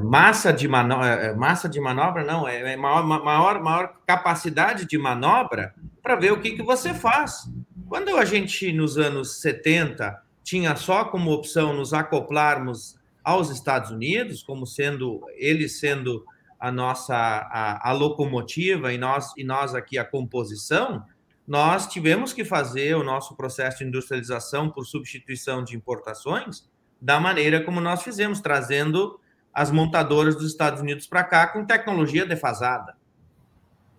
massa 0.02 0.52
de 0.52 0.68
manobra, 0.68 1.36
massa 1.36 1.70
de 1.70 1.80
manobra 1.80 2.24
não, 2.24 2.48
é 2.48 2.76
maior, 2.76 3.04
maior, 3.04 3.62
maior 3.62 3.96
capacidade 4.08 4.86
de 4.86 4.98
manobra 4.98 5.74
para 6.02 6.16
ver 6.16 6.32
o 6.32 6.42
que, 6.42 6.52
que 6.52 6.64
você 6.64 6.94
faz. 6.94 7.44
Quando 7.88 8.18
a 8.18 8.26
gente, 8.26 8.72
nos 8.74 8.98
anos 8.98 9.40
70, 9.40 10.20
tinha 10.44 10.76
só 10.76 11.06
como 11.06 11.32
opção 11.32 11.74
nos 11.74 11.94
acoplarmos 11.94 13.00
aos 13.24 13.50
Estados 13.50 13.92
Unidos, 13.92 14.42
como 14.42 14.66
sendo 14.66 15.22
eles 15.36 15.80
sendo 15.80 16.26
a 16.60 16.72
nossa 16.72 17.16
a, 17.16 17.90
a, 17.90 17.92
locomotiva 17.92 18.94
e 18.94 18.98
nós 18.98 19.34
e 19.38 19.44
nós 19.44 19.74
aqui 19.74 19.98
a 19.98 20.06
composição, 20.06 21.04
nós 21.48 21.88
tivemos 21.88 22.34
que 22.34 22.46
fazer 22.46 22.96
o 22.96 23.04
nosso 23.04 23.36
processo 23.36 23.80
de 23.80 23.86
industrialização 23.86 24.70
por 24.70 24.86
substituição 24.86 25.64
de 25.64 25.76
importações 25.76 26.70
da 27.02 27.20
maneira 27.20 27.64
como 27.64 27.82
nós 27.82 28.04
fizemos, 28.04 28.40
trazendo 28.40 29.20
as 29.52 29.72
montadoras 29.72 30.36
dos 30.36 30.52
Estados 30.52 30.82
Unidos 30.82 31.08
para 31.08 31.24
cá 31.24 31.48
com 31.48 31.66
tecnologia 31.66 32.26
defasada, 32.26 32.96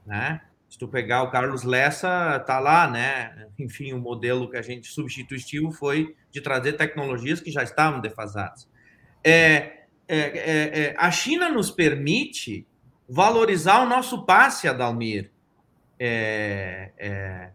né? 0.06 0.40
Se 0.72 0.78
tu 0.78 0.88
pegar 0.88 1.22
o 1.22 1.30
Carlos 1.30 1.64
Lessa, 1.64 2.38
tá 2.46 2.58
lá, 2.58 2.88
né? 2.88 3.46
Enfim, 3.58 3.92
o 3.92 3.98
modelo 3.98 4.48
que 4.50 4.56
a 4.56 4.62
gente 4.62 4.88
substituiu 4.88 5.70
foi 5.70 6.16
de 6.30 6.40
trazer 6.40 6.72
tecnologias 6.72 7.42
que 7.42 7.50
já 7.50 7.62
estavam 7.62 8.00
defasadas 8.00 8.66
é, 9.22 9.84
é, 10.08 10.18
é, 10.18 10.80
é, 10.80 10.94
a 10.98 11.10
China 11.10 11.48
nos 11.48 11.70
permite 11.70 12.66
valorizar 13.08 13.82
o 13.82 13.88
nosso 13.88 14.24
passe, 14.24 14.66
Adalmir, 14.66 15.30
é, 15.98 16.90
é, 16.98 17.50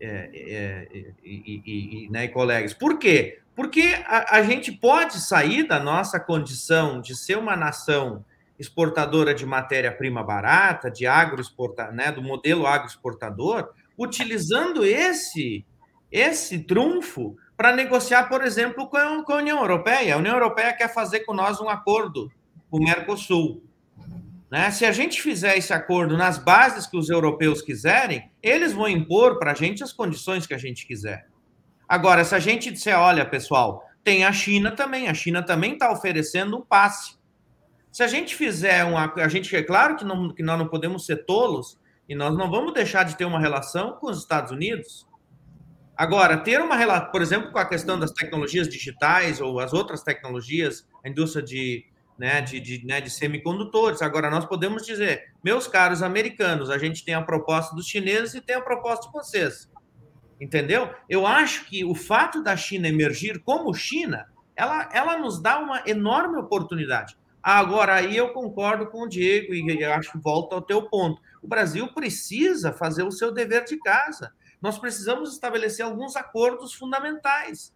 é, 0.00 0.88
e, 1.24 1.62
e, 2.04 2.08
né, 2.10 2.24
e 2.24 2.28
colegas. 2.28 2.74
Por 2.74 2.98
quê? 2.98 3.40
Porque 3.56 3.96
a, 4.06 4.36
a, 4.36 4.42
gente 4.42 4.70
pode 4.70 5.20
sair 5.20 5.66
da 5.66 5.80
nossa 5.80 6.20
condição 6.20 7.00
de 7.00 7.16
ser 7.16 7.36
uma 7.36 7.56
nação 7.56 8.24
exportadora 8.58 9.34
de 9.34 9.46
matéria-prima 9.46 10.22
barata, 10.22 10.90
de 10.90 11.06
agroexporta, 11.06 11.90
né, 11.92 12.10
do 12.10 12.22
modelo 12.22 12.66
agroexportador, 12.66 13.70
utilizando 13.96 14.84
esse 14.84 15.64
esse 16.10 16.60
trunfo 16.60 17.36
para 17.54 17.74
negociar, 17.74 18.28
por 18.28 18.42
exemplo, 18.42 18.88
com 18.88 18.96
a, 18.96 19.22
com 19.22 19.32
a 19.32 19.36
União 19.36 19.58
Europeia. 19.58 20.14
A 20.14 20.18
União 20.18 20.34
Europeia 20.34 20.72
quer 20.72 20.92
fazer 20.92 21.20
com 21.20 21.34
nós 21.34 21.60
um 21.60 21.68
acordo 21.68 22.30
com 22.70 22.78
o 22.78 22.82
Mercosul. 22.82 23.62
Né? 24.50 24.70
Se 24.70 24.86
a 24.86 24.92
gente 24.92 25.20
fizer 25.20 25.56
esse 25.58 25.72
acordo 25.72 26.16
nas 26.16 26.38
bases 26.38 26.86
que 26.86 26.96
os 26.96 27.10
europeus 27.10 27.60
quiserem, 27.60 28.30
eles 28.42 28.72
vão 28.72 28.88
impor 28.88 29.38
para 29.38 29.52
a 29.52 29.54
gente 29.54 29.82
as 29.82 29.92
condições 29.92 30.46
que 30.46 30.54
a 30.54 30.58
gente 30.58 30.86
quiser. 30.86 31.26
Agora, 31.86 32.24
se 32.24 32.34
a 32.34 32.38
gente 32.38 32.70
disser, 32.70 32.98
olha, 32.98 33.26
pessoal, 33.26 33.84
tem 34.02 34.24
a 34.24 34.32
China 34.32 34.70
também, 34.70 35.08
a 35.08 35.14
China 35.14 35.42
também 35.42 35.74
está 35.74 35.90
oferecendo 35.90 36.56
um 36.56 36.62
passe. 36.62 37.17
Se 37.90 38.02
a 38.02 38.06
gente 38.06 38.34
fizer 38.34 38.84
um. 38.84 38.96
A 38.96 39.28
gente, 39.28 39.54
é 39.54 39.62
claro 39.62 39.96
que, 39.96 40.04
não, 40.04 40.32
que 40.32 40.42
nós 40.42 40.58
não 40.58 40.68
podemos 40.68 41.06
ser 41.06 41.24
tolos 41.24 41.78
e 42.08 42.14
nós 42.14 42.36
não 42.36 42.50
vamos 42.50 42.72
deixar 42.72 43.04
de 43.04 43.16
ter 43.16 43.24
uma 43.24 43.40
relação 43.40 43.92
com 43.92 44.08
os 44.10 44.18
Estados 44.18 44.50
Unidos. 44.50 45.06
Agora, 45.96 46.36
ter 46.36 46.60
uma 46.60 46.76
relação, 46.76 47.10
por 47.10 47.20
exemplo, 47.20 47.50
com 47.50 47.58
a 47.58 47.64
questão 47.64 47.98
das 47.98 48.12
tecnologias 48.12 48.68
digitais 48.68 49.40
ou 49.40 49.58
as 49.58 49.72
outras 49.72 50.02
tecnologias, 50.02 50.86
a 51.04 51.08
indústria 51.08 51.44
de, 51.44 51.84
né, 52.16 52.40
de, 52.40 52.60
de, 52.60 52.86
né, 52.86 53.00
de 53.00 53.10
semicondutores. 53.10 54.00
Agora, 54.00 54.30
nós 54.30 54.46
podemos 54.46 54.86
dizer, 54.86 55.32
meus 55.42 55.66
caros 55.66 56.02
americanos, 56.02 56.70
a 56.70 56.78
gente 56.78 57.04
tem 57.04 57.14
a 57.14 57.22
proposta 57.22 57.74
dos 57.74 57.86
chineses 57.86 58.34
e 58.34 58.40
tem 58.40 58.54
a 58.54 58.60
proposta 58.60 59.06
de 59.06 59.12
vocês. 59.12 59.68
Entendeu? 60.40 60.88
Eu 61.08 61.26
acho 61.26 61.64
que 61.64 61.84
o 61.84 61.94
fato 61.96 62.44
da 62.44 62.56
China 62.56 62.86
emergir 62.86 63.40
como 63.40 63.74
China, 63.74 64.26
ela, 64.54 64.88
ela 64.92 65.18
nos 65.18 65.42
dá 65.42 65.58
uma 65.58 65.82
enorme 65.84 66.38
oportunidade. 66.38 67.16
Agora, 67.50 67.94
aí 67.94 68.16
eu 68.16 68.32
concordo 68.32 68.86
com 68.88 69.04
o 69.04 69.08
Diego 69.08 69.54
e 69.54 69.84
acho 69.84 70.12
que 70.12 70.18
volta 70.18 70.54
ao 70.54 70.62
teu 70.62 70.82
ponto. 70.88 71.22
O 71.42 71.48
Brasil 71.48 71.88
precisa 71.94 72.72
fazer 72.72 73.04
o 73.04 73.10
seu 73.10 73.32
dever 73.32 73.64
de 73.64 73.78
casa 73.78 74.32
nós 74.60 74.78
precisamos 74.78 75.32
estabelecer 75.32 75.84
alguns 75.84 76.16
acordos 76.16 76.74
fundamentais. 76.74 77.72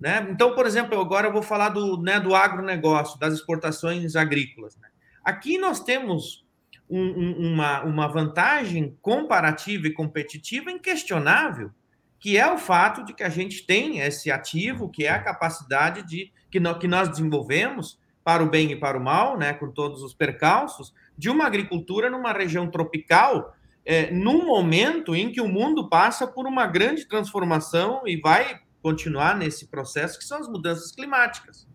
Né? 0.00 0.26
Então, 0.30 0.54
por 0.54 0.66
exemplo, 0.66 0.98
agora 1.00 1.28
eu 1.28 1.32
vou 1.32 1.42
falar 1.42 1.68
do, 1.68 2.00
né, 2.00 2.18
do 2.18 2.34
agronegócio, 2.34 3.18
das 3.18 3.34
exportações 3.34 4.16
agrícolas. 4.16 4.76
Né? 4.76 4.88
Aqui 5.22 5.58
nós 5.58 5.80
temos 5.80 6.44
um, 6.88 7.00
um, 7.00 7.52
uma, 7.52 7.82
uma 7.82 8.08
vantagem 8.08 8.96
comparativa 9.00 9.86
e 9.86 9.92
competitiva 9.92 10.70
inquestionável, 10.70 11.70
que 12.18 12.36
é 12.36 12.50
o 12.50 12.58
fato 12.58 13.04
de 13.04 13.12
que 13.12 13.22
a 13.22 13.28
gente 13.28 13.66
tem 13.66 14.00
esse 14.00 14.30
ativo, 14.30 14.88
que 14.88 15.04
é 15.04 15.10
a 15.10 15.22
capacidade 15.22 16.02
de 16.02 16.32
que 16.50 16.58
nós, 16.58 16.78
que 16.78 16.88
nós 16.88 17.08
desenvolvemos 17.08 17.98
para 18.24 18.42
o 18.42 18.48
bem 18.48 18.72
e 18.72 18.76
para 18.76 18.98
o 18.98 19.04
mal, 19.04 19.36
né, 19.36 19.52
com 19.52 19.70
todos 19.70 20.02
os 20.02 20.14
percalços, 20.14 20.94
de 21.16 21.28
uma 21.28 21.44
agricultura 21.44 22.10
numa 22.10 22.32
região 22.32 22.70
tropical 22.70 23.54
é, 23.84 24.10
num 24.10 24.46
momento 24.46 25.14
em 25.14 25.30
que 25.30 25.40
o 25.40 25.48
mundo 25.48 25.88
passa 25.88 26.26
por 26.26 26.46
uma 26.46 26.66
grande 26.66 27.04
transformação 27.04 28.02
e 28.06 28.16
vai 28.16 28.60
continuar 28.82 29.36
nesse 29.36 29.66
processo, 29.66 30.18
que 30.18 30.24
são 30.24 30.38
as 30.38 30.48
mudanças 30.48 30.90
climáticas. 30.90 31.68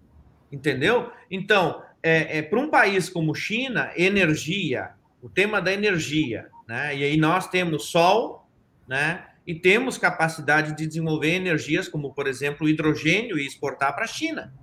Entendeu? 0.52 1.12
Então, 1.30 1.84
é, 2.02 2.39
é 2.39 2.41
para 2.41 2.60
um 2.60 2.70
país 2.70 3.10
como 3.10 3.36
China, 3.36 3.91
energia, 3.95 4.91
o 5.22 5.30
tema 5.30 5.62
da 5.62 5.72
energia, 5.72 6.50
né? 6.68 6.95
E 6.95 7.04
aí 7.04 7.18
nós 7.18 7.47
temos 7.47 7.86
sol, 7.86 8.47
né? 8.88 9.26
E 9.45 9.54
temos 9.54 9.97
capacidade 9.97 10.76
de 10.76 10.88
desenvolver 10.88 11.32
energias 11.32 11.88
como, 11.88 12.14
por 12.14 12.28
exemplo, 12.28 12.70
hidrogênio 12.70 13.38
e 13.38 13.45
exportar 13.45 13.93
para 13.93 14.06
a 14.06 14.08
China. 14.08 14.54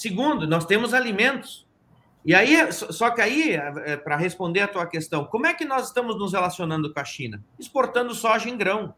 Segundo, 0.00 0.46
nós 0.46 0.64
temos 0.64 0.94
alimentos. 0.94 1.68
E 2.24 2.34
aí, 2.34 2.72
só 2.72 3.10
que 3.10 3.20
aí, 3.20 3.50
é, 3.50 3.72
é, 3.84 3.96
para 3.98 4.16
responder 4.16 4.60
a 4.60 4.66
tua 4.66 4.86
questão, 4.86 5.26
como 5.26 5.46
é 5.46 5.52
que 5.52 5.66
nós 5.66 5.88
estamos 5.88 6.18
nos 6.18 6.32
relacionando 6.32 6.90
com 6.90 6.98
a 6.98 7.04
China? 7.04 7.44
Exportando 7.58 8.14
soja 8.14 8.48
em 8.48 8.56
grão. 8.56 8.94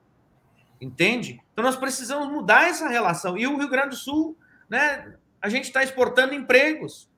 Entende? 0.81 1.43
Então 1.53 1.65
nós 1.65 1.75
precisamos 1.75 2.29
mudar 2.29 2.69
essa 2.69 2.89
relação. 2.89 3.37
E 3.37 3.49
o 3.49 3.57
Rio 3.57 3.69
Grande 3.69 3.89
do 3.89 3.97
Sul, 3.97 4.39
né? 4.71 5.17
A 5.41 5.49
gente 5.49 5.65
está 5.65 5.83
exportando 5.83 6.35
empregos. 6.35 7.11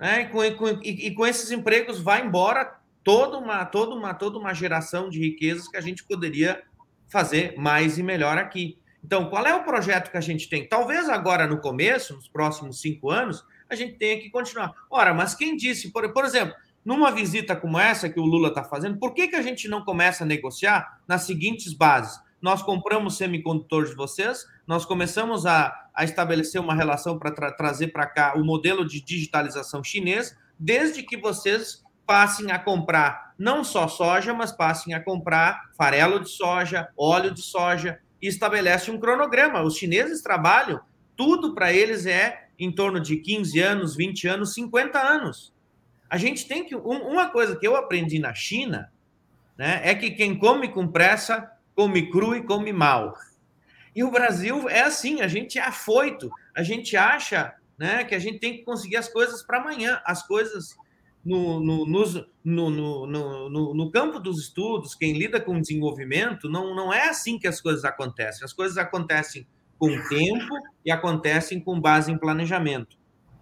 Né? 0.00 0.22
E, 0.22 0.54
com, 0.54 0.68
e, 0.82 1.08
e, 1.08 1.14
com, 1.14 1.26
esses 1.26 1.50
empregos 1.50 2.00
vai 2.00 2.24
embora 2.24 2.78
toda 3.04 3.36
uma, 3.36 3.62
toda, 3.66 3.94
uma, 3.94 4.14
toda 4.14 4.38
uma 4.38 4.54
geração 4.54 5.10
de 5.10 5.20
riquezas 5.20 5.68
que 5.68 5.76
a 5.76 5.82
gente 5.82 6.02
poderia 6.02 6.62
fazer 7.10 7.58
mais 7.58 7.98
e 7.98 8.02
melhor 8.02 8.38
aqui. 8.38 8.78
Então, 9.04 9.28
qual 9.28 9.44
é 9.46 9.54
o 9.54 9.64
projeto 9.64 10.10
que 10.10 10.16
a 10.16 10.20
gente 10.20 10.48
tem? 10.48 10.66
Talvez 10.66 11.08
agora 11.08 11.46
no 11.46 11.60
começo, 11.60 12.14
nos 12.14 12.28
próximos 12.28 12.80
cinco 12.80 13.10
anos, 13.10 13.44
a 13.68 13.74
gente 13.74 13.94
tenha 13.94 14.20
que 14.20 14.30
continuar. 14.30 14.72
Ora, 14.90 15.12
mas 15.12 15.34
quem 15.34 15.56
disse, 15.56 15.90
por, 15.90 16.12
por 16.12 16.24
exemplo, 16.24 16.54
numa 16.84 17.10
visita 17.10 17.56
como 17.56 17.78
essa 17.78 18.08
que 18.08 18.20
o 18.20 18.24
Lula 18.24 18.48
está 18.48 18.62
fazendo, 18.62 18.98
por 18.98 19.12
que, 19.14 19.28
que 19.28 19.36
a 19.36 19.42
gente 19.42 19.68
não 19.68 19.84
começa 19.84 20.24
a 20.24 20.26
negociar 20.26 21.00
nas 21.06 21.22
seguintes 21.22 21.72
bases? 21.72 22.20
Nós 22.40 22.62
compramos 22.62 23.16
semicondutores 23.16 23.90
de 23.90 23.96
vocês, 23.96 24.46
nós 24.66 24.84
começamos 24.84 25.46
a, 25.46 25.72
a 25.94 26.04
estabelecer 26.04 26.60
uma 26.60 26.74
relação 26.74 27.18
para 27.18 27.30
tra 27.30 27.52
trazer 27.52 27.88
para 27.88 28.06
cá 28.06 28.34
o 28.36 28.44
modelo 28.44 28.86
de 28.86 29.00
digitalização 29.00 29.82
chinês, 29.82 30.36
desde 30.58 31.02
que 31.02 31.16
vocês 31.16 31.84
passem 32.04 32.50
a 32.50 32.58
comprar 32.58 33.32
não 33.38 33.62
só 33.62 33.86
soja, 33.86 34.34
mas 34.34 34.52
passem 34.52 34.92
a 34.92 35.02
comprar 35.02 35.70
farelo 35.76 36.20
de 36.20 36.28
soja, 36.28 36.88
óleo 36.96 37.32
de 37.32 37.42
soja, 37.42 38.00
e 38.22 38.28
estabelece 38.28 38.90
um 38.90 39.00
cronograma. 39.00 39.62
Os 39.62 39.76
chineses 39.76 40.22
trabalham, 40.22 40.80
tudo 41.16 41.54
para 41.54 41.72
eles 41.72 42.06
é 42.06 42.46
em 42.58 42.70
torno 42.70 43.00
de 43.00 43.16
15 43.16 43.58
anos, 43.58 43.96
20 43.96 44.28
anos, 44.28 44.54
50 44.54 44.98
anos. 44.98 45.52
A 46.08 46.16
gente 46.16 46.46
tem 46.46 46.64
que. 46.64 46.76
uma 46.76 47.28
coisa 47.30 47.56
que 47.56 47.66
eu 47.66 47.74
aprendi 47.74 48.20
na 48.20 48.32
China 48.32 48.92
né, 49.58 49.80
é 49.82 49.94
que 49.94 50.12
quem 50.12 50.38
come 50.38 50.68
com 50.68 50.86
pressa, 50.86 51.50
come 51.74 52.10
cru 52.10 52.36
e 52.36 52.42
come 52.42 52.72
mal. 52.72 53.16
E 53.94 54.04
o 54.04 54.10
Brasil 54.10 54.68
é 54.68 54.82
assim, 54.82 55.20
a 55.20 55.28
gente 55.28 55.58
é 55.58 55.62
afoito, 55.62 56.30
a 56.54 56.62
gente 56.62 56.96
acha 56.96 57.54
né, 57.76 58.04
que 58.04 58.14
a 58.14 58.18
gente 58.18 58.38
tem 58.38 58.56
que 58.56 58.64
conseguir 58.64 58.96
as 58.96 59.08
coisas 59.08 59.42
para 59.42 59.58
amanhã. 59.58 60.00
As 60.04 60.22
coisas 60.26 60.76
no, 61.24 61.60
no, 61.60 61.86
no, 62.44 63.06
no, 63.06 63.74
no, 63.74 63.90
campo 63.90 64.18
dos 64.18 64.40
estudos, 64.40 64.94
quem 64.94 65.16
lida 65.16 65.40
com 65.40 65.60
desenvolvimento, 65.60 66.48
não, 66.48 66.74
não 66.74 66.92
é 66.92 67.08
assim 67.08 67.38
que 67.38 67.46
as 67.46 67.60
coisas 67.60 67.84
acontecem. 67.84 68.44
As 68.44 68.52
coisas 68.52 68.76
acontecem 68.76 69.46
com 69.78 69.88
tempo 70.08 70.54
e 70.84 70.90
acontecem 70.90 71.60
com 71.60 71.80
base 71.80 72.10
em 72.10 72.18
planejamento. 72.18 72.96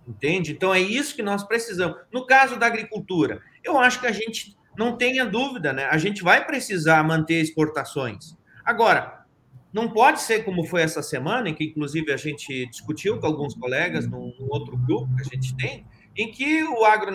Entende? 0.06 0.52
Então 0.52 0.74
é 0.74 0.80
isso 0.80 1.14
que 1.14 1.22
nós 1.22 1.44
precisamos. 1.44 1.96
No 2.12 2.26
caso 2.26 2.58
da 2.58 2.66
agricultura, 2.66 3.40
eu 3.62 3.78
acho 3.78 4.00
que 4.00 4.06
a 4.06 4.12
gente 4.12 4.56
não 4.76 4.96
tenha 4.96 5.24
dúvida, 5.24 5.72
né? 5.72 5.84
A 5.84 5.98
gente 5.98 6.22
vai 6.22 6.44
precisar 6.44 7.02
manter 7.02 7.40
exportações. 7.40 8.36
Agora, 8.64 9.24
não 9.72 9.88
pode 9.88 10.20
ser 10.20 10.44
como 10.44 10.64
foi 10.64 10.82
essa 10.82 11.02
semana, 11.02 11.48
em 11.48 11.54
que 11.54 11.64
inclusive 11.64 12.12
a 12.12 12.16
gente 12.16 12.66
discutiu 12.66 13.20
com 13.20 13.26
alguns 13.26 13.54
colegas 13.54 14.06
num, 14.06 14.34
num 14.38 14.48
outro 14.50 14.76
grupo 14.76 15.14
que 15.14 15.22
a 15.22 15.24
gente 15.24 15.56
tem, 15.56 15.86
em 16.20 16.30
que 16.30 16.62
o 16.64 16.84
agro, 16.84 17.12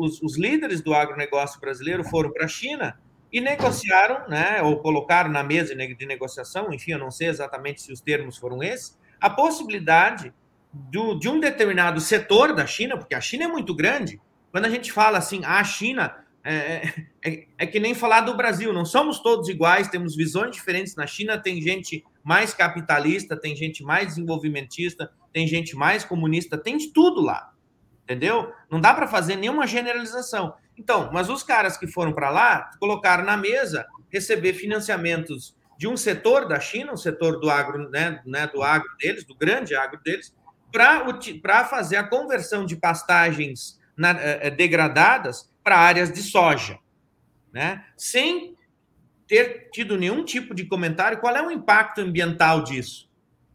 os, 0.00 0.22
os 0.22 0.38
líderes 0.38 0.80
do 0.80 0.94
agronegócio 0.94 1.60
brasileiro 1.60 2.02
foram 2.04 2.32
para 2.32 2.46
a 2.46 2.48
China 2.48 2.98
e 3.30 3.40
negociaram, 3.40 4.26
né, 4.28 4.62
ou 4.62 4.78
colocaram 4.78 5.30
na 5.30 5.42
mesa 5.42 5.74
de 5.74 6.06
negociação, 6.06 6.72
enfim, 6.72 6.92
eu 6.92 6.98
não 6.98 7.10
sei 7.10 7.28
exatamente 7.28 7.82
se 7.82 7.92
os 7.92 8.00
termos 8.00 8.38
foram 8.38 8.62
esses, 8.62 8.98
a 9.20 9.28
possibilidade 9.28 10.32
do, 10.72 11.18
de 11.18 11.28
um 11.28 11.38
determinado 11.38 12.00
setor 12.00 12.54
da 12.54 12.66
China, 12.66 12.96
porque 12.96 13.14
a 13.14 13.20
China 13.20 13.44
é 13.44 13.48
muito 13.48 13.74
grande, 13.74 14.20
quando 14.50 14.64
a 14.64 14.70
gente 14.70 14.90
fala 14.90 15.18
assim, 15.18 15.44
a 15.44 15.62
China 15.62 16.16
é, 16.42 16.54
é, 16.54 16.94
é, 17.24 17.46
é, 17.58 17.66
que 17.66 17.80
nem 17.80 17.92
falar 17.92 18.20
do 18.20 18.36
Brasil, 18.36 18.72
não 18.72 18.84
somos 18.84 19.18
todos 19.18 19.48
iguais, 19.48 19.88
temos 19.88 20.14
visões 20.14 20.52
diferentes. 20.52 20.94
Na 20.94 21.04
China 21.04 21.36
tem 21.36 21.60
gente 21.60 22.04
mais 22.22 22.54
capitalista, 22.54 23.36
tem 23.36 23.56
gente 23.56 23.82
mais 23.82 24.06
desenvolvimentista, 24.06 25.10
tem 25.32 25.44
gente 25.48 25.74
mais 25.74 26.04
comunista, 26.04 26.56
tem 26.56 26.76
de 26.76 26.92
tudo 26.92 27.20
lá, 27.20 27.52
entendeu? 28.06 28.52
Não 28.70 28.80
dá 28.80 28.94
para 28.94 29.08
fazer 29.08 29.34
nenhuma 29.34 29.66
generalização. 29.66 30.54
Então, 30.78 31.10
mas 31.12 31.28
os 31.28 31.42
caras 31.42 31.76
que 31.76 31.88
foram 31.88 32.12
para 32.12 32.30
lá 32.30 32.70
colocaram 32.78 33.24
na 33.24 33.36
mesa 33.36 33.84
receber 34.08 34.52
financiamentos 34.54 35.56
de 35.76 35.88
um 35.88 35.96
setor 35.96 36.46
da 36.46 36.60
China, 36.60 36.92
um 36.92 36.96
setor 36.96 37.40
do 37.40 37.50
agro, 37.50 37.90
né, 37.90 38.22
né 38.24 38.46
do 38.46 38.62
agro 38.62 38.88
deles, 38.98 39.24
do 39.24 39.34
grande 39.34 39.74
agro 39.74 40.00
deles, 40.02 40.32
para 40.70 41.64
fazer 41.64 41.96
a 41.96 42.06
conversão 42.06 42.64
de 42.64 42.76
pastagens 42.76 43.78
na, 43.96 44.10
eh, 44.10 44.50
degradadas 44.50 45.50
para 45.64 45.78
áreas 45.78 46.12
de 46.12 46.22
soja, 46.22 46.78
né? 47.52 47.84
Sem 47.96 48.56
ter 49.26 49.70
tido 49.72 49.96
nenhum 49.96 50.24
tipo 50.24 50.54
de 50.54 50.64
comentário, 50.64 51.18
qual 51.18 51.34
é 51.34 51.42
o 51.44 51.50
impacto 51.50 52.00
ambiental 52.00 52.62
disso? 52.62 53.10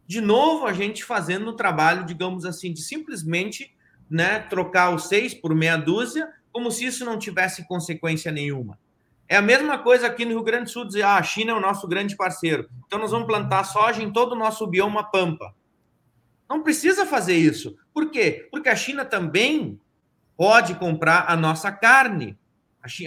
De 0.06 0.20
novo, 0.20 0.66
a 0.66 0.72
gente 0.72 1.04
fazendo 1.04 1.48
o 1.48 1.56
trabalho, 1.56 2.04
digamos 2.04 2.44
assim, 2.44 2.72
de 2.72 2.82
simplesmente 2.82 3.71
né, 4.12 4.40
trocar 4.40 4.94
os 4.94 5.08
seis 5.08 5.32
por 5.32 5.54
meia 5.54 5.76
dúzia, 5.76 6.28
como 6.52 6.70
se 6.70 6.84
isso 6.84 7.04
não 7.04 7.18
tivesse 7.18 7.66
consequência 7.66 8.30
nenhuma. 8.30 8.78
É 9.26 9.36
a 9.36 9.42
mesma 9.42 9.78
coisa 9.78 10.06
aqui 10.06 10.24
no 10.26 10.32
Rio 10.32 10.42
Grande 10.42 10.64
do 10.64 10.70
Sul, 10.70 10.84
dizer 10.84 11.02
ah, 11.02 11.16
a 11.16 11.22
China 11.22 11.52
é 11.52 11.54
o 11.54 11.60
nosso 11.60 11.88
grande 11.88 12.14
parceiro, 12.14 12.68
então 12.86 12.98
nós 12.98 13.10
vamos 13.10 13.26
plantar 13.26 13.64
soja 13.64 14.02
em 14.02 14.12
todo 14.12 14.32
o 14.32 14.38
nosso 14.38 14.66
bioma 14.66 15.02
pampa. 15.10 15.54
Não 16.46 16.62
precisa 16.62 17.06
fazer 17.06 17.34
isso. 17.34 17.74
Por 17.94 18.10
quê? 18.10 18.46
Porque 18.50 18.68
a 18.68 18.76
China 18.76 19.06
também 19.06 19.80
pode 20.36 20.74
comprar 20.74 21.24
a 21.26 21.34
nossa 21.34 21.72
carne. 21.72 22.36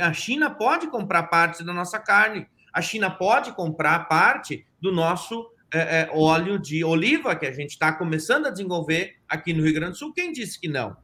A 0.01 0.13
China 0.13 0.49
pode 0.49 0.87
comprar 0.87 1.23
parte 1.23 1.63
da 1.63 1.71
nossa 1.71 1.99
carne. 1.99 2.47
A 2.73 2.81
China 2.81 3.11
pode 3.11 3.51
comprar 3.51 4.07
parte 4.07 4.65
do 4.81 4.91
nosso 4.91 5.47
é, 5.75 6.03
é, 6.03 6.09
óleo 6.13 6.57
de 6.57 6.85
oliva 6.85 7.35
que 7.35 7.45
a 7.45 7.51
gente 7.51 7.71
está 7.71 7.91
começando 7.91 8.45
a 8.45 8.49
desenvolver 8.49 9.15
aqui 9.27 9.51
no 9.51 9.61
Rio 9.61 9.73
Grande 9.73 9.91
do 9.91 9.97
Sul. 9.97 10.13
Quem 10.13 10.31
disse 10.31 10.57
que 10.57 10.69
não? 10.69 10.95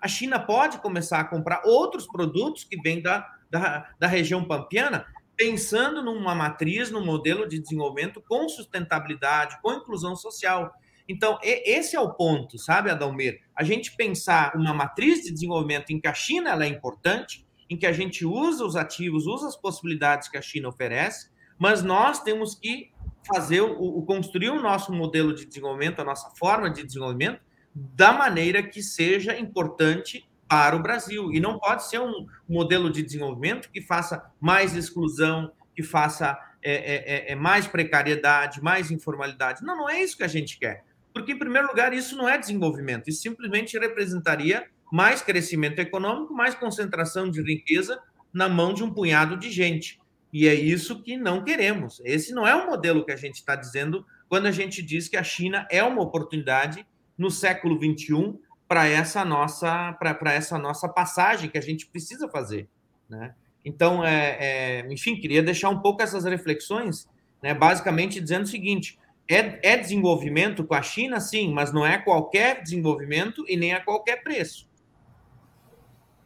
A 0.00 0.06
China 0.06 0.38
pode 0.38 0.78
começar 0.78 1.18
a 1.18 1.24
comprar 1.24 1.62
outros 1.64 2.06
produtos 2.06 2.62
que 2.62 2.80
vêm 2.80 3.02
da, 3.02 3.28
da, 3.50 3.90
da 3.98 4.06
região 4.06 4.44
pampiana, 4.44 5.04
pensando 5.36 6.04
numa 6.04 6.36
matriz, 6.36 6.88
num 6.88 7.04
modelo 7.04 7.48
de 7.48 7.58
desenvolvimento 7.58 8.22
com 8.28 8.48
sustentabilidade, 8.48 9.58
com 9.60 9.72
inclusão 9.72 10.14
social. 10.14 10.72
Então, 11.08 11.36
esse 11.42 11.96
é 11.96 12.00
o 12.00 12.14
ponto, 12.14 12.58
sabe, 12.58 12.90
Adalmir? 12.90 13.40
A 13.56 13.64
gente 13.64 13.96
pensar 13.96 14.54
uma 14.54 14.72
matriz 14.72 15.22
de 15.24 15.32
desenvolvimento 15.32 15.90
em 15.90 16.00
que 16.00 16.06
a 16.06 16.14
China 16.14 16.50
ela 16.50 16.64
é 16.64 16.68
importante, 16.68 17.44
em 17.68 17.76
que 17.76 17.86
a 17.86 17.92
gente 17.92 18.24
usa 18.24 18.64
os 18.64 18.76
ativos, 18.76 19.26
usa 19.26 19.48
as 19.48 19.56
possibilidades 19.56 20.28
que 20.28 20.38
a 20.38 20.42
China 20.42 20.68
oferece, 20.68 21.28
mas 21.58 21.82
nós 21.82 22.22
temos 22.22 22.54
que 22.54 22.91
fazer 23.26 23.60
o, 23.60 23.98
o 23.98 24.02
construir 24.04 24.50
o 24.50 24.60
nosso 24.60 24.92
modelo 24.92 25.34
de 25.34 25.46
desenvolvimento, 25.46 26.00
a 26.00 26.04
nossa 26.04 26.30
forma 26.30 26.70
de 26.70 26.82
desenvolvimento, 26.82 27.40
da 27.74 28.12
maneira 28.12 28.62
que 28.62 28.82
seja 28.82 29.38
importante 29.38 30.28
para 30.48 30.76
o 30.76 30.82
Brasil. 30.82 31.32
E 31.32 31.40
não 31.40 31.58
pode 31.58 31.88
ser 31.88 32.00
um 32.00 32.26
modelo 32.48 32.90
de 32.90 33.02
desenvolvimento 33.02 33.70
que 33.70 33.80
faça 33.80 34.30
mais 34.40 34.76
exclusão, 34.76 35.50
que 35.74 35.82
faça 35.82 36.38
é, 36.62 36.74
é, 36.74 37.30
é, 37.30 37.32
é 37.32 37.34
mais 37.34 37.66
precariedade, 37.66 38.62
mais 38.62 38.90
informalidade. 38.90 39.64
Não, 39.64 39.76
não 39.76 39.88
é 39.88 40.02
isso 40.02 40.16
que 40.16 40.22
a 40.22 40.28
gente 40.28 40.58
quer. 40.58 40.84
Porque, 41.12 41.32
em 41.32 41.38
primeiro 41.38 41.68
lugar, 41.68 41.92
isso 41.92 42.16
não 42.16 42.28
é 42.28 42.38
desenvolvimento, 42.38 43.08
isso 43.08 43.22
simplesmente 43.22 43.78
representaria 43.78 44.66
mais 44.90 45.22
crescimento 45.22 45.78
econômico, 45.78 46.34
mais 46.34 46.54
concentração 46.54 47.30
de 47.30 47.42
riqueza 47.42 47.98
na 48.32 48.48
mão 48.48 48.72
de 48.72 48.82
um 48.82 48.92
punhado 48.92 49.36
de 49.36 49.50
gente. 49.50 50.00
E 50.32 50.48
é 50.48 50.54
isso 50.54 51.02
que 51.02 51.16
não 51.16 51.44
queremos. 51.44 52.00
Esse 52.04 52.32
não 52.32 52.46
é 52.46 52.54
o 52.54 52.66
modelo 52.66 53.04
que 53.04 53.12
a 53.12 53.16
gente 53.16 53.34
está 53.34 53.54
dizendo 53.54 54.06
quando 54.28 54.46
a 54.46 54.50
gente 54.50 54.82
diz 54.82 55.08
que 55.08 55.16
a 55.16 55.22
China 55.22 55.66
é 55.70 55.82
uma 55.84 56.02
oportunidade 56.02 56.86
no 57.18 57.30
século 57.30 57.78
XXI 57.78 58.38
para 58.66 58.88
essa 58.88 59.24
nossa 59.24 59.92
para 59.92 60.32
essa 60.32 60.58
nossa 60.58 60.88
passagem 60.88 61.50
que 61.50 61.58
a 61.58 61.62
gente 61.62 61.86
precisa 61.86 62.28
fazer, 62.28 62.66
né? 63.08 63.34
Então, 63.64 64.04
é, 64.04 64.38
é, 64.40 64.92
enfim, 64.92 65.16
queria 65.16 65.42
deixar 65.42 65.68
um 65.68 65.80
pouco 65.80 66.02
essas 66.02 66.24
reflexões, 66.24 67.06
né? 67.42 67.52
Basicamente 67.52 68.18
dizendo 68.18 68.44
o 68.44 68.48
seguinte: 68.48 68.98
é, 69.28 69.72
é 69.74 69.76
desenvolvimento 69.76 70.64
com 70.64 70.74
a 70.74 70.82
China, 70.82 71.20
sim, 71.20 71.52
mas 71.52 71.72
não 71.72 71.86
é 71.86 71.98
qualquer 71.98 72.62
desenvolvimento 72.62 73.44
e 73.46 73.56
nem 73.56 73.74
a 73.74 73.80
qualquer 73.80 74.22
preço. 74.22 74.66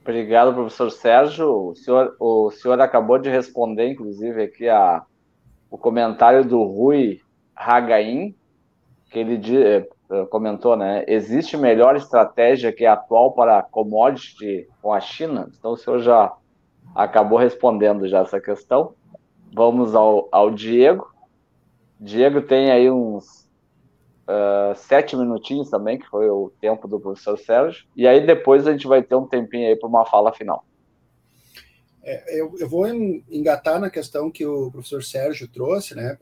Obrigado, 0.07 0.54
professor 0.54 0.88
Sérgio. 0.88 1.70
O 1.70 1.74
senhor, 1.74 2.14
o 2.20 2.52
senhor 2.52 2.80
acabou 2.80 3.18
de 3.18 3.28
responder, 3.28 3.88
inclusive, 3.88 4.40
aqui 4.40 4.68
a, 4.68 5.02
o 5.68 5.76
comentário 5.76 6.44
do 6.44 6.62
Rui 6.62 7.20
Hagain, 7.57 8.32
que 9.11 9.18
ele 9.18 9.40
eh, 9.64 9.84
comentou, 10.30 10.76
né? 10.76 11.04
Existe 11.09 11.57
melhor 11.57 11.96
estratégia 11.96 12.72
que 12.72 12.86
a 12.86 12.92
atual 12.92 13.32
para 13.32 13.61
commodity 13.64 14.68
com 14.80 14.92
a 14.92 15.00
China? 15.00 15.50
Então, 15.59 15.72
o 15.72 15.76
senhor 15.76 15.98
já 15.98 16.32
acabou 16.94 17.36
respondendo 17.36 18.07
já 18.07 18.20
essa 18.20 18.40
questão. 18.40 18.94
Vamos 19.52 19.96
ao, 19.96 20.28
ao 20.30 20.52
Diego. 20.52 21.12
Diego 21.98 22.42
tem 22.42 22.70
aí 22.70 22.88
uns 22.88 23.45
uh, 24.29 24.77
sete 24.77 25.16
minutinhos 25.16 25.70
também, 25.70 25.99
que 25.99 26.07
foi 26.07 26.29
o 26.29 26.53
tempo 26.61 26.87
do 26.87 27.01
professor 27.01 27.39
Sérgio. 27.39 27.87
E 27.97 28.07
aí 28.07 28.24
depois 28.27 28.66
a 28.66 28.72
gente 28.72 28.87
vai 28.87 29.03
ter 29.03 29.14
um 29.14 29.27
tempinho 29.27 29.68
aí 29.68 29.77
para 29.77 29.89
uma 29.89 30.05
fala 30.05 30.33
final. 30.33 30.64
É, 32.03 32.41
eu, 32.41 32.55
eu, 32.59 32.68
vou 32.68 32.87
engatar 32.87 33.81
na 33.81 33.91
questão 33.91 34.31
que 34.31 34.47
o 34.47 34.70
professor 34.70 35.03
Sérgio 35.03 35.49
trouxe, 35.49 35.95
né, 35.95 36.16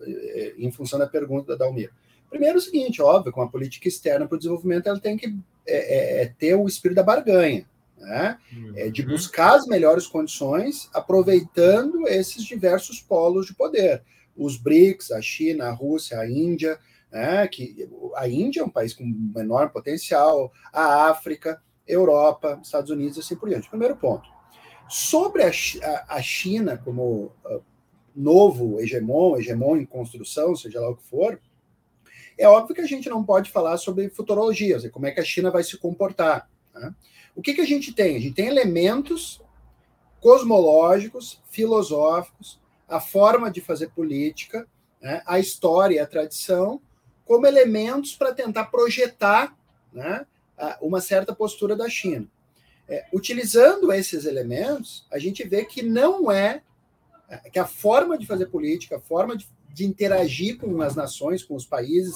em 0.56 0.70
função 0.70 0.98
da 0.98 1.06
pergunta 1.06 1.48
da 1.48 1.64
Dalmir. 1.64 1.92
Primeiro, 2.30 2.56
é 2.56 2.58
o 2.58 2.62
seguinte, 2.62 3.02
óbvio, 3.02 3.30
com 3.30 3.42
a 3.42 3.48
política 3.48 3.86
externa 3.86 4.26
para 4.26 4.34
o 4.34 4.38
desenvolvimento, 4.38 4.88
ela 4.88 4.98
tem 4.98 5.16
que 5.16 5.36
é, 5.66 5.76
é, 5.76 6.22
é, 6.22 6.26
ter 6.38 6.54
o 6.54 6.66
espírito 6.66 6.96
da 6.96 7.02
barganha, 7.02 7.66
né? 7.98 8.38
É 8.76 8.88
de 8.88 9.02
uhum. 9.02 9.08
buscar 9.08 9.54
as 9.54 9.66
melhores 9.66 10.06
condições, 10.06 10.88
aproveitando 10.92 12.08
esses 12.08 12.42
diversos 12.44 13.00
polos 13.00 13.46
de 13.46 13.54
poder 13.54 14.02
os 14.36 14.56
BRICS, 14.56 15.12
a 15.12 15.22
China, 15.22 15.66
a 15.66 15.72
Rússia, 15.72 16.18
a 16.18 16.28
Índia, 16.28 16.78
né, 17.14 17.46
que 17.46 17.88
a 18.16 18.28
Índia 18.28 18.60
é 18.60 18.64
um 18.64 18.68
país 18.68 18.92
com 18.92 19.04
menor 19.04 19.70
potencial, 19.70 20.52
a 20.72 21.08
África, 21.08 21.62
Europa, 21.86 22.58
Estados 22.60 22.90
Unidos 22.90 23.16
e 23.16 23.20
assim 23.20 23.36
por 23.36 23.48
diante. 23.48 23.68
Primeiro 23.70 23.94
ponto. 23.94 24.28
Sobre 24.88 25.44
a, 25.44 25.48
a, 25.48 26.16
a 26.16 26.22
China 26.22 26.76
como 26.76 27.32
uh, 27.44 27.62
novo 28.16 28.80
hegemon, 28.80 29.36
hegemon 29.36 29.76
em 29.76 29.86
construção, 29.86 30.56
seja 30.56 30.80
lá 30.80 30.90
o 30.90 30.96
que 30.96 31.04
for, 31.04 31.40
é 32.36 32.48
óbvio 32.48 32.74
que 32.74 32.80
a 32.80 32.86
gente 32.86 33.08
não 33.08 33.22
pode 33.22 33.48
falar 33.52 33.76
sobre 33.76 34.10
futurologia, 34.10 34.80
seja, 34.80 34.92
como 34.92 35.06
é 35.06 35.12
que 35.12 35.20
a 35.20 35.24
China 35.24 35.52
vai 35.52 35.62
se 35.62 35.78
comportar. 35.78 36.50
Né? 36.74 36.92
O 37.36 37.40
que, 37.40 37.54
que 37.54 37.60
a 37.60 37.66
gente 37.66 37.92
tem? 37.92 38.16
A 38.16 38.20
gente 38.20 38.34
tem 38.34 38.48
elementos 38.48 39.40
cosmológicos, 40.20 41.40
filosóficos, 41.48 42.60
a 42.88 42.98
forma 42.98 43.52
de 43.52 43.60
fazer 43.60 43.90
política, 43.90 44.66
né, 45.00 45.22
a 45.24 45.38
história 45.38 46.02
a 46.02 46.06
tradição, 46.06 46.82
como 47.24 47.46
elementos 47.46 48.14
para 48.14 48.34
tentar 48.34 48.64
projetar 48.66 49.56
né, 49.92 50.26
uma 50.80 51.00
certa 51.00 51.34
postura 51.34 51.74
da 51.74 51.88
China. 51.88 52.26
É, 52.86 53.06
utilizando 53.12 53.92
esses 53.92 54.26
elementos, 54.26 55.06
a 55.10 55.18
gente 55.18 55.42
vê 55.42 55.64
que 55.64 55.82
não 55.82 56.30
é 56.30 56.62
que 57.50 57.58
a 57.58 57.66
forma 57.66 58.18
de 58.18 58.26
fazer 58.26 58.46
política, 58.46 58.96
a 58.96 59.00
forma 59.00 59.36
de, 59.36 59.48
de 59.72 59.84
interagir 59.84 60.58
com 60.58 60.80
as 60.82 60.94
nações, 60.94 61.42
com 61.42 61.54
os 61.54 61.64
países 61.64 62.14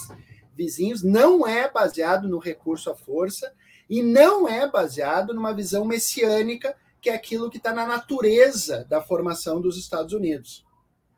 vizinhos, 0.55 1.03
não 1.03 1.47
é 1.47 1.71
baseado 1.71 2.29
no 2.29 2.39
recurso 2.39 2.91
à 2.91 2.95
força 2.95 3.53
e 3.89 4.03
não 4.03 4.49
é 4.49 4.69
baseado 4.69 5.33
numa 5.33 5.55
visão 5.55 5.85
messiânica, 5.85 6.77
que 7.01 7.09
é 7.09 7.15
aquilo 7.15 7.49
que 7.49 7.57
está 7.57 7.73
na 7.73 7.87
natureza 7.87 8.85
da 8.89 9.01
formação 9.01 9.61
dos 9.61 9.79
Estados 9.79 10.13
Unidos. 10.13 10.67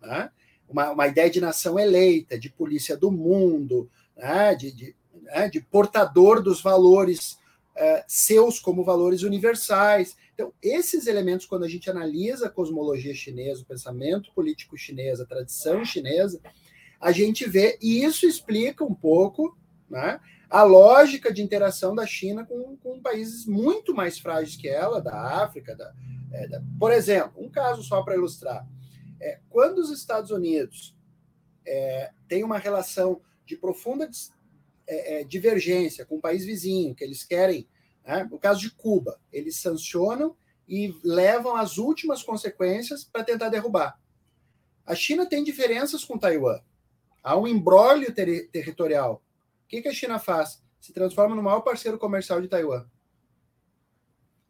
Né? 0.01 0.31
Uma, 0.71 0.91
uma, 0.93 1.09
ideia 1.09 1.29
de 1.29 1.41
nação 1.41 1.79
eleita, 1.79 2.39
de 2.39 2.49
polícia 2.49 2.97
do 2.97 3.11
mundo, 3.11 3.91
né? 4.17 4.55
de, 4.55 4.71
de, 4.73 4.97
né? 5.23 5.49
de, 5.49 5.61
portador 5.61 6.43
dos 6.43 6.63
valores 6.63 7.33
uh, 7.77 8.05
seus 8.07 8.61
como 8.61 8.85
valores 8.85 9.23
universais. 9.23 10.17
Então, 10.35 10.53
esses 10.63 11.07
elementos, 11.07 11.45
quando 11.45 11.65
a 11.65 11.69
gente 11.69 11.91
analisa 11.91 12.47
a 12.47 12.51
cosmologia 12.51 13.15
chinesa, 13.15 13.63
o 13.63 13.67
pensamento 13.67 14.33
político 14.33 14.79
chinês, 14.79 15.21
a 15.21 15.27
tradição 15.27 15.85
chinesa, 15.85 16.41
a 17.01 17.13
gente 17.13 17.49
vê, 17.49 17.79
e 17.81 18.05
isso 18.05 18.27
explica 18.27 18.85
um 18.85 18.95
pouco 18.95 19.57
né, 19.89 20.21
a 20.51 20.63
lógica 20.63 21.33
de 21.33 21.43
interação 21.43 21.95
da 21.95 22.07
China 22.07 22.45
com, 22.45 22.77
com 22.77 23.01
países 23.01 23.47
muito 23.47 23.95
mais 23.95 24.19
frágeis 24.19 24.57
que 24.57 24.69
ela, 24.69 25.01
da 25.01 25.43
África. 25.43 25.75
Da, 25.75 25.93
é, 26.33 26.49
da... 26.49 26.63
por 26.79 26.93
exemplo, 26.93 27.33
um 27.37 27.49
caso 27.49 27.83
só 27.83 28.03
para 28.03 28.17
ilustrar. 28.17 28.67
É, 29.21 29.41
quando 29.51 29.79
os 29.79 29.91
Estados 29.91 30.31
Unidos 30.31 30.97
é, 31.67 32.11
têm 32.27 32.43
uma 32.43 32.59
relação 32.59 33.21
de 33.45 33.57
profunda 33.57 34.09
é, 34.87 35.21
é, 35.21 35.25
divergência 35.25 36.07
com 36.07 36.17
um 36.17 36.21
país 36.21 36.45
vizinho, 36.45 36.95
que 36.95 37.05
eles 37.05 37.25
querem 37.25 37.69
né? 38.11 38.27
No 38.31 38.39
caso 38.39 38.61
de 38.61 38.71
Cuba, 38.71 39.21
eles 39.33 39.57
sancionam 39.57 40.37
e 40.69 40.95
levam 41.05 41.57
as 41.57 41.79
últimas 41.79 42.23
consequências 42.23 43.05
para 43.05 43.25
tentar 43.25 43.49
derrubar. 43.49 44.01
A 44.85 44.95
China 44.95 45.27
tem 45.27 45.45
diferenças 45.45 46.05
com 46.05 46.19
Taiwan. 46.19 46.61
Há 47.23 47.37
um 47.37 47.47
embrólio 47.47 48.13
ter 48.15 48.49
territorial. 48.49 49.23
O 49.65 49.69
que, 49.69 49.83
que 49.83 49.89
a 49.89 49.95
China 49.95 50.19
faz? 50.19 50.63
Se 50.81 50.93
transforma 50.93 51.37
no 51.37 51.43
maior 51.43 51.61
parceiro 51.61 51.99
comercial 51.99 52.41
de 52.41 52.49
Taiwan. 52.49 52.87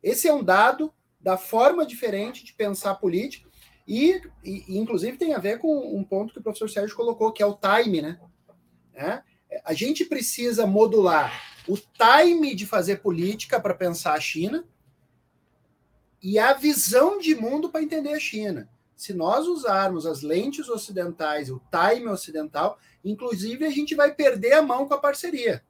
Esse 0.03 0.29
é 0.29 0.33
um 0.33 0.43
dado 0.43 0.95
da 1.21 1.37
forma 1.37 1.85
diferente 1.85 2.45
de 2.45 2.55
pensar 2.55 2.95
política 2.95 3.50
e, 3.93 4.23
e, 4.45 4.79
inclusive, 4.79 5.19
tem 5.19 5.35
a 5.35 5.41
ver 5.41 5.59
com 5.59 5.97
um 5.97 6.05
ponto 6.05 6.33
que 6.33 6.39
o 6.39 6.43
professor 6.43 6.71
Sérgio 6.71 6.95
colocou, 6.95 7.33
que 7.33 7.43
é 7.43 7.47
o 7.47 7.59
time, 7.59 8.01
né? 8.01 8.21
É? 8.95 9.21
A 9.65 9.75
gente 9.75 10.05
precisa 10.05 10.65
modular 10.65 11.33
o 11.67 11.77
time 11.77 12.55
de 12.55 12.67
fazer 12.67 12.99
política 12.99 13.59
para 13.59 13.75
pensar 13.75 14.15
a 14.15 14.21
China 14.21 14.65
e 16.23 16.39
a 16.39 16.53
visão 16.53 17.19
de 17.19 17.35
mundo 17.35 17.69
para 17.69 17.83
entender 17.83 18.13
a 18.13 18.21
China. 18.21 18.71
Se 18.95 19.13
nós 19.13 19.49
usarmos 19.49 20.07
as 20.07 20.23
lentes 20.23 20.69
ocidentais, 20.69 21.51
o 21.51 21.61
time 21.69 22.07
ocidental, 22.07 22.79
inclusive 23.05 23.67
a 23.67 23.71
gente 23.71 23.97
vai 23.97 24.15
perder 24.15 24.53
a 24.53 24.63
mão 24.63 24.87
com 24.87 24.95
a 24.95 24.99
parceria. 24.99 25.65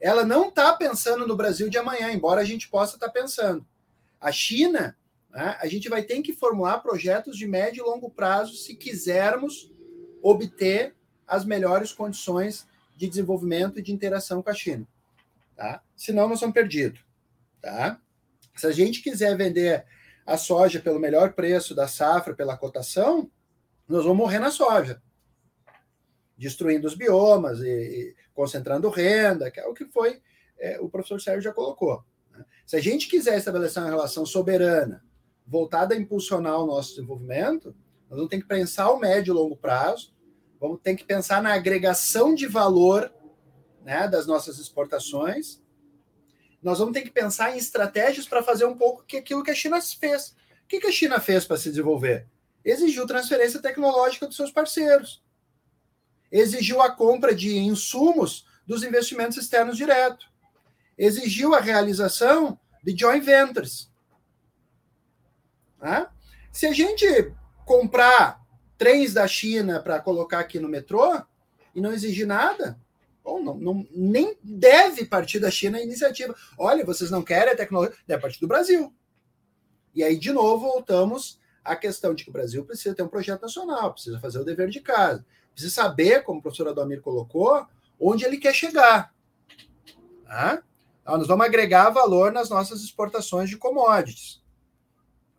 Ela 0.00 0.24
não 0.24 0.48
está 0.48 0.72
pensando 0.72 1.26
no 1.26 1.36
Brasil 1.36 1.68
de 1.68 1.76
amanhã, 1.76 2.10
embora 2.10 2.40
a 2.40 2.44
gente 2.44 2.70
possa 2.70 2.96
estar 2.96 3.08
tá 3.08 3.12
pensando. 3.12 3.66
A 4.18 4.32
China, 4.32 4.96
né, 5.34 5.56
a 5.60 5.66
gente 5.66 5.88
vai 5.88 6.02
ter 6.04 6.22
que 6.22 6.32
formular 6.32 6.78
projetos 6.78 7.36
de 7.36 7.46
médio 7.46 7.82
e 7.82 7.90
longo 7.90 8.08
prazo 8.08 8.54
se 8.54 8.76
quisermos 8.76 9.72
obter 10.22 10.94
as 11.26 11.44
melhores 11.44 11.92
condições 11.92 12.68
de 12.96 13.08
desenvolvimento 13.08 13.78
e 13.78 13.82
de 13.82 13.92
interação 13.92 14.40
com 14.40 14.50
a 14.50 14.54
China. 14.54 14.86
Tá? 15.56 15.82
Senão 15.96 16.28
nós 16.28 16.38
somos 16.38 16.54
perdidos. 16.54 17.04
Tá? 17.60 18.00
Se 18.54 18.66
a 18.66 18.70
gente 18.70 19.02
quiser 19.02 19.36
vender 19.36 19.84
a 20.24 20.38
soja 20.38 20.80
pelo 20.80 21.00
melhor 21.00 21.32
preço 21.32 21.74
da 21.74 21.88
safra, 21.88 22.32
pela 22.32 22.56
cotação, 22.56 23.28
nós 23.88 24.04
vamos 24.04 24.18
morrer 24.18 24.38
na 24.38 24.52
soja. 24.52 25.02
Destruindo 26.38 26.86
os 26.86 26.94
biomas 26.94 27.60
e, 27.60 27.68
e 27.68 28.16
concentrando 28.32 28.88
renda, 28.88 29.50
que 29.50 29.58
é 29.58 29.66
o 29.66 29.74
que 29.74 29.84
foi 29.84 30.22
é, 30.58 30.78
o 30.80 30.88
professor 30.88 31.20
Sérgio 31.20 31.42
já 31.42 31.52
colocou. 31.52 32.04
Né? 32.30 32.44
Se 32.64 32.76
a 32.76 32.80
gente 32.80 33.08
quiser 33.08 33.36
estabelecer 33.36 33.82
uma 33.82 33.90
relação 33.90 34.24
soberana, 34.24 35.04
voltada 35.46 35.94
a 35.94 35.98
impulsionar 35.98 36.60
o 36.60 36.66
nosso 36.66 36.94
desenvolvimento, 36.94 37.74
nós 38.08 38.16
vamos 38.16 38.28
ter 38.28 38.38
que 38.38 38.46
pensar 38.46 38.90
o 38.90 38.98
médio 38.98 39.32
e 39.32 39.34
longo 39.34 39.56
prazo, 39.56 40.14
vamos 40.60 40.80
ter 40.82 40.94
que 40.94 41.04
pensar 41.04 41.42
na 41.42 41.52
agregação 41.52 42.34
de 42.34 42.46
valor 42.46 43.12
né, 43.84 44.08
das 44.08 44.26
nossas 44.26 44.58
exportações. 44.58 45.62
Nós 46.62 46.78
vamos 46.78 46.94
ter 46.94 47.02
que 47.02 47.10
pensar 47.10 47.54
em 47.54 47.58
estratégias 47.58 48.26
para 48.26 48.42
fazer 48.42 48.64
um 48.64 48.76
pouco 48.76 49.04
que 49.04 49.18
aquilo 49.18 49.44
que 49.44 49.50
a 49.50 49.54
China 49.54 49.80
fez. 49.80 50.34
O 50.64 50.66
que, 50.66 50.80
que 50.80 50.86
a 50.86 50.92
China 50.92 51.20
fez 51.20 51.44
para 51.44 51.58
se 51.58 51.68
desenvolver? 51.68 52.26
Exigiu 52.64 53.06
transferência 53.06 53.60
tecnológica 53.60 54.26
dos 54.26 54.36
seus 54.36 54.50
parceiros. 54.50 55.22
Exigiu 56.32 56.80
a 56.80 56.90
compra 56.90 57.34
de 57.34 57.58
insumos 57.58 58.46
dos 58.66 58.82
investimentos 58.82 59.36
externos 59.36 59.76
direto. 59.76 60.26
Exigiu 60.96 61.54
a 61.54 61.60
realização 61.60 62.58
de 62.82 62.96
joint 62.96 63.22
ventures. 63.22 63.92
Né? 65.84 66.06
Se 66.50 66.66
a 66.66 66.72
gente 66.72 67.04
comprar 67.66 68.42
trens 68.78 69.12
da 69.12 69.28
China 69.28 69.80
para 69.80 70.00
colocar 70.00 70.38
aqui 70.38 70.58
no 70.58 70.66
metrô 70.66 71.20
e 71.74 71.80
não 71.80 71.92
exigir 71.92 72.26
nada, 72.26 72.80
Bom, 73.22 73.42
não, 73.42 73.56
não, 73.56 73.86
nem 73.90 74.36
deve 74.42 75.06
partir 75.06 75.38
da 75.40 75.50
China 75.50 75.78
a 75.78 75.82
iniciativa. 75.82 76.34
Olha, 76.58 76.84
vocês 76.84 77.10
não 77.10 77.22
querem 77.22 77.54
a 77.54 77.56
tecnologia, 77.56 77.96
deve 78.06 78.20
partir 78.20 78.38
do 78.38 78.46
Brasil. 78.46 78.92
E 79.94 80.04
aí, 80.04 80.18
de 80.18 80.30
novo, 80.30 80.66
voltamos 80.70 81.40
à 81.64 81.74
questão 81.74 82.14
de 82.14 82.22
que 82.22 82.28
o 82.28 82.32
Brasil 82.32 82.66
precisa 82.66 82.94
ter 82.94 83.02
um 83.02 83.08
projeto 83.08 83.40
nacional, 83.40 83.94
precisa 83.94 84.20
fazer 84.20 84.40
o 84.40 84.44
dever 84.44 84.68
de 84.68 84.78
casa, 84.78 85.24
precisa 85.54 85.72
saber, 85.72 86.22
como 86.22 86.38
o 86.38 86.42
professor 86.42 86.68
Adomir 86.68 87.00
colocou, 87.00 87.66
onde 87.98 88.26
ele 88.26 88.36
quer 88.36 88.54
chegar. 88.54 89.14
Tá? 90.26 90.62
Nós 91.06 91.26
vamos 91.26 91.46
agregar 91.46 91.88
valor 91.88 92.30
nas 92.30 92.50
nossas 92.50 92.82
exportações 92.82 93.48
de 93.48 93.56
commodities. 93.56 94.43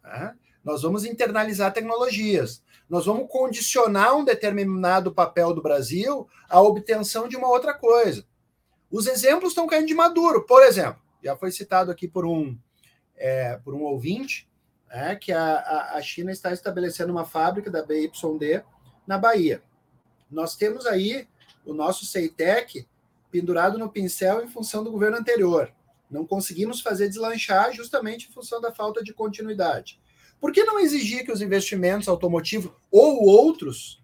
Tá? 0.05 0.35
Nós 0.63 0.81
vamos 0.81 1.03
internalizar 1.03 1.73
tecnologias 1.73 2.63
nós 2.89 3.05
vamos 3.05 3.27
condicionar 3.29 4.15
um 4.15 4.23
determinado 4.23 5.13
papel 5.13 5.53
do 5.53 5.61
Brasil 5.61 6.27
à 6.47 6.61
obtenção 6.61 7.27
de 7.27 7.35
uma 7.35 7.49
outra 7.49 7.73
coisa. 7.73 8.25
Os 8.91 9.07
exemplos 9.07 9.51
estão 9.51 9.67
caindo 9.67 9.87
de 9.87 9.95
maduro. 9.95 10.45
Por 10.45 10.63
exemplo, 10.63 11.01
já 11.23 11.35
foi 11.35 11.51
citado 11.51 11.91
aqui 11.91 12.07
por 12.07 12.25
um, 12.25 12.57
é, 13.15 13.57
por 13.63 13.73
um 13.73 13.81
ouvinte, 13.81 14.47
é, 14.89 15.15
que 15.15 15.31
a, 15.31 15.93
a 15.93 16.01
China 16.01 16.31
está 16.31 16.53
estabelecendo 16.53 17.11
uma 17.11 17.25
fábrica 17.25 17.71
da 17.71 17.83
BYD 17.83 18.63
na 19.07 19.17
Bahia. 19.17 19.63
Nós 20.29 20.55
temos 20.55 20.85
aí 20.85 21.27
o 21.65 21.73
nosso 21.73 22.05
CEITEC 22.05 22.87
pendurado 23.31 23.79
no 23.79 23.89
pincel 23.89 24.43
em 24.43 24.47
função 24.47 24.83
do 24.83 24.91
governo 24.91 25.17
anterior. 25.17 25.73
Não 26.09 26.25
conseguimos 26.25 26.81
fazer 26.81 27.09
deslanchar 27.09 27.73
justamente 27.73 28.29
em 28.29 28.31
função 28.31 28.61
da 28.61 28.71
falta 28.71 29.03
de 29.03 29.13
continuidade. 29.13 29.99
Por 30.39 30.51
que 30.51 30.63
não 30.63 30.79
exigir 30.79 31.25
que 31.25 31.31
os 31.31 31.41
investimentos 31.41 32.07
automotivos 32.07 32.71
ou 32.91 33.23
outros 33.23 34.03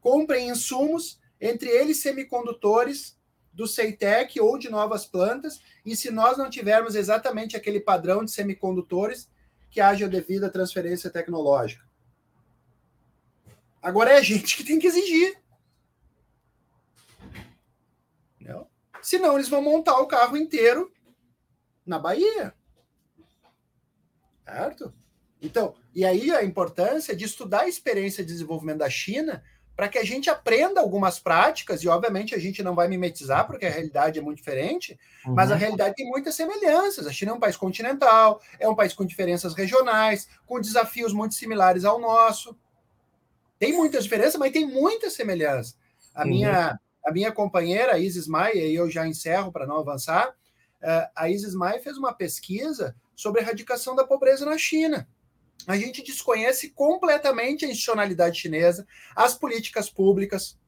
comprem 0.00 0.48
insumos, 0.48 1.20
entre 1.40 1.70
eles 1.70 1.98
semicondutores 1.98 3.16
do 3.52 3.66
CEITEC 3.66 4.40
ou 4.40 4.58
de 4.58 4.68
novas 4.70 5.06
plantas, 5.06 5.60
e 5.84 5.94
se 5.96 6.10
nós 6.10 6.36
não 6.36 6.50
tivermos 6.50 6.94
exatamente 6.94 7.56
aquele 7.56 7.80
padrão 7.80 8.24
de 8.24 8.30
semicondutores, 8.30 9.30
que 9.70 9.80
haja 9.80 10.08
devida 10.08 10.50
transferência 10.50 11.10
tecnológica? 11.10 11.82
Agora 13.80 14.12
é 14.12 14.18
a 14.18 14.22
gente 14.22 14.56
que 14.56 14.64
tem 14.64 14.78
que 14.78 14.86
exigir. 14.86 15.40
Não? 18.38 18.66
Senão 19.00 19.34
eles 19.34 19.48
vão 19.48 19.62
montar 19.62 19.98
o 19.98 20.06
carro 20.06 20.36
inteiro 20.36 20.91
na 21.86 21.98
Bahia. 21.98 22.54
Certo? 24.44 24.92
Então, 25.40 25.74
e 25.94 26.04
aí 26.04 26.30
a 26.30 26.44
importância 26.44 27.16
de 27.16 27.24
estudar 27.24 27.62
a 27.62 27.68
experiência 27.68 28.24
de 28.24 28.32
desenvolvimento 28.32 28.78
da 28.78 28.90
China 28.90 29.42
para 29.74 29.88
que 29.88 29.98
a 29.98 30.04
gente 30.04 30.28
aprenda 30.28 30.80
algumas 30.80 31.18
práticas, 31.18 31.82
e 31.82 31.88
obviamente 31.88 32.34
a 32.34 32.38
gente 32.38 32.62
não 32.62 32.74
vai 32.74 32.88
mimetizar, 32.88 33.46
porque 33.46 33.64
a 33.64 33.70
realidade 33.70 34.18
é 34.18 34.22
muito 34.22 34.36
diferente, 34.38 34.98
uhum. 35.26 35.34
mas 35.34 35.50
a 35.50 35.56
realidade 35.56 35.94
tem 35.96 36.06
muitas 36.06 36.34
semelhanças. 36.34 37.06
A 37.06 37.12
China 37.12 37.32
é 37.32 37.34
um 37.34 37.40
país 37.40 37.56
continental, 37.56 38.40
é 38.60 38.68
um 38.68 38.76
país 38.76 38.92
com 38.92 39.04
diferenças 39.04 39.54
regionais, 39.54 40.28
com 40.46 40.60
desafios 40.60 41.12
muito 41.12 41.34
similares 41.34 41.84
ao 41.84 41.98
nosso. 41.98 42.56
Tem 43.58 43.72
muitas 43.72 44.04
diferenças, 44.04 44.36
mas 44.36 44.52
tem 44.52 44.66
muitas 44.66 45.14
semelhanças. 45.14 45.76
A, 46.14 46.22
uhum. 46.22 46.28
minha, 46.28 46.78
a 47.04 47.12
minha 47.12 47.32
companheira, 47.32 47.98
Isis 47.98 48.28
Maia, 48.28 48.66
e 48.66 48.74
eu 48.74 48.90
já 48.90 49.06
encerro 49.06 49.50
para 49.50 49.66
não 49.66 49.78
avançar, 49.78 50.34
a 51.14 51.28
Isis 51.28 51.54
Maia 51.54 51.80
fez 51.80 51.96
uma 51.96 52.12
pesquisa 52.12 52.96
sobre 53.14 53.40
a 53.40 53.44
erradicação 53.44 53.94
da 53.94 54.04
pobreza 54.04 54.44
na 54.44 54.58
China. 54.58 55.08
A 55.66 55.76
gente 55.76 56.02
desconhece 56.02 56.70
completamente 56.70 57.64
a 57.64 57.68
institucionalidade 57.68 58.40
chinesa, 58.40 58.86
as 59.14 59.34
políticas 59.34 59.88
públicas, 59.88 60.58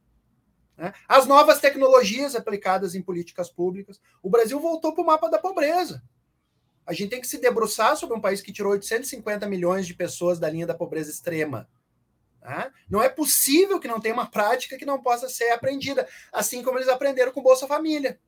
né? 0.77 0.93
as 1.07 1.25
novas 1.25 1.59
tecnologias 1.59 2.35
aplicadas 2.35 2.95
em 2.95 3.01
políticas 3.01 3.49
públicas. 3.49 3.99
O 4.23 4.29
Brasil 4.29 4.59
voltou 4.59 4.93
para 4.93 5.03
o 5.03 5.05
mapa 5.05 5.29
da 5.29 5.37
pobreza. 5.37 6.01
A 6.85 6.93
gente 6.93 7.09
tem 7.09 7.21
que 7.21 7.27
se 7.27 7.39
debruçar 7.39 7.97
sobre 7.97 8.15
um 8.15 8.21
país 8.21 8.41
que 8.41 8.53
tirou 8.53 8.71
850 8.71 9.47
milhões 9.47 9.87
de 9.87 9.93
pessoas 9.93 10.39
da 10.39 10.49
linha 10.49 10.67
da 10.67 10.73
pobreza 10.75 11.09
extrema. 11.09 11.67
Né? 12.41 12.71
Não 12.87 13.01
é 13.01 13.09
possível 13.09 13.79
que 13.79 13.87
não 13.87 13.99
tenha 13.99 14.13
uma 14.13 14.29
prática 14.29 14.77
que 14.77 14.85
não 14.85 15.01
possa 15.01 15.27
ser 15.27 15.49
aprendida, 15.49 16.07
assim 16.31 16.61
como 16.61 16.77
eles 16.77 16.87
aprenderam 16.87 17.31
com 17.31 17.41
Bolsa 17.41 17.67
Família. 17.67 18.19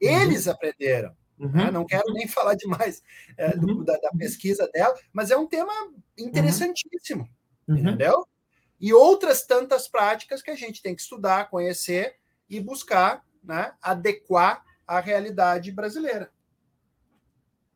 Eles 0.00 0.46
uhum. 0.46 0.52
aprenderam. 0.52 1.16
Uhum. 1.38 1.52
Né? 1.52 1.70
Não 1.70 1.86
quero 1.86 2.12
nem 2.12 2.26
falar 2.26 2.54
demais 2.54 3.02
é, 3.36 3.56
do, 3.56 3.78
uhum. 3.78 3.84
da, 3.84 3.96
da, 3.96 4.10
pesquisa 4.18 4.68
dela, 4.72 4.94
mas 5.12 5.30
é 5.30 5.36
um 5.36 5.46
tema 5.46 5.72
interessantíssimo, 6.18 7.28
uhum. 7.68 7.76
entendeu? 7.76 8.26
E 8.80 8.92
outras 8.92 9.46
tantas 9.46 9.88
práticas 9.88 10.42
que 10.42 10.50
a 10.50 10.56
gente 10.56 10.82
tem 10.82 10.94
que 10.94 11.02
estudar, 11.02 11.48
conhecer 11.48 12.16
e 12.50 12.60
buscar 12.60 13.22
né, 13.42 13.72
adequar 13.80 14.64
à 14.86 15.00
realidade 15.00 15.70
brasileira. 15.70 16.30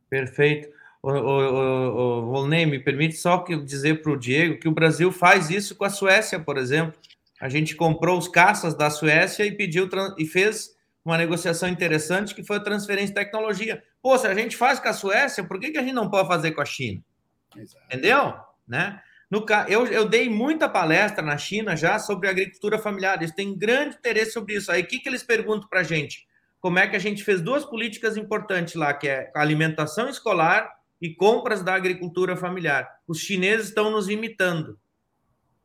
Perfeito. 0.08 0.68
O, 1.02 1.10
o, 1.10 2.46
me 2.46 2.78
permite 2.78 3.16
só 3.16 3.38
que 3.38 3.56
dizer 3.56 4.02
para 4.02 4.12
o 4.12 4.16
Diego 4.16 4.60
que 4.60 4.68
o 4.68 4.72
Brasil 4.72 5.10
faz 5.10 5.50
isso 5.50 5.74
com 5.74 5.84
a 5.84 5.90
Suécia, 5.90 6.38
por 6.38 6.56
exemplo. 6.56 6.94
A 7.40 7.48
gente 7.48 7.74
comprou 7.74 8.16
os 8.16 8.28
caças 8.28 8.74
da 8.74 8.88
Suécia 8.88 9.44
e 9.44 9.50
pediu 9.50 9.88
e 10.16 10.24
fez 10.24 10.76
uma 11.04 11.18
negociação 11.18 11.68
interessante 11.68 12.34
que 12.34 12.44
foi 12.44 12.56
a 12.56 12.60
transferência 12.60 13.08
de 13.08 13.14
tecnologia. 13.14 13.82
Pô, 14.00 14.16
se 14.16 14.26
a 14.26 14.34
gente 14.34 14.56
faz 14.56 14.78
com 14.78 14.88
a 14.88 14.92
Suécia, 14.92 15.44
por 15.44 15.58
que, 15.58 15.70
que 15.70 15.78
a 15.78 15.82
gente 15.82 15.94
não 15.94 16.08
pode 16.08 16.28
fazer 16.28 16.52
com 16.52 16.60
a 16.60 16.64
China? 16.64 17.02
Exato. 17.56 17.84
Entendeu? 17.86 18.34
Né? 18.66 19.00
No, 19.30 19.44
eu, 19.68 19.86
eu 19.86 20.08
dei 20.08 20.28
muita 20.28 20.68
palestra 20.68 21.24
na 21.24 21.36
China 21.36 21.76
já 21.76 21.98
sobre 21.98 22.28
agricultura 22.28 22.78
familiar. 22.78 23.16
Eles 23.18 23.34
têm 23.34 23.56
grande 23.56 23.96
interesse 23.96 24.32
sobre 24.32 24.54
isso. 24.54 24.70
Aí 24.70 24.82
o 24.82 24.86
que, 24.86 25.00
que 25.00 25.08
eles 25.08 25.22
perguntam 25.22 25.68
para 25.68 25.80
a 25.80 25.84
gente? 25.84 26.26
Como 26.60 26.78
é 26.78 26.86
que 26.86 26.94
a 26.94 27.00
gente 27.00 27.24
fez 27.24 27.40
duas 27.40 27.64
políticas 27.64 28.16
importantes 28.16 28.74
lá, 28.74 28.94
que 28.94 29.08
é 29.08 29.32
alimentação 29.34 30.08
escolar 30.08 30.70
e 31.02 31.12
compras 31.12 31.64
da 31.64 31.74
agricultura 31.74 32.36
familiar. 32.36 32.88
Os 33.08 33.18
chineses 33.18 33.68
estão 33.68 33.90
nos 33.90 34.08
imitando. 34.08 34.78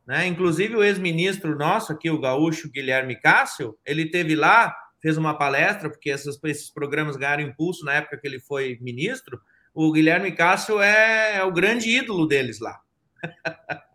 Né? 0.04 0.26
Inclusive 0.26 0.74
o 0.74 0.82
ex-ministro 0.82 1.56
nosso 1.56 1.92
aqui, 1.92 2.10
o 2.10 2.20
gaúcho 2.20 2.68
Guilherme 2.68 3.14
Cássio, 3.14 3.78
ele 3.86 4.10
teve 4.10 4.34
lá 4.34 4.74
fez 5.00 5.16
uma 5.16 5.36
palestra, 5.36 5.90
porque 5.90 6.10
esses, 6.10 6.38
esses 6.44 6.70
programas 6.70 7.16
ganharam 7.16 7.42
impulso 7.42 7.84
na 7.84 7.94
época 7.94 8.18
que 8.18 8.26
ele 8.26 8.40
foi 8.40 8.78
ministro. 8.80 9.40
O 9.74 9.92
Guilherme 9.92 10.32
Cássio 10.32 10.80
é, 10.80 11.36
é 11.36 11.44
o 11.44 11.52
grande 11.52 11.88
ídolo 11.88 12.26
deles 12.26 12.60
lá. 12.60 12.80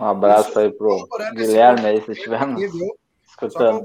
Um 0.00 0.04
abraço 0.04 0.58
aí 0.58 0.72
pro 0.72 1.08
Guilherme 1.34 1.86
aí, 1.86 2.02
se 2.02 2.12
estiver 2.12 2.40
escutando. 3.28 3.82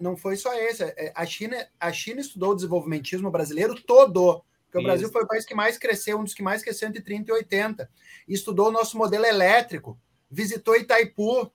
não 0.00 0.16
foi 0.16 0.36
só 0.36 0.52
esse. 0.54 0.82
É, 0.84 1.12
a 1.14 1.24
China, 1.24 1.56
a 1.80 1.92
China 1.92 2.20
estudou 2.20 2.50
o 2.50 2.54
desenvolvimentismo 2.54 3.30
brasileiro 3.30 3.74
todo. 3.74 4.44
Porque 4.66 4.78
Isso. 4.78 4.80
o 4.80 4.82
Brasil 4.82 5.08
foi 5.10 5.22
o 5.22 5.26
país 5.26 5.44
que 5.44 5.54
mais 5.54 5.78
cresceu, 5.78 6.18
um 6.18 6.24
dos 6.24 6.34
que 6.34 6.42
mais 6.42 6.62
cresceu 6.62 6.88
entre 6.88 7.00
30 7.00 7.30
e 7.30 7.34
80. 7.34 7.90
Estudou 8.28 8.68
o 8.68 8.72
nosso 8.72 8.98
modelo 8.98 9.24
elétrico, 9.24 9.98
visitou 10.30 10.76
Itaipu, 10.76 11.50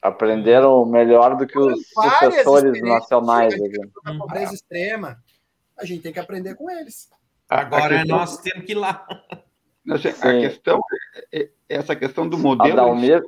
Aprenderam 0.00 0.84
melhor 0.84 1.36
do 1.36 1.46
que 1.46 1.58
os 1.58 1.88
sucessores 1.88 2.80
nacionais. 2.82 3.54
Da 4.04 4.14
pobreza 4.16 4.54
extrema. 4.54 5.16
A 5.76 5.84
gente 5.84 6.02
tem 6.02 6.12
que 6.12 6.20
aprender 6.20 6.54
com 6.54 6.70
eles. 6.70 7.10
Agora 7.48 7.96
é 7.96 8.04
nós 8.04 8.38
temos 8.38 8.64
que 8.64 8.72
ir 8.72 8.76
lá. 8.76 9.06
Assim, 9.88 10.08
a 10.08 10.48
questão, 10.48 10.80
é, 11.32 11.42
é, 11.42 11.50
essa 11.68 11.94
questão 11.94 12.28
do 12.28 12.36
modelo. 12.36 12.80
Adalmir, 12.80 13.22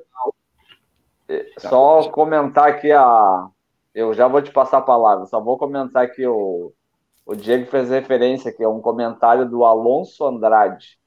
é, 1.29 1.47
só 1.59 2.09
comentar 2.11 2.69
aqui 2.69 2.91
a. 2.91 3.49
Eu 3.95 4.13
já 4.13 4.27
vou 4.27 4.43
te 4.43 4.51
passar 4.51 4.79
a 4.79 4.83
palavra, 4.83 5.27
só 5.27 5.41
vou 5.41 5.57
comentar 5.57 6.05
aqui 6.05 6.27
o, 6.27 6.73
o 7.25 7.35
Diego 7.35 7.67
fez 7.67 7.91
referência 7.91 8.51
aqui, 8.51 8.63
é 8.63 8.69
um 8.69 8.81
comentário 8.81 9.49
do 9.49 9.65
Alonso 9.65 10.25
Andrade. 10.25 10.99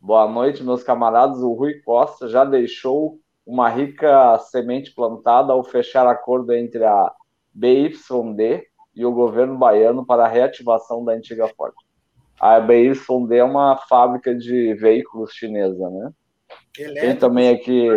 Boa 0.00 0.28
noite, 0.28 0.62
meus 0.62 0.82
camaradas. 0.82 1.38
O 1.38 1.52
Rui 1.52 1.80
Costa 1.80 2.28
já 2.28 2.44
deixou 2.44 3.18
uma 3.46 3.68
rica 3.68 4.38
semente 4.38 4.92
plantada 4.92 5.52
ao 5.52 5.62
fechar 5.62 6.06
acordo 6.06 6.52
entre 6.52 6.84
a 6.84 7.12
BYD 7.54 8.66
e 8.94 9.06
o 9.06 9.12
governo 9.12 9.56
baiano 9.56 10.04
para 10.04 10.24
a 10.24 10.28
reativação 10.28 11.04
da 11.04 11.12
antiga 11.12 11.46
Ford. 11.48 11.72
A 12.40 12.58
BYD 12.58 13.36
é 13.36 13.44
uma 13.44 13.76
fábrica 13.88 14.34
de 14.34 14.74
veículos 14.74 15.32
chinesa, 15.32 15.88
né? 15.88 16.10
Elétrico. 16.76 17.06
Tem 17.06 17.16
também 17.16 17.48
aqui 17.50 17.88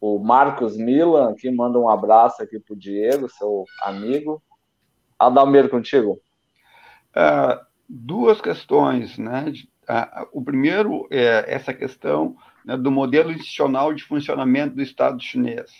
o 0.00 0.18
Marcos 0.18 0.76
Milan, 0.76 1.34
que 1.34 1.50
manda 1.50 1.78
um 1.78 1.88
abraço 1.88 2.42
aqui 2.42 2.58
para 2.58 2.74
o 2.74 2.78
Diego, 2.78 3.28
seu 3.28 3.64
amigo. 3.82 4.42
Adalmir, 5.18 5.70
contigo. 5.70 6.20
Uh, 7.16 7.64
duas 7.88 8.40
questões, 8.40 9.16
né? 9.16 9.52
Uh, 9.88 10.28
o 10.32 10.42
primeiro 10.42 11.06
é 11.10 11.44
essa 11.48 11.72
questão 11.72 12.36
né, 12.66 12.76
do 12.76 12.90
modelo 12.90 13.30
institucional 13.30 13.94
de 13.94 14.02
funcionamento 14.02 14.74
do 14.74 14.82
Estado 14.82 15.22
chinês, 15.22 15.70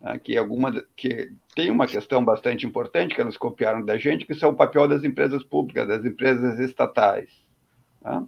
né, 0.00 0.18
que, 0.18 0.36
alguma, 0.36 0.84
que 0.96 1.30
tem 1.54 1.70
uma 1.70 1.86
questão 1.86 2.24
bastante 2.24 2.66
importante 2.66 3.14
que 3.14 3.20
elas 3.20 3.36
copiaram 3.36 3.84
da 3.84 3.96
gente, 3.96 4.26
que 4.26 4.34
são 4.34 4.50
o 4.50 4.56
papel 4.56 4.88
das 4.88 5.04
empresas 5.04 5.44
públicas, 5.44 5.86
das 5.86 6.04
empresas 6.04 6.58
estatais. 6.58 7.30
Tá? 8.02 8.24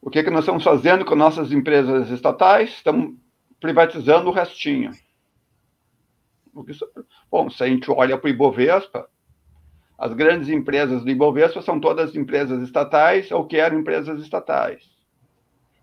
O 0.00 0.08
que, 0.08 0.24
que 0.24 0.30
nós 0.30 0.40
estamos 0.40 0.64
fazendo 0.64 1.04
com 1.04 1.14
nossas 1.14 1.52
empresas 1.52 2.08
estatais? 2.08 2.70
Estamos 2.70 3.14
privatizando 3.60 4.30
o 4.30 4.32
restinho. 4.32 4.92
Bom, 7.30 7.50
se 7.50 7.62
a 7.62 7.66
gente 7.66 7.90
olha 7.90 8.16
para 8.16 8.26
o 8.26 8.30
Ibovespa, 8.30 9.08
as 9.98 10.14
grandes 10.14 10.48
empresas 10.48 11.04
do 11.04 11.10
Ibovespa 11.10 11.60
são 11.60 11.78
todas 11.78 12.16
empresas 12.16 12.62
estatais 12.62 13.30
ou 13.30 13.46
que 13.46 13.58
eram 13.58 13.78
empresas 13.78 14.20
estatais. 14.22 14.82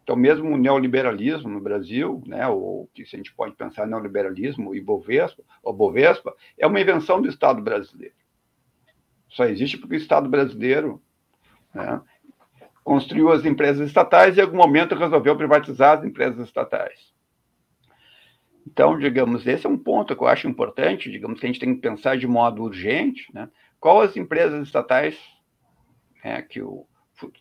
Então, 0.08 0.16
mesmo 0.16 0.50
o 0.50 0.58
neoliberalismo 0.58 1.50
no 1.50 1.60
Brasil, 1.60 2.24
né, 2.26 2.48
ou 2.48 2.90
que 2.94 3.02
a 3.02 3.06
gente 3.06 3.34
pode 3.34 3.54
pensar 3.56 3.86
neoliberalismo 3.86 4.74
e 4.74 4.80
Bovespa, 4.80 5.44
ou 5.62 5.74
Bovespa, 5.74 6.34
é 6.58 6.66
uma 6.66 6.80
invenção 6.80 7.22
do 7.22 7.28
Estado 7.28 7.62
brasileiro. 7.62 8.16
Só 9.28 9.44
existe 9.44 9.78
porque 9.78 9.96
o 9.96 9.98
Estado 9.98 10.30
brasileiro 10.30 11.04
né, 11.74 12.00
construiu 12.86 13.34
as 13.34 13.44
empresas 13.44 13.86
estatais 13.86 14.38
e, 14.38 14.40
em 14.40 14.44
algum 14.44 14.56
momento, 14.56 14.96
resolveu 14.96 15.36
privatizar 15.36 15.98
as 15.98 16.06
empresas 16.06 16.48
estatais. 16.48 17.14
Então, 18.66 18.98
digamos, 18.98 19.46
esse 19.46 19.66
é 19.66 19.70
um 19.70 19.78
ponto 19.78 20.16
que 20.16 20.24
eu 20.24 20.28
acho 20.30 20.48
importante, 20.48 21.12
digamos, 21.12 21.38
que 21.38 21.46
a 21.46 21.50
gente 21.50 21.60
tem 21.60 21.76
que 21.76 21.82
pensar 21.82 22.18
de 22.18 22.26
modo 22.26 22.64
urgente, 22.64 23.28
né? 23.34 23.50
Qual 23.78 24.00
as 24.00 24.16
empresas 24.16 24.66
estatais 24.66 25.20
né, 26.24 26.42
que, 26.44 26.62
o, 26.62 26.88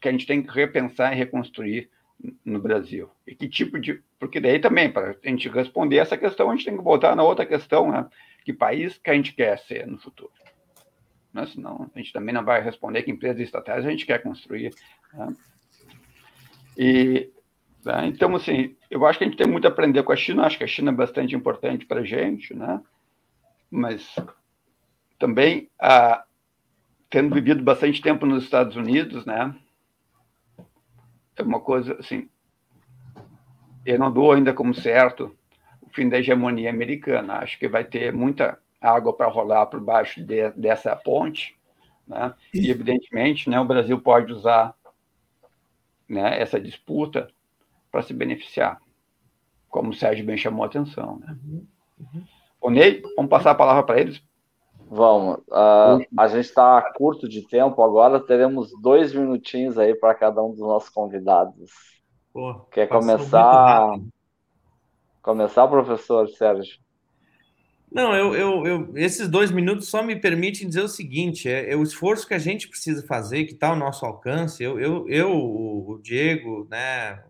que 0.00 0.08
a 0.08 0.10
gente 0.10 0.26
tem 0.26 0.42
que 0.42 0.52
repensar 0.52 1.12
e 1.12 1.16
reconstruir 1.16 1.94
no 2.44 2.58
Brasil? 2.60 3.10
E 3.26 3.34
que 3.34 3.48
tipo 3.48 3.78
de. 3.78 4.02
Porque 4.18 4.40
daí 4.40 4.58
também, 4.58 4.90
para 4.90 5.10
a 5.10 5.28
gente 5.28 5.48
responder 5.48 5.96
essa 5.96 6.16
questão, 6.16 6.50
a 6.50 6.56
gente 6.56 6.64
tem 6.64 6.76
que 6.76 6.82
voltar 6.82 7.14
na 7.14 7.22
outra 7.22 7.44
questão, 7.46 7.90
né? 7.90 8.06
Que 8.44 8.52
país 8.52 8.98
que 8.98 9.10
a 9.10 9.14
gente 9.14 9.34
quer 9.34 9.58
ser 9.58 9.86
no 9.86 9.98
futuro? 9.98 10.32
Né? 11.32 11.46
Senão 11.46 11.90
a 11.94 11.98
gente 11.98 12.12
também 12.12 12.34
não 12.34 12.44
vai 12.44 12.62
responder 12.62 13.02
que 13.02 13.10
empresas 13.10 13.40
estatais 13.40 13.84
a 13.84 13.90
gente 13.90 14.06
quer 14.06 14.22
construir. 14.22 14.74
Né? 15.12 15.36
E 16.78 17.30
né? 17.84 18.06
então, 18.08 18.34
assim, 18.34 18.74
eu 18.90 19.06
acho 19.06 19.18
que 19.18 19.24
a 19.24 19.28
gente 19.28 19.36
tem 19.36 19.46
muito 19.46 19.64
a 19.66 19.70
aprender 19.70 20.02
com 20.02 20.12
a 20.12 20.16
China, 20.16 20.44
acho 20.44 20.58
que 20.58 20.64
a 20.64 20.66
China 20.66 20.90
é 20.90 20.94
bastante 20.94 21.36
importante 21.36 21.86
para 21.86 22.00
a 22.00 22.04
gente, 22.04 22.52
né? 22.52 22.80
Mas 23.70 24.16
também, 25.18 25.70
a, 25.78 26.24
tendo 27.08 27.32
vivido 27.32 27.62
bastante 27.62 28.02
tempo 28.02 28.26
nos 28.26 28.42
Estados 28.42 28.74
Unidos, 28.74 29.24
né? 29.24 29.54
É 31.36 31.42
uma 31.42 31.60
coisa 31.60 31.96
assim. 31.98 32.28
Eu 33.84 33.98
não 33.98 34.12
dou 34.12 34.32
ainda 34.32 34.52
como 34.52 34.74
certo 34.74 35.36
o 35.80 35.88
fim 35.90 36.08
da 36.08 36.18
hegemonia 36.18 36.70
americana. 36.70 37.34
Acho 37.34 37.58
que 37.58 37.68
vai 37.68 37.84
ter 37.84 38.12
muita 38.12 38.58
água 38.80 39.12
para 39.12 39.28
rolar 39.28 39.66
por 39.66 39.80
baixo 39.80 40.22
de, 40.22 40.50
dessa 40.50 40.94
ponte, 40.96 41.56
né? 42.06 42.34
E 42.52 42.70
evidentemente, 42.70 43.48
né, 43.48 43.58
o 43.60 43.64
Brasil 43.64 44.00
pode 44.00 44.32
usar 44.32 44.74
né, 46.08 46.40
essa 46.40 46.60
disputa 46.60 47.28
para 47.90 48.02
se 48.02 48.12
beneficiar, 48.12 48.80
como 49.68 49.90
o 49.90 49.94
Sérgio 49.94 50.24
bem 50.24 50.36
chamou 50.36 50.64
a 50.64 50.66
atenção, 50.66 51.18
né? 51.18 51.36
Uhum. 51.44 51.66
Uhum. 51.98 52.24
O 52.60 52.70
Ney, 52.70 53.02
vamos 53.16 53.30
passar 53.30 53.52
a 53.52 53.54
palavra 53.54 53.82
para 53.82 54.00
eles 54.00 54.22
Vamos. 54.88 55.38
Uh, 55.48 56.06
a 56.16 56.28
gente 56.28 56.46
está 56.46 56.80
curto 56.96 57.28
de 57.28 57.42
tempo 57.42 57.82
agora, 57.82 58.20
teremos 58.20 58.70
dois 58.80 59.12
minutinhos 59.12 59.78
aí 59.78 59.94
para 59.94 60.14
cada 60.14 60.42
um 60.42 60.50
dos 60.50 60.60
nossos 60.60 60.88
convidados. 60.88 61.70
Pô, 62.32 62.54
Quer 62.70 62.88
começar? 62.88 63.98
Começar, 65.22 65.66
professor 65.66 66.28
Sérgio? 66.28 66.78
Não, 67.90 68.14
eu, 68.14 68.34
eu, 68.34 68.66
eu, 68.66 68.92
esses 68.96 69.28
dois 69.28 69.50
minutos 69.50 69.88
só 69.88 70.02
me 70.02 70.16
permitem 70.16 70.68
dizer 70.68 70.82
o 70.82 70.88
seguinte: 70.88 71.48
é, 71.48 71.72
é 71.72 71.76
o 71.76 71.82
esforço 71.82 72.26
que 72.26 72.34
a 72.34 72.38
gente 72.38 72.68
precisa 72.68 73.04
fazer, 73.06 73.44
que 73.44 73.54
está 73.54 73.68
ao 73.68 73.76
nosso 73.76 74.04
alcance. 74.04 74.62
Eu, 74.62 74.78
eu, 74.78 75.08
eu, 75.08 75.32
o 75.32 75.98
Diego, 76.02 76.66
né, 76.70 77.22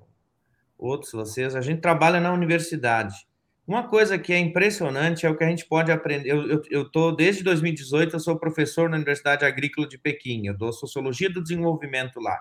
outros 0.78 1.12
vocês, 1.12 1.54
a 1.54 1.60
gente 1.60 1.80
trabalha 1.80 2.20
na 2.20 2.32
universidade. 2.32 3.26
Uma 3.66 3.88
coisa 3.88 4.16
que 4.16 4.32
é 4.32 4.38
impressionante 4.38 5.26
é 5.26 5.30
o 5.30 5.36
que 5.36 5.42
a 5.42 5.48
gente 5.48 5.66
pode 5.66 5.90
aprender. 5.90 6.30
Eu 6.70 6.82
estou, 6.82 7.14
desde 7.14 7.42
2018, 7.42 8.14
eu 8.14 8.20
sou 8.20 8.38
professor 8.38 8.88
na 8.88 8.96
Universidade 8.96 9.44
Agrícola 9.44 9.88
de 9.88 9.98
Pequim, 9.98 10.46
eu 10.46 10.56
dou 10.56 10.72
Sociologia 10.72 11.28
do 11.28 11.42
Desenvolvimento 11.42 12.20
lá. 12.20 12.38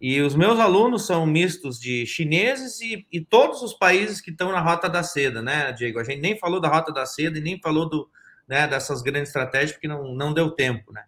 E 0.00 0.20
os 0.20 0.34
meus 0.34 0.58
alunos 0.58 1.06
são 1.06 1.26
mistos 1.26 1.78
de 1.78 2.06
chineses 2.06 2.80
e, 2.80 3.06
e, 3.10 3.20
todos 3.20 3.62
os 3.62 3.74
países 3.74 4.20
que 4.20 4.30
estão 4.30 4.52
na 4.52 4.60
Rota 4.60 4.88
da 4.88 5.02
Seda, 5.02 5.40
né, 5.42 5.72
Diego? 5.72 5.98
A 5.98 6.04
gente 6.04 6.20
nem 6.20 6.38
falou 6.38 6.60
da 6.60 6.68
Rota 6.68 6.92
da 6.92 7.06
Seda 7.06 7.38
e 7.38 7.42
nem 7.42 7.58
falou 7.60 7.88
do, 7.88 8.08
né, 8.46 8.66
dessas 8.66 9.02
grandes 9.02 9.30
estratégias, 9.30 9.72
porque 9.72 9.88
não, 9.88 10.14
não 10.14 10.34
deu 10.34 10.50
tempo, 10.50 10.92
né? 10.92 11.04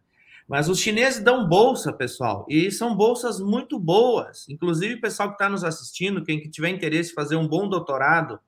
Mas 0.47 0.71
os 0.71 0.81
chineses 0.81 1.23
dão 1.23 1.47
bolsa, 1.47 1.93
pessoal, 1.93 2.47
e 2.49 2.71
são 2.71 2.97
bolsas 2.97 3.39
muito 3.39 3.79
boas. 3.79 4.49
Inclusive, 4.49 4.95
o 4.95 5.01
pessoal 5.01 5.29
que 5.29 5.35
está 5.35 5.51
nos 5.51 5.63
assistindo, 5.63 6.25
quem 6.25 6.41
que 6.41 6.49
tiver 6.49 6.71
interesse 6.71 7.11
em 7.11 7.15
fazer 7.15 7.37
um 7.37 7.47
bom 7.47 7.69
doutorado, 7.69 8.41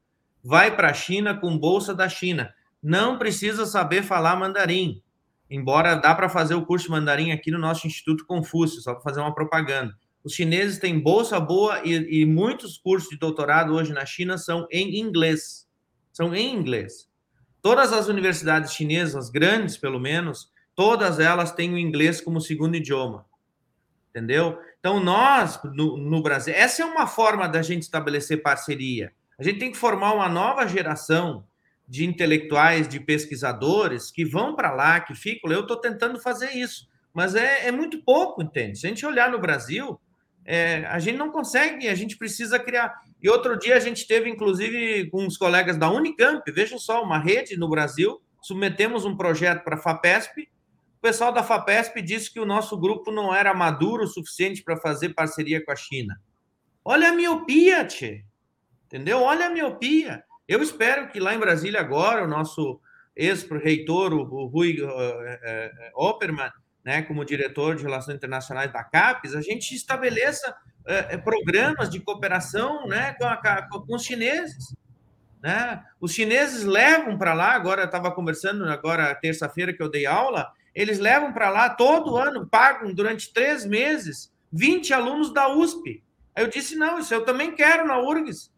vai 0.42 0.74
para 0.74 0.90
a 0.90 0.94
China 0.94 1.34
com 1.34 1.58
bolsa 1.58 1.94
da 1.94 2.08
China. 2.08 2.52
Não 2.82 3.18
precisa 3.18 3.66
saber 3.66 4.02
falar 4.02 4.36
mandarim, 4.36 5.02
embora 5.50 5.94
dá 5.94 6.14
para 6.14 6.28
fazer 6.28 6.54
o 6.54 6.64
curso 6.64 6.86
de 6.86 6.92
mandarim 6.92 7.30
aqui 7.30 7.50
no 7.50 7.58
nosso 7.58 7.86
Instituto 7.86 8.26
Confúcio, 8.26 8.80
só 8.80 8.94
para 8.94 9.02
fazer 9.02 9.20
uma 9.20 9.34
propaganda. 9.34 9.94
Os 10.22 10.34
chineses 10.34 10.78
têm 10.78 10.98
bolsa 10.98 11.40
boa 11.40 11.80
e, 11.84 12.20
e, 12.20 12.26
muitos 12.26 12.76
cursos 12.76 13.08
de 13.08 13.16
doutorado 13.16 13.74
hoje 13.74 13.92
na 13.92 14.04
China 14.04 14.36
são 14.36 14.66
em 14.70 14.98
inglês. 14.98 15.66
São 16.12 16.34
em 16.34 16.54
inglês. 16.54 17.08
Todas 17.62 17.92
as 17.92 18.08
universidades 18.08 18.72
chinesas, 18.72 19.30
grandes 19.30 19.76
pelo 19.76 19.98
menos, 19.98 20.50
todas 20.74 21.18
elas 21.18 21.52
têm 21.52 21.72
o 21.72 21.78
inglês 21.78 22.20
como 22.20 22.40
segundo 22.40 22.76
idioma. 22.76 23.24
Entendeu? 24.10 24.58
Então, 24.78 24.98
nós, 24.98 25.60
no, 25.74 25.96
no 25.96 26.22
Brasil, 26.22 26.52
essa 26.54 26.82
é 26.82 26.84
uma 26.84 27.06
forma 27.06 27.48
da 27.48 27.62
gente 27.62 27.82
estabelecer 27.82 28.42
parceria. 28.42 29.12
A 29.40 29.42
gente 29.42 29.58
tem 29.58 29.72
que 29.72 29.78
formar 29.78 30.12
uma 30.12 30.28
nova 30.28 30.66
geração 30.68 31.46
de 31.88 32.04
intelectuais, 32.04 32.86
de 32.86 33.00
pesquisadores 33.00 34.10
que 34.10 34.22
vão 34.22 34.54
para 34.54 34.70
lá, 34.70 35.00
que 35.00 35.14
ficam. 35.14 35.50
Eu 35.50 35.62
estou 35.62 35.78
tentando 35.78 36.20
fazer 36.20 36.50
isso, 36.50 36.86
mas 37.14 37.34
é, 37.34 37.66
é 37.66 37.72
muito 37.72 38.04
pouco, 38.04 38.42
entende? 38.42 38.78
Se 38.78 38.86
a 38.86 38.90
gente 38.90 39.06
olhar 39.06 39.30
no 39.30 39.40
Brasil, 39.40 39.98
é, 40.44 40.84
a 40.84 40.98
gente 40.98 41.16
não 41.16 41.32
consegue, 41.32 41.88
a 41.88 41.94
gente 41.94 42.18
precisa 42.18 42.58
criar. 42.58 42.94
E 43.22 43.30
outro 43.30 43.58
dia 43.58 43.76
a 43.76 43.80
gente 43.80 44.06
teve, 44.06 44.28
inclusive, 44.28 45.08
com 45.08 45.26
os 45.26 45.38
colegas 45.38 45.78
da 45.78 45.90
Unicamp, 45.90 46.42
vejam 46.52 46.78
só, 46.78 47.02
uma 47.02 47.18
rede 47.18 47.56
no 47.56 47.68
Brasil, 47.68 48.20
submetemos 48.42 49.06
um 49.06 49.16
projeto 49.16 49.64
para 49.64 49.76
a 49.76 49.80
FAPESP. 49.80 50.42
O 50.98 51.00
pessoal 51.00 51.32
da 51.32 51.42
FAPESP 51.42 52.02
disse 52.02 52.30
que 52.30 52.40
o 52.40 52.44
nosso 52.44 52.78
grupo 52.78 53.10
não 53.10 53.34
era 53.34 53.54
maduro 53.54 54.04
o 54.04 54.06
suficiente 54.06 54.62
para 54.62 54.76
fazer 54.76 55.14
parceria 55.14 55.64
com 55.64 55.72
a 55.72 55.76
China. 55.76 56.20
Olha 56.84 57.08
a 57.08 57.12
miopia, 57.12 57.86
tchê. 57.86 58.22
Entendeu? 58.90 59.20
Olha 59.20 59.46
a 59.46 59.50
miopia. 59.50 60.24
Eu 60.48 60.60
espero 60.60 61.08
que 61.08 61.20
lá 61.20 61.32
em 61.32 61.38
Brasília 61.38 61.78
agora, 61.78 62.24
o 62.24 62.28
nosso 62.28 62.80
ex-reitor, 63.14 64.12
o 64.12 64.46
Rui 64.46 64.80
uh, 64.80 64.88
uh, 64.88 66.08
Opperman, 66.08 66.50
né, 66.84 67.02
como 67.02 67.24
diretor 67.24 67.76
de 67.76 67.84
Relações 67.84 68.16
Internacionais 68.16 68.72
da 68.72 68.82
CAPES, 68.82 69.36
a 69.36 69.40
gente 69.40 69.74
estabeleça 69.74 70.56
é, 70.86 71.16
programas 71.18 71.90
de 71.90 72.00
cooperação 72.00 72.86
né, 72.86 73.14
com, 73.18 73.26
a, 73.26 73.68
com 73.68 73.94
os 73.94 74.02
chineses. 74.02 74.74
Né? 75.42 75.82
Os 76.00 76.12
chineses 76.12 76.64
levam 76.64 77.16
para 77.18 77.34
lá, 77.34 77.52
agora 77.52 77.84
estava 77.84 78.10
conversando, 78.10 78.64
agora 78.64 79.14
terça-feira 79.14 79.72
que 79.72 79.82
eu 79.82 79.90
dei 79.90 80.06
aula, 80.06 80.50
eles 80.74 80.98
levam 80.98 81.32
para 81.32 81.50
lá 81.50 81.70
todo 81.70 82.16
ano, 82.16 82.46
pagam 82.46 82.92
durante 82.92 83.32
três 83.32 83.64
meses 83.66 84.32
20 84.52 84.92
alunos 84.92 85.32
da 85.32 85.48
USP. 85.48 86.02
Aí 86.34 86.44
eu 86.44 86.48
disse, 86.48 86.76
não, 86.76 86.98
isso 86.98 87.12
eu 87.12 87.24
também 87.24 87.54
quero 87.54 87.86
na 87.86 88.00
URGS. 88.00 88.50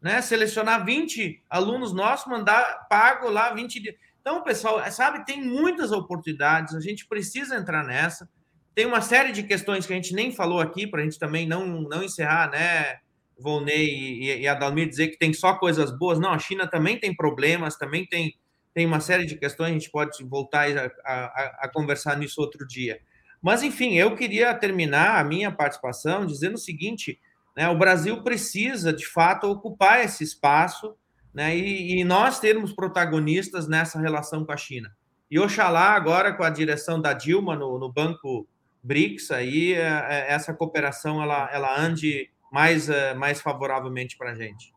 Né? 0.00 0.22
Selecionar 0.22 0.84
20 0.84 1.44
alunos 1.50 1.92
nossos, 1.92 2.26
mandar, 2.26 2.86
pago 2.88 3.28
lá 3.28 3.52
20 3.52 3.80
dias. 3.80 3.94
Então, 4.20 4.42
pessoal, 4.42 4.80
é, 4.80 4.90
sabe, 4.90 5.24
tem 5.24 5.42
muitas 5.42 5.90
oportunidades, 5.90 6.74
a 6.74 6.80
gente 6.80 7.06
precisa 7.06 7.56
entrar 7.56 7.82
nessa. 7.84 8.28
Tem 8.74 8.86
uma 8.86 9.00
série 9.00 9.32
de 9.32 9.42
questões 9.42 9.86
que 9.86 9.92
a 9.92 9.96
gente 9.96 10.14
nem 10.14 10.30
falou 10.30 10.60
aqui, 10.60 10.86
para 10.86 11.00
a 11.00 11.04
gente 11.04 11.18
também 11.18 11.48
não, 11.48 11.66
não 11.82 12.02
encerrar, 12.02 12.50
né, 12.50 12.98
Volney 13.38 14.20
e, 14.20 14.40
e 14.40 14.48
Adalmir, 14.48 14.88
dizer 14.88 15.08
que 15.08 15.18
tem 15.18 15.32
só 15.32 15.54
coisas 15.54 15.96
boas. 15.96 16.18
Não, 16.18 16.30
a 16.30 16.38
China 16.38 16.66
também 16.66 16.98
tem 16.98 17.14
problemas, 17.14 17.76
também 17.76 18.06
tem, 18.06 18.34
tem 18.74 18.84
uma 18.84 19.00
série 19.00 19.24
de 19.24 19.36
questões, 19.36 19.70
a 19.70 19.72
gente 19.72 19.90
pode 19.90 20.22
voltar 20.24 20.66
a, 20.76 20.90
a, 21.04 21.64
a 21.64 21.70
conversar 21.72 22.16
nisso 22.18 22.40
outro 22.40 22.66
dia. 22.66 23.00
Mas, 23.40 23.62
enfim, 23.62 23.94
eu 23.94 24.16
queria 24.16 24.52
terminar 24.54 25.20
a 25.20 25.24
minha 25.24 25.50
participação 25.50 26.26
dizendo 26.26 26.54
o 26.54 26.58
seguinte: 26.58 27.18
né, 27.58 27.68
o 27.68 27.76
Brasil 27.76 28.22
precisa, 28.22 28.92
de 28.92 29.04
fato, 29.04 29.50
ocupar 29.50 30.04
esse 30.04 30.22
espaço 30.22 30.94
né, 31.34 31.56
e, 31.56 31.98
e, 31.98 32.04
nós 32.04 32.38
termos 32.38 32.72
protagonistas 32.72 33.66
nessa 33.66 33.98
relação 33.98 34.44
com 34.44 34.52
a 34.52 34.56
China. 34.56 34.92
E 35.28 35.40
oxalá 35.40 35.90
agora 35.90 36.32
com 36.32 36.44
a 36.44 36.50
direção 36.50 37.00
da 37.00 37.12
Dilma 37.12 37.56
no, 37.56 37.76
no 37.76 37.92
Banco 37.92 38.46
BRICS, 38.80 39.32
aí 39.32 39.74
é, 39.74 39.80
é, 39.80 40.32
essa 40.32 40.54
cooperação 40.54 41.20
ela, 41.20 41.50
ela 41.52 41.76
ande 41.76 42.30
mais, 42.52 42.88
é, 42.88 43.12
mais 43.14 43.40
favoravelmente 43.40 44.16
para 44.16 44.30
a 44.30 44.34
gente. 44.36 44.72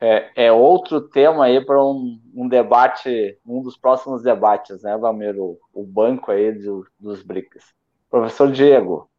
É, 0.00 0.46
é, 0.46 0.50
outro 0.50 1.02
tema 1.02 1.44
aí 1.44 1.62
para 1.62 1.84
um, 1.84 2.18
um, 2.34 2.48
debate, 2.48 3.38
um 3.44 3.60
dos 3.60 3.76
próximos 3.76 4.22
debates, 4.22 4.82
né, 4.82 4.96
Valmiro? 4.96 5.58
O, 5.74 5.82
o 5.82 5.86
banco 5.86 6.30
aí 6.30 6.50
do, 6.50 6.86
dos 6.98 7.22
BRICS. 7.22 7.74
Professor 8.10 8.50
Diego, 8.50 9.10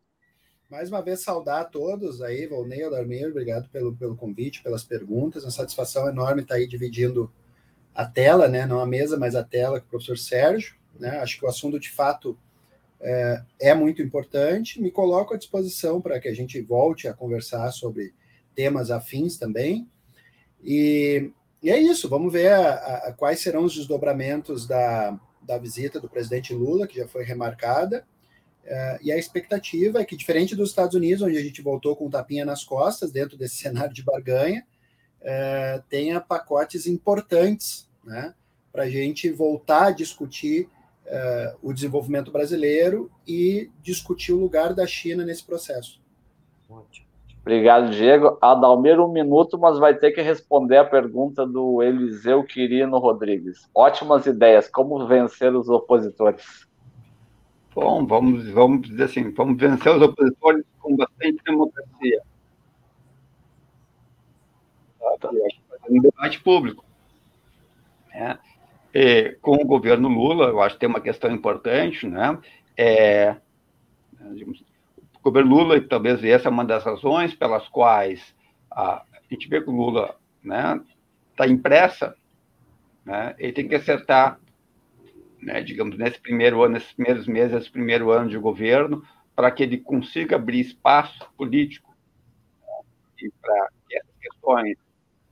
mais 0.69 0.87
uma 0.89 1.01
vez 1.01 1.21
saudar 1.21 1.61
a 1.61 1.65
todos 1.65 2.21
aí, 2.21 2.45
Volney, 2.45 2.83
Adarmir, 2.83 3.27
obrigado 3.27 3.67
pelo, 3.69 3.95
pelo 3.95 4.15
convite, 4.15 4.61
pelas 4.61 4.83
perguntas, 4.83 5.43
uma 5.43 5.49
satisfação 5.49 6.07
enorme 6.07 6.43
estar 6.43 6.55
aí 6.55 6.67
dividindo 6.67 7.31
a 7.93 8.05
tela, 8.05 8.47
né, 8.47 8.67
não 8.67 8.79
a 8.79 8.85
mesa, 8.85 9.17
mas 9.17 9.35
a 9.35 9.43
tela 9.43 9.79
com 9.79 9.87
o 9.87 9.89
professor 9.89 10.17
Sérgio, 10.17 10.75
né, 10.99 11.17
acho 11.21 11.39
que 11.39 11.45
o 11.45 11.49
assunto 11.49 11.79
de 11.79 11.89
fato 11.89 12.37
é, 13.01 13.41
é 13.59 13.73
muito 13.73 14.03
importante, 14.03 14.79
me 14.79 14.91
coloco 14.91 15.33
à 15.33 15.37
disposição 15.37 15.99
para 15.99 16.19
que 16.19 16.27
a 16.27 16.35
gente 16.35 16.61
volte 16.61 17.07
a 17.07 17.15
conversar 17.15 17.71
sobre 17.71 18.13
temas 18.53 18.91
afins 18.91 19.37
também, 19.37 19.89
e, 20.63 21.31
e 21.63 21.71
é 21.71 21.79
isso, 21.79 22.07
vamos 22.07 22.31
ver 22.31 22.51
a, 22.51 23.07
a, 23.07 23.13
quais 23.13 23.39
serão 23.39 23.63
os 23.63 23.73
desdobramentos 23.73 24.67
da, 24.67 25.19
da 25.41 25.57
visita 25.57 25.99
do 25.99 26.07
presidente 26.07 26.53
Lula, 26.53 26.85
que 26.85 26.97
já 26.97 27.07
foi 27.07 27.23
remarcada, 27.23 28.05
Uh, 28.65 28.99
e 29.01 29.11
a 29.11 29.17
expectativa 29.17 29.99
é 29.99 30.05
que, 30.05 30.15
diferente 30.15 30.55
dos 30.55 30.69
Estados 30.69 30.95
Unidos, 30.95 31.23
onde 31.23 31.37
a 31.37 31.41
gente 31.41 31.61
voltou 31.61 31.95
com 31.95 32.09
tapinha 32.09 32.45
nas 32.45 32.63
costas, 32.63 33.11
dentro 33.11 33.37
desse 33.37 33.57
cenário 33.61 33.93
de 33.93 34.03
barganha, 34.03 34.65
uh, 35.21 35.83
tenha 35.89 36.21
pacotes 36.21 36.85
importantes 36.85 37.89
né, 38.03 38.33
para 38.71 38.83
a 38.83 38.89
gente 38.89 39.31
voltar 39.31 39.87
a 39.87 39.91
discutir 39.91 40.69
uh, 41.05 41.57
o 41.61 41.73
desenvolvimento 41.73 42.31
brasileiro 42.31 43.11
e 43.27 43.71
discutir 43.81 44.33
o 44.33 44.39
lugar 44.39 44.73
da 44.73 44.85
China 44.85 45.25
nesse 45.25 45.43
processo. 45.43 45.99
Obrigado, 47.41 47.89
Diego. 47.89 48.37
Adalmir, 48.41 48.99
um 48.99 49.11
minuto, 49.11 49.57
mas 49.57 49.79
vai 49.79 49.95
ter 49.95 50.11
que 50.11 50.21
responder 50.21 50.77
a 50.77 50.85
pergunta 50.85 51.47
do 51.47 51.81
Eliseu 51.81 52.43
Quirino 52.43 52.99
Rodrigues. 52.99 53.67
Ótimas 53.73 54.27
ideias. 54.27 54.69
Como 54.69 55.07
vencer 55.07 55.55
os 55.55 55.67
opositores? 55.67 56.68
Bom, 57.73 58.05
vamos, 58.05 58.49
vamos 58.49 58.87
dizer 58.87 59.03
assim, 59.03 59.31
vamos 59.31 59.57
vencer 59.57 59.95
os 59.95 60.01
opositores 60.01 60.65
com 60.79 60.95
bastante 60.95 61.43
democracia. 61.43 62.21
Tá? 65.19 65.29
Ser 65.29 65.91
um 65.91 66.01
debate 66.01 66.41
público. 66.41 66.83
É. 68.11 68.37
E, 68.93 69.37
com 69.41 69.55
o 69.55 69.65
governo 69.65 70.07
Lula, 70.07 70.47
eu 70.47 70.61
acho 70.61 70.75
que 70.75 70.81
tem 70.81 70.89
uma 70.89 71.01
questão 71.01 71.31
importante, 71.31 72.07
né? 72.07 72.39
É, 72.75 73.35
o 74.21 75.21
governo 75.21 75.55
Lula, 75.55 75.79
talvez 75.81 76.23
essa 76.23 76.47
é 76.47 76.51
uma 76.51 76.65
das 76.65 76.83
razões 76.83 77.35
pelas 77.35 77.67
quais 77.67 78.35
a, 78.71 79.03
a 79.03 79.05
gente 79.29 79.47
vê 79.47 79.61
que 79.61 79.69
o 79.69 79.75
Lula 79.75 80.15
está 80.43 80.75
né, 80.75 80.81
tá 81.35 81.47
impressa, 81.47 82.15
né, 83.05 83.35
ele 83.37 83.53
tem 83.53 83.67
que 83.67 83.75
acertar 83.75 84.39
né, 85.41 85.61
digamos, 85.61 85.97
nesse 85.97 86.19
primeiro 86.19 86.61
ano, 86.61 86.73
nesses 86.73 86.91
primeiros 86.93 87.27
meses, 87.27 87.55
esse 87.55 87.71
primeiro 87.71 88.11
ano 88.11 88.29
de 88.29 88.37
governo, 88.37 89.03
para 89.35 89.49
que 89.51 89.63
ele 89.63 89.77
consiga 89.77 90.35
abrir 90.35 90.59
espaço 90.59 91.29
político 91.37 91.95
né, 92.61 92.81
e 93.23 93.31
para 93.41 93.69
que 93.87 93.97
essas 93.97 94.15
questões 94.19 94.77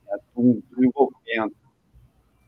né, 0.06 0.18
do 0.34 0.62
desenvolvimento, 0.70 1.56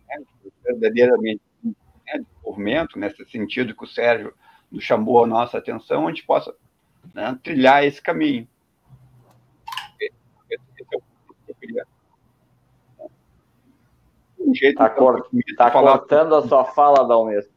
né, 0.08 0.24
verdadeiramente 0.64 1.42
né, 1.62 2.18
desenvolvimento, 2.18 2.98
nesse 2.98 3.24
sentido 3.26 3.74
que 3.74 3.84
o 3.84 3.88
Sérgio 3.88 4.34
nos 4.70 4.84
chamou 4.84 5.24
a 5.24 5.26
nossa 5.26 5.58
atenção, 5.58 6.06
a 6.06 6.10
gente 6.10 6.24
possa 6.24 6.54
né, 7.14 7.38
trilhar 7.42 7.84
esse 7.84 8.00
caminho. 8.00 8.48
Esse, 10.00 10.14
é 10.50 10.96
o 10.96 11.00
que 11.00 11.50
eu 11.50 11.54
queria 11.60 11.86
um 14.50 14.54
jeito 14.54 14.78
tá, 14.78 14.90
cor 14.90 15.26
tá 15.56 15.70
cortando 15.70 16.34
a 16.34 16.42
sua 16.42 16.64
fala, 16.64 17.06
Dalmir. 17.06 17.48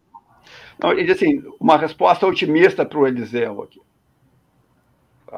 Diz 0.98 1.12
assim, 1.12 1.44
uma 1.60 1.78
resposta 1.78 2.28
otimista 2.28 2.86
para 2.86 3.00
o 3.00 3.08
Eliseu 3.08 3.62
aqui. 3.62 3.82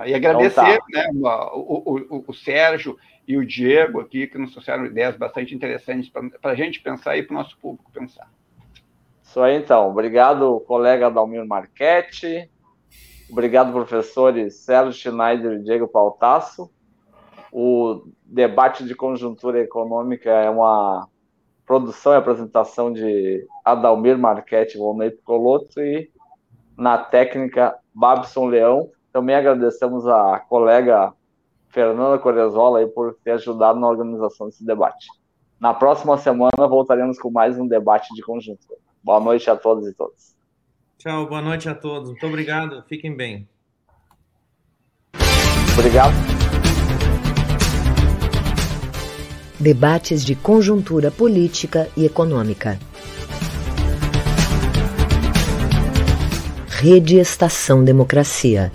E 0.05 0.13
agradecer 0.13 0.61
então, 0.61 0.77
tá. 0.91 1.13
né, 1.13 1.49
o, 1.53 2.17
o, 2.17 2.25
o, 2.27 2.33
Sérgio 2.33 2.97
e 3.25 3.37
o 3.37 3.45
Diego 3.45 4.01
aqui, 4.01 4.27
que 4.27 4.37
nos 4.37 4.51
trouxeram 4.51 4.85
ideias 4.85 5.15
bastante 5.15 5.55
interessantes 5.55 6.09
para 6.09 6.51
a 6.51 6.55
gente 6.55 6.81
pensar 6.81 7.15
e 7.15 7.23
para 7.23 7.33
o 7.33 7.37
nosso 7.37 7.57
público 7.57 7.89
pensar. 7.93 8.29
Isso 9.23 9.39
aí, 9.39 9.55
então. 9.55 9.89
Obrigado, 9.89 10.59
colega 10.67 11.09
Dalmir 11.09 11.45
Marchetti. 11.45 12.49
Obrigado, 13.29 13.71
professores 13.71 14.55
Sérgio 14.55 14.93
Schneider 14.93 15.53
e 15.53 15.63
Diego 15.63 15.87
Pautasso. 15.87 16.69
O 17.51 18.09
debate 18.25 18.83
de 18.83 18.93
conjuntura 18.93 19.61
econômica 19.61 20.29
é 20.29 20.49
uma 20.49 21.07
produção 21.65 22.13
e 22.13 22.17
apresentação 22.17 22.91
de 22.91 23.45
Adalmir 23.63 24.17
Marchetti 24.17 24.77
Volney 24.77 25.11
Picolotto 25.11 25.81
e 25.81 26.09
na 26.77 26.97
técnica 26.97 27.75
Babson 27.93 28.45
Leão. 28.47 28.89
Também 29.11 29.35
agradecemos 29.35 30.07
a 30.07 30.39
colega 30.39 31.13
Fernanda 31.69 32.17
Corezola 32.19 32.85
por 32.87 33.17
ter 33.23 33.31
ajudado 33.31 33.79
na 33.79 33.87
organização 33.87 34.47
desse 34.47 34.65
debate. 34.65 35.07
Na 35.59 35.73
próxima 35.73 36.17
semana 36.17 36.67
voltaremos 36.67 37.17
com 37.17 37.31
mais 37.31 37.57
um 37.57 37.67
debate 37.67 38.13
de 38.13 38.21
conjuntura. 38.21 38.79
Boa 39.03 39.19
noite 39.19 39.49
a 39.49 39.55
todos 39.55 39.87
e 39.87 39.93
todas. 39.93 40.35
Tchau, 40.97 41.27
boa 41.27 41.41
noite 41.41 41.69
a 41.69 41.75
todos. 41.75 42.09
Muito 42.09 42.25
obrigado. 42.27 42.83
Fiquem 42.87 43.15
bem. 43.15 43.47
Obrigado. 45.77 46.34
Debates 49.59 50.25
de 50.25 50.35
conjuntura 50.35 51.09
política 51.09 51.87
e 51.95 52.05
econômica. 52.05 52.77
Rede 56.67 57.15
Estação 57.15 57.83
Democracia. 57.83 58.71